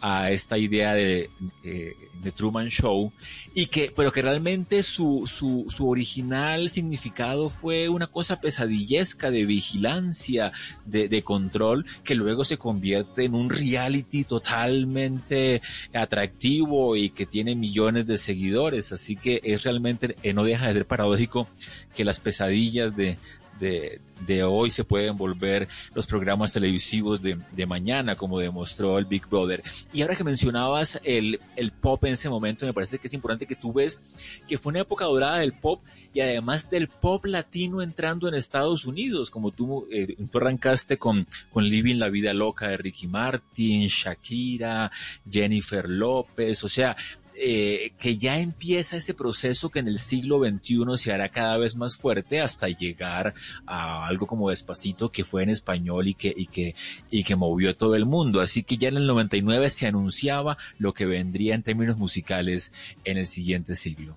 [0.00, 1.30] a esta idea de,
[1.64, 3.12] eh, de Truman Show
[3.54, 9.46] y que pero que realmente su, su, su original significado fue una cosa pesadillesca de
[9.46, 10.52] vigilancia
[10.84, 15.62] de, de control que luego se convierte en un reality totalmente
[15.92, 18.92] atractivo y que tiene millones de seguidores.
[18.92, 21.48] Así que es realmente eh, no deja de ser paradójico
[21.94, 23.18] que las pesadillas de,
[23.58, 29.04] de, de hoy se pueden volver los programas televisivos de, de mañana, como demostró el
[29.04, 29.62] Big Brother.
[29.92, 33.46] Y ahora que mencionabas el, el pop en ese momento, me parece que es importante
[33.46, 34.00] que tú ves
[34.46, 35.82] que fue una época dorada del pop
[36.12, 41.26] y además del pop latino entrando en Estados Unidos, como tú, eh, tú arrancaste con,
[41.52, 44.90] con Living la Vida Loca de Ricky Martin, Shakira,
[45.28, 46.96] Jennifer López, o sea,
[47.40, 51.76] eh, que ya empieza ese proceso que en el siglo XXI se hará cada vez
[51.76, 53.34] más fuerte hasta llegar
[53.66, 56.74] a algo como Despacito que fue en español y que, y que,
[57.10, 58.40] y que movió todo el mundo.
[58.40, 62.72] Así que ya en el 99 se anunciaba lo que vendría en términos musicales
[63.04, 64.16] en el siguiente siglo.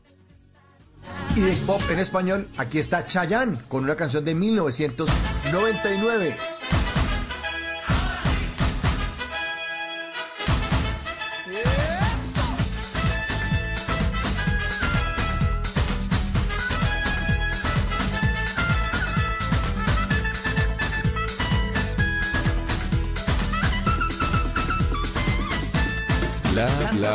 [1.35, 6.60] Y de pop en español, aquí está Chayanne con una canción de 1999.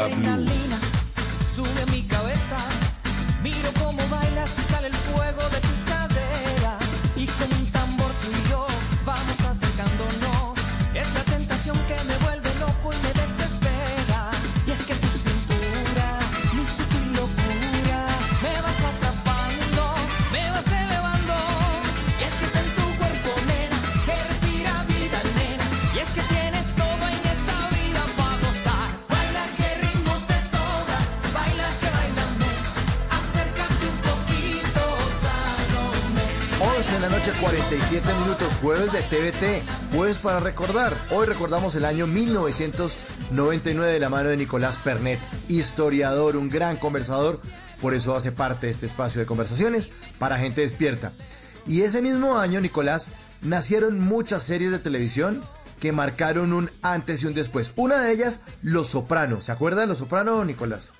[0.09, 0.56] Bla
[40.27, 41.01] para recordar.
[41.13, 47.41] Hoy recordamos el año 1999 de la mano de Nicolás Pernet, historiador, un gran conversador,
[47.81, 49.89] por eso hace parte de este espacio de conversaciones
[50.19, 51.13] para gente despierta.
[51.65, 55.45] Y ese mismo año, Nicolás, nacieron muchas series de televisión
[55.79, 57.71] que marcaron un antes y un después.
[57.77, 59.45] Una de ellas, Los Sopranos.
[59.45, 60.93] ¿Se acuerda de Los Sopranos, Nicolás?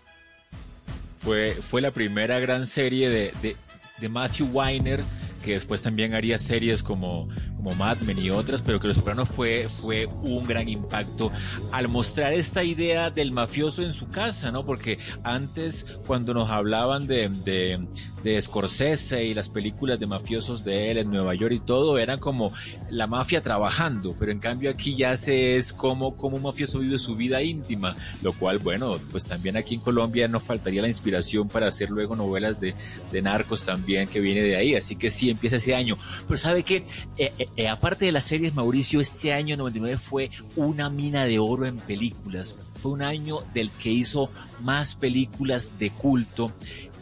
[1.19, 3.57] Fue, fue la primera gran serie de, de,
[3.99, 5.03] de Matthew Weiner,
[5.47, 9.29] que después también haría series como, como Mad Men y otras, pero que Los Sopranos
[9.29, 11.31] fue, fue un gran impacto
[11.71, 14.65] al mostrar esta idea del mafioso en su casa, ¿no?
[14.65, 17.87] Porque antes, cuando nos hablaban de,
[18.23, 22.19] de Scorsese y las películas de mafiosos de él en Nueva York y todo, eran
[22.19, 22.53] como
[22.91, 26.99] la mafia trabajando, pero en cambio aquí ya se es como, como un mafioso vive
[26.99, 31.49] su vida íntima, lo cual, bueno, pues también aquí en Colombia no faltaría la inspiración
[31.49, 32.75] para hacer luego novelas de,
[33.13, 35.97] de narcos también que viene de ahí, así que sí, empieza ese año.
[36.27, 36.77] Pero sabe que,
[37.19, 41.39] eh, eh, eh, aparte de las series, Mauricio, este año 99 fue una mina de
[41.39, 42.57] oro en películas.
[42.77, 44.31] Fue un año del que hizo
[44.61, 46.53] más películas de culto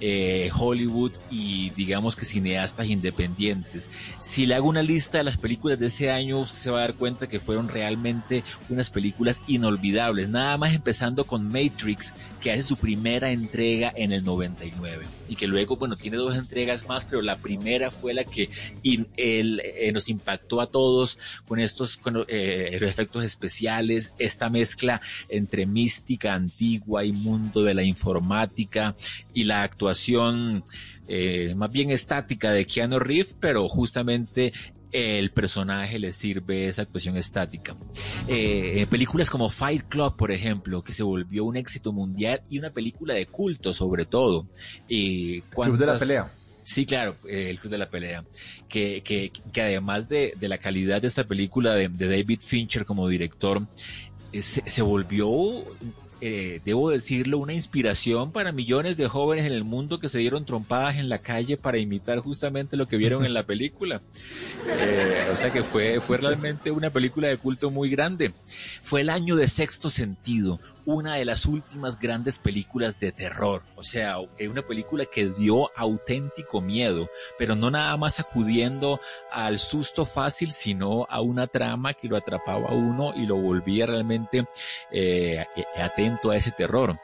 [0.01, 3.89] eh, Hollywood y digamos que cineastas independientes.
[4.21, 6.95] Si le hago una lista de las películas de ese año, se va a dar
[6.95, 10.29] cuenta que fueron realmente unas películas inolvidables.
[10.29, 15.47] Nada más empezando con Matrix, que hace su primera entrega en el 99 y que
[15.47, 18.49] luego, bueno, tiene dos entregas más, pero la primera fue la que
[18.83, 25.01] in- el- eh, nos impactó a todos con estos con, eh, efectos especiales, esta mezcla
[25.29, 28.95] entre mística antigua y mundo de la informática
[29.33, 30.65] y la actuación
[31.07, 34.55] eh, más bien estática de Keanu Reeves, pero justamente
[34.95, 37.75] el personaje le sirve esa actuación estática.
[38.29, 42.71] Eh, películas como Fight Club, por ejemplo, que se volvió un éxito mundial y una
[42.71, 44.47] película de culto sobre todo.
[44.89, 46.33] Eh, Club de la ¿cuántas- Pelea.
[46.63, 48.25] Sí, claro, eh, el Club de la Pelea.
[48.69, 52.85] Que, que, que además de, de la calidad de esta película de, de David Fincher
[52.87, 53.67] como director,
[54.33, 55.29] eh, se, se volvió
[56.21, 60.45] eh, debo decirlo, una inspiración para millones de jóvenes en el mundo que se dieron
[60.45, 64.01] trompadas en la calle para imitar justamente lo que vieron en la película.
[64.69, 68.33] Eh, o sea que fue, fue realmente una película de culto muy grande.
[68.83, 73.63] Fue el año de Sexto Sentido, una de las últimas grandes películas de terror.
[73.77, 77.09] O sea, es una película que dio auténtico miedo,
[77.39, 79.01] pero no nada más acudiendo
[79.31, 83.87] al susto fácil, sino a una trama que lo atrapaba a uno y lo volvía
[83.87, 84.47] realmente
[84.91, 85.45] eh,
[85.77, 86.99] atento a ese terror.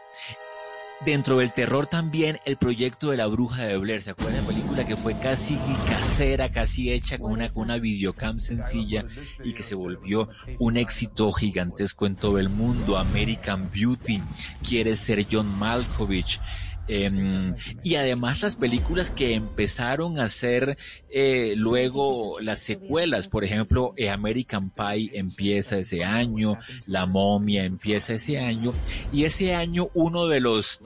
[1.05, 4.43] Dentro del terror también el proyecto de la bruja de Blair, ¿se acuerdan?
[4.43, 5.57] La película que fue casi
[5.89, 9.07] casera, casi hecha con una, con una videocam sencilla
[9.43, 10.29] y que se volvió
[10.59, 12.99] un éxito gigantesco en todo el mundo.
[12.99, 14.23] American Beauty,
[14.63, 16.39] quiere ser John Malkovich.
[16.89, 17.55] Eh,
[17.85, 20.77] y además las películas que empezaron a hacer
[21.09, 28.15] eh, luego las secuelas, por ejemplo, eh, American Pie empieza ese año, La momia empieza
[28.15, 28.73] ese año,
[29.13, 30.81] y ese año uno de los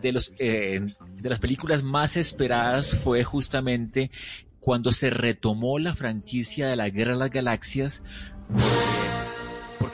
[0.00, 0.88] de los de
[1.22, 4.10] las películas más esperadas fue justamente
[4.60, 8.02] cuando se retomó la franquicia de la Guerra de las Galaxias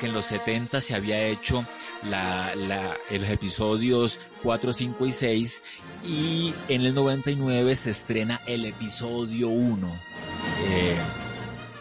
[0.04, 1.64] en los 70 se había hecho
[3.10, 5.62] los episodios 4, 5 y 6
[6.06, 9.88] y en el 99 se estrena el episodio 1.
[10.66, 10.96] Eh,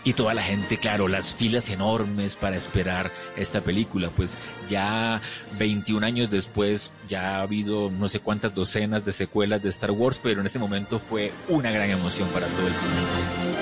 [0.05, 4.11] y toda la gente, claro, las filas enormes para esperar esta película.
[4.11, 4.37] Pues
[4.69, 5.19] ya
[5.57, 10.19] 21 años después ya ha habido no sé cuántas docenas de secuelas de Star Wars,
[10.21, 13.54] pero en ese momento fue una gran emoción para todo el público.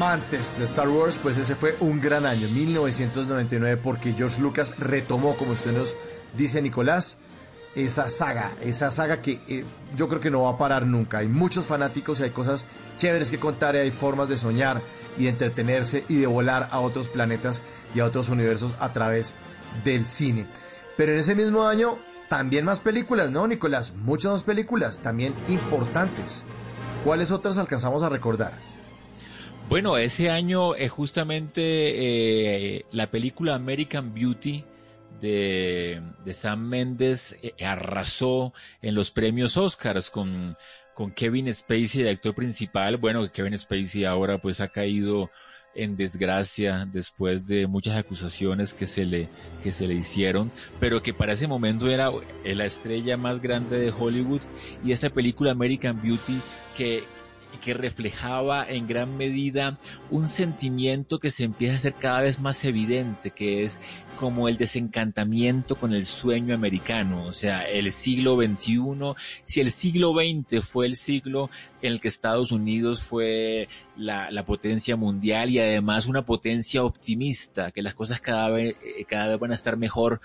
[0.00, 5.36] Amantes de Star Wars, pues ese fue un gran año, 1999, porque George Lucas retomó,
[5.36, 5.94] como usted nos
[6.34, 7.18] dice, Nicolás,
[7.74, 9.62] esa saga, esa saga que eh,
[9.98, 11.18] yo creo que no va a parar nunca.
[11.18, 12.64] Hay muchos fanáticos y hay cosas
[12.96, 14.80] chéveres que contar y hay formas de soñar
[15.18, 17.60] y de entretenerse y de volar a otros planetas
[17.94, 19.34] y a otros universos a través
[19.84, 20.46] del cine.
[20.96, 21.98] Pero en ese mismo año,
[22.30, 23.92] también más películas, ¿no, Nicolás?
[23.96, 26.44] Muchas más películas, también importantes.
[27.04, 28.69] ¿Cuáles otras alcanzamos a recordar?
[29.70, 34.64] Bueno, ese año es justamente eh, la película American Beauty
[35.20, 38.52] de, de Sam Mendes eh, arrasó
[38.82, 40.56] en los premios Oscars con,
[40.92, 42.96] con Kevin Spacey de actor principal.
[42.96, 45.30] Bueno, Kevin Spacey ahora pues ha caído
[45.76, 49.28] en desgracia después de muchas acusaciones que se le
[49.62, 52.10] que se le hicieron, pero que para ese momento era
[52.44, 54.40] la estrella más grande de Hollywood
[54.82, 56.40] y esa película American Beauty
[56.76, 57.04] que
[57.60, 59.78] que reflejaba en gran medida
[60.10, 63.80] un sentimiento que se empieza a hacer cada vez más evidente, que es
[64.20, 69.14] como el desencantamiento con el sueño americano, o sea, el siglo XXI,
[69.46, 71.48] si el siglo XX fue el siglo
[71.80, 77.82] en el que Estados Unidos fue la, potencia mundial y además una potencia optimista, que
[77.82, 78.76] las cosas cada vez,
[79.08, 80.20] cada vez van a estar mejor,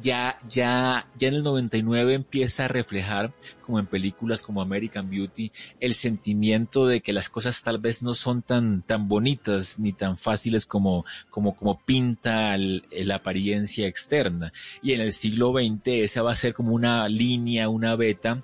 [0.00, 5.52] ya, ya, ya en el 99 empieza a reflejar, como en películas como American Beauty,
[5.80, 10.16] el sentimiento de que las cosas tal vez no son tan, tan bonitas ni tan
[10.16, 14.52] fáciles como, como, como pinta el, la apariencia externa.
[14.82, 18.42] Y en el siglo XX esa va a ser como una línea, una beta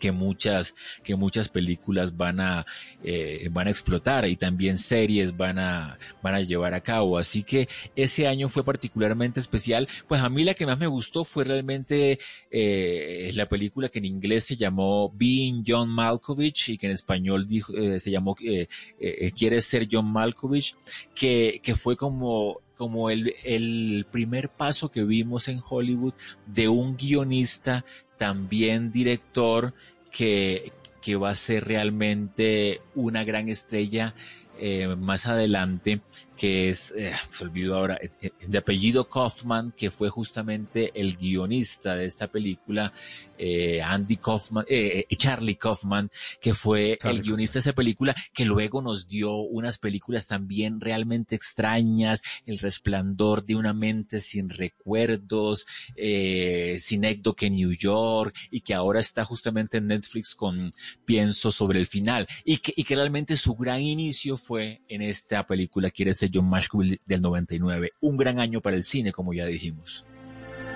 [0.00, 0.74] que muchas,
[1.04, 2.66] que muchas películas van a,
[3.04, 7.18] eh, van a explotar y también series van a, van a llevar a cabo.
[7.18, 9.86] Así que ese año fue particularmente especial.
[10.08, 12.18] Pues a mí la que más me gustó fue realmente
[12.50, 17.46] eh, la película que en inglés se llamó Being John Malkovich y que en español
[17.46, 18.66] dijo, eh, se llamó eh,
[18.98, 20.76] eh, Quiere ser John Malkovich,
[21.14, 26.14] que, que fue como como el, el primer paso que vimos en Hollywood
[26.46, 27.84] de un guionista
[28.20, 29.72] también director
[30.10, 34.14] que, que va a ser realmente una gran estrella
[34.58, 36.02] eh, más adelante,
[36.40, 41.94] que es, eh, se olvidó ahora, eh, de apellido Kaufman, que fue justamente el guionista
[41.94, 42.94] de esta película,
[43.36, 46.10] eh, Andy Kaufman, eh, Charlie Kaufman,
[46.40, 50.80] que fue Charlie el guionista de esa película, que luego nos dio unas películas también
[50.80, 58.72] realmente extrañas, El resplandor de una mente sin recuerdos, eh, Sinécdoque New York, y que
[58.72, 60.70] ahora está justamente en Netflix con
[61.04, 65.46] Pienso sobre el final, y que, y que realmente su gran inicio fue en esta
[65.46, 69.46] película, quiere ser John Mashkeville del 99, un gran año para el cine, como ya
[69.46, 70.06] dijimos.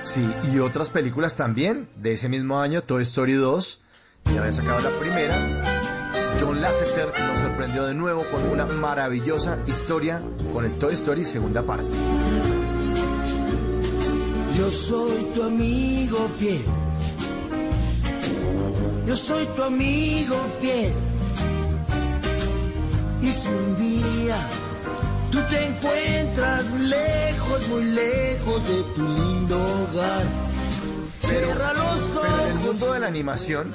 [0.03, 0.23] Sí,
[0.53, 3.81] y otras películas también de ese mismo año, Toy Story 2,
[4.27, 5.75] ya había sacado la primera.
[6.41, 10.21] John Lasseter nos sorprendió de nuevo con una maravillosa historia
[10.53, 11.89] con el Toy Story segunda parte.
[14.59, 16.63] Yo soy tu amigo fiel.
[19.07, 20.93] Yo soy tu amigo fiel.
[23.23, 24.37] Y si un día
[25.35, 30.27] tú te encuentras lejos, muy lejos de tu lindo hogar,
[31.23, 33.75] cierra los Pero en el mundo de la animación,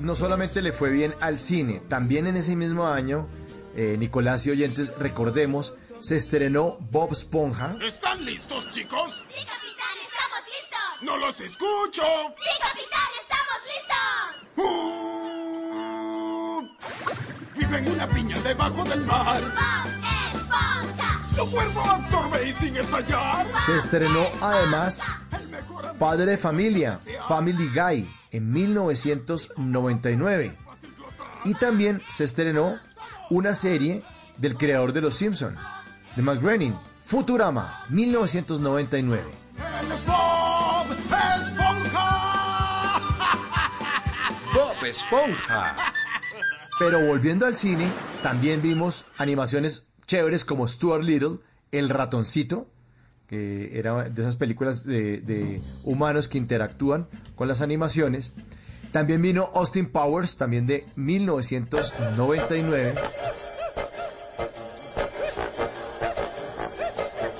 [0.00, 3.26] no solamente le fue bien al cine, también en ese mismo año,
[3.74, 7.76] eh, Nicolás y oyentes, recordemos, se estrenó Bob Esponja.
[7.80, 9.24] ¿Están listos, chicos?
[9.30, 11.00] Sí, capitán, estamos listos.
[11.00, 12.02] ¡No los escucho!
[12.42, 13.94] Sí, capitán, estamos listos.
[17.56, 19.40] Vive en una piña debajo del mar.
[19.40, 20.03] Bob.
[21.34, 23.46] Su cuerpo absorbe y sin estallar.
[23.66, 25.02] Se estrenó además
[25.98, 26.98] Padre de Familia,
[27.28, 30.56] Family Guy, en 1999.
[31.44, 32.78] Y también se estrenó
[33.30, 34.02] una serie
[34.36, 35.56] del creador de Los Simpson,
[36.16, 36.74] de Matt Groening,
[37.04, 39.22] Futurama, 1999.
[39.22, 40.86] ¡Él es Bob
[41.38, 43.00] Esponja!
[44.54, 45.76] Bob Esponja.
[46.78, 47.88] Pero volviendo al cine,
[48.22, 51.38] también vimos animaciones chéveres como Stuart Little,
[51.72, 52.68] El ratoncito,
[53.26, 58.34] que era de esas películas de, humanos que interactúan con las animaciones.
[58.92, 62.94] También vino Austin Powers, también de 1999.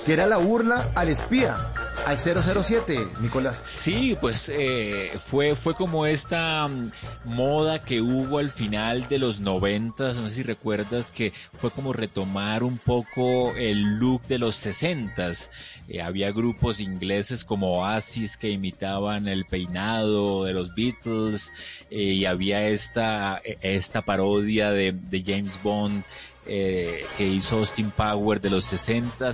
[0.05, 1.57] Que era la burla al espía,
[2.05, 3.61] al 007, Nicolás.
[3.65, 6.91] Sí, pues eh, fue, fue como esta mm,
[7.25, 11.93] moda que hubo al final de los noventas, no sé si recuerdas que fue como
[11.93, 15.49] retomar un poco el look de los sesentas.
[15.87, 21.51] Eh, había grupos ingleses como Oasis que imitaban el peinado de los Beatles
[21.91, 26.03] eh, y había esta, eh, esta parodia de James Bond
[26.45, 29.31] eh, que hizo Austin Power de los 60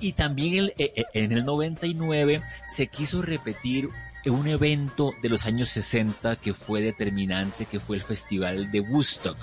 [0.00, 3.88] y también el- eh, eh, en el 99 se quiso repetir
[4.26, 9.36] un evento de los años 60 que fue determinante, que fue el Festival de Woodstock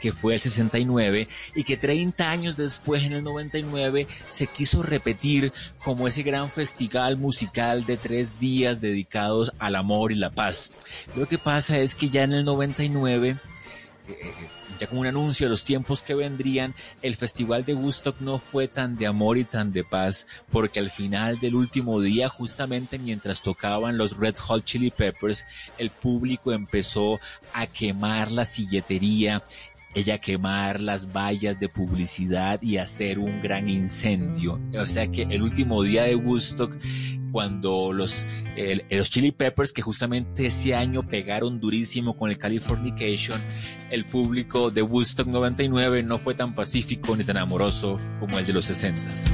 [0.00, 5.52] que fue el 69 y que 30 años después en el 99 se quiso repetir
[5.78, 10.72] como ese gran festival musical de tres días dedicados al amor y la paz.
[11.14, 13.36] Lo que pasa es que ya en el 99
[14.08, 14.32] eh,
[14.78, 18.68] ya como un anuncio de los tiempos que vendrían, el festival de Woodstock no fue
[18.68, 23.42] tan de amor y tan de paz, porque al final del último día, justamente mientras
[23.42, 25.44] tocaban los Red Hot Chili Peppers,
[25.78, 27.18] el público empezó
[27.52, 29.42] a quemar la silletería,
[29.96, 34.60] ella quemar las vallas de publicidad y hacer un gran incendio.
[34.78, 36.76] O sea que el último día de Woodstock,
[37.32, 43.40] cuando los, el- los Chili Peppers, que justamente ese año pegaron durísimo con el Californication,
[43.90, 48.52] el público de Woodstock 99 no fue tan pacífico ni tan amoroso como el de
[48.52, 49.30] los 60s.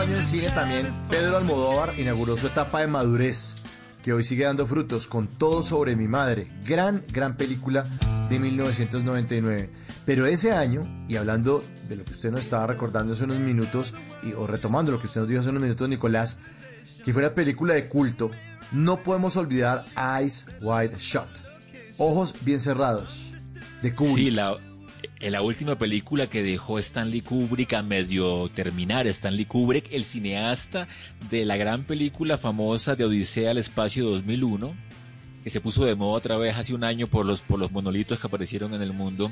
[0.00, 3.56] Año en cine también Pedro Almodóvar inauguró su etapa de madurez,
[4.02, 6.50] que hoy sigue dando frutos con Todo sobre mi madre.
[6.64, 7.84] Gran, gran película
[8.30, 9.70] de 1999.
[10.06, 13.92] Pero ese año, y hablando de lo que usted nos estaba recordando hace unos minutos,
[14.22, 16.38] y, o retomando lo que usted nos dijo hace unos minutos, Nicolás,
[17.04, 18.30] que fue una película de culto,
[18.72, 19.84] no podemos olvidar
[20.18, 21.28] Eyes Wide Shut.
[21.98, 23.32] Ojos bien cerrados.
[23.82, 24.16] De Kubrick.
[24.16, 24.56] Sí, la,
[25.20, 29.06] eh, la última película que dejó Stanley Kubrick a medio terminar.
[29.06, 30.88] Stanley Kubrick, el cineasta
[31.28, 34.74] de la gran película famosa de Odisea al Espacio 2001,
[35.44, 38.18] que se puso de moda otra vez hace un año por los, por los monolitos
[38.18, 39.30] que aparecieron en el mundo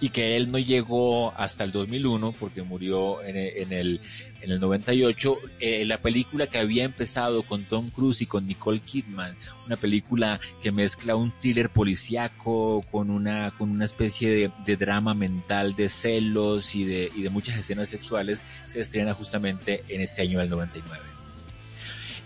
[0.00, 4.00] y que él no llegó hasta el 2001 porque murió en el, en el,
[4.40, 5.38] en el 98.
[5.60, 10.40] Eh, la película que había empezado con Tom Cruise y con Nicole Kidman, una película
[10.62, 15.88] que mezcla un thriller policíaco con una, con una especie de, de drama mental de
[15.88, 20.50] celos y de, y de muchas escenas sexuales, se estrena justamente en ese año del
[20.50, 21.13] 99.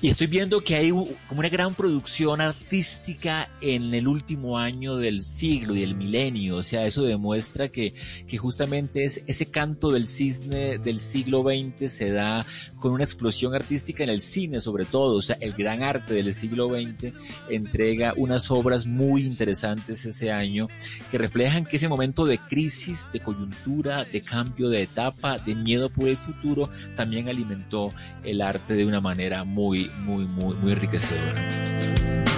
[0.01, 5.25] Y estoy viendo que hay como una gran producción artística en el último año del
[5.25, 6.59] siglo y del milenio.
[6.59, 7.95] O sea, eso demuestra que,
[8.29, 12.47] que justamente es ese canto del cisne del siglo XX se da
[12.79, 15.17] con una explosión artística en el cine, sobre todo.
[15.17, 17.13] O sea, el gran arte del siglo XX
[17.49, 20.69] entrega unas obras muy interesantes ese año
[21.11, 25.89] que reflejan que ese momento de crisis, de coyuntura, de cambio de etapa, de miedo
[25.89, 27.93] por el futuro, también alimentó
[28.23, 32.38] el arte de una manera muy, muy, muy, muy enriquecedora.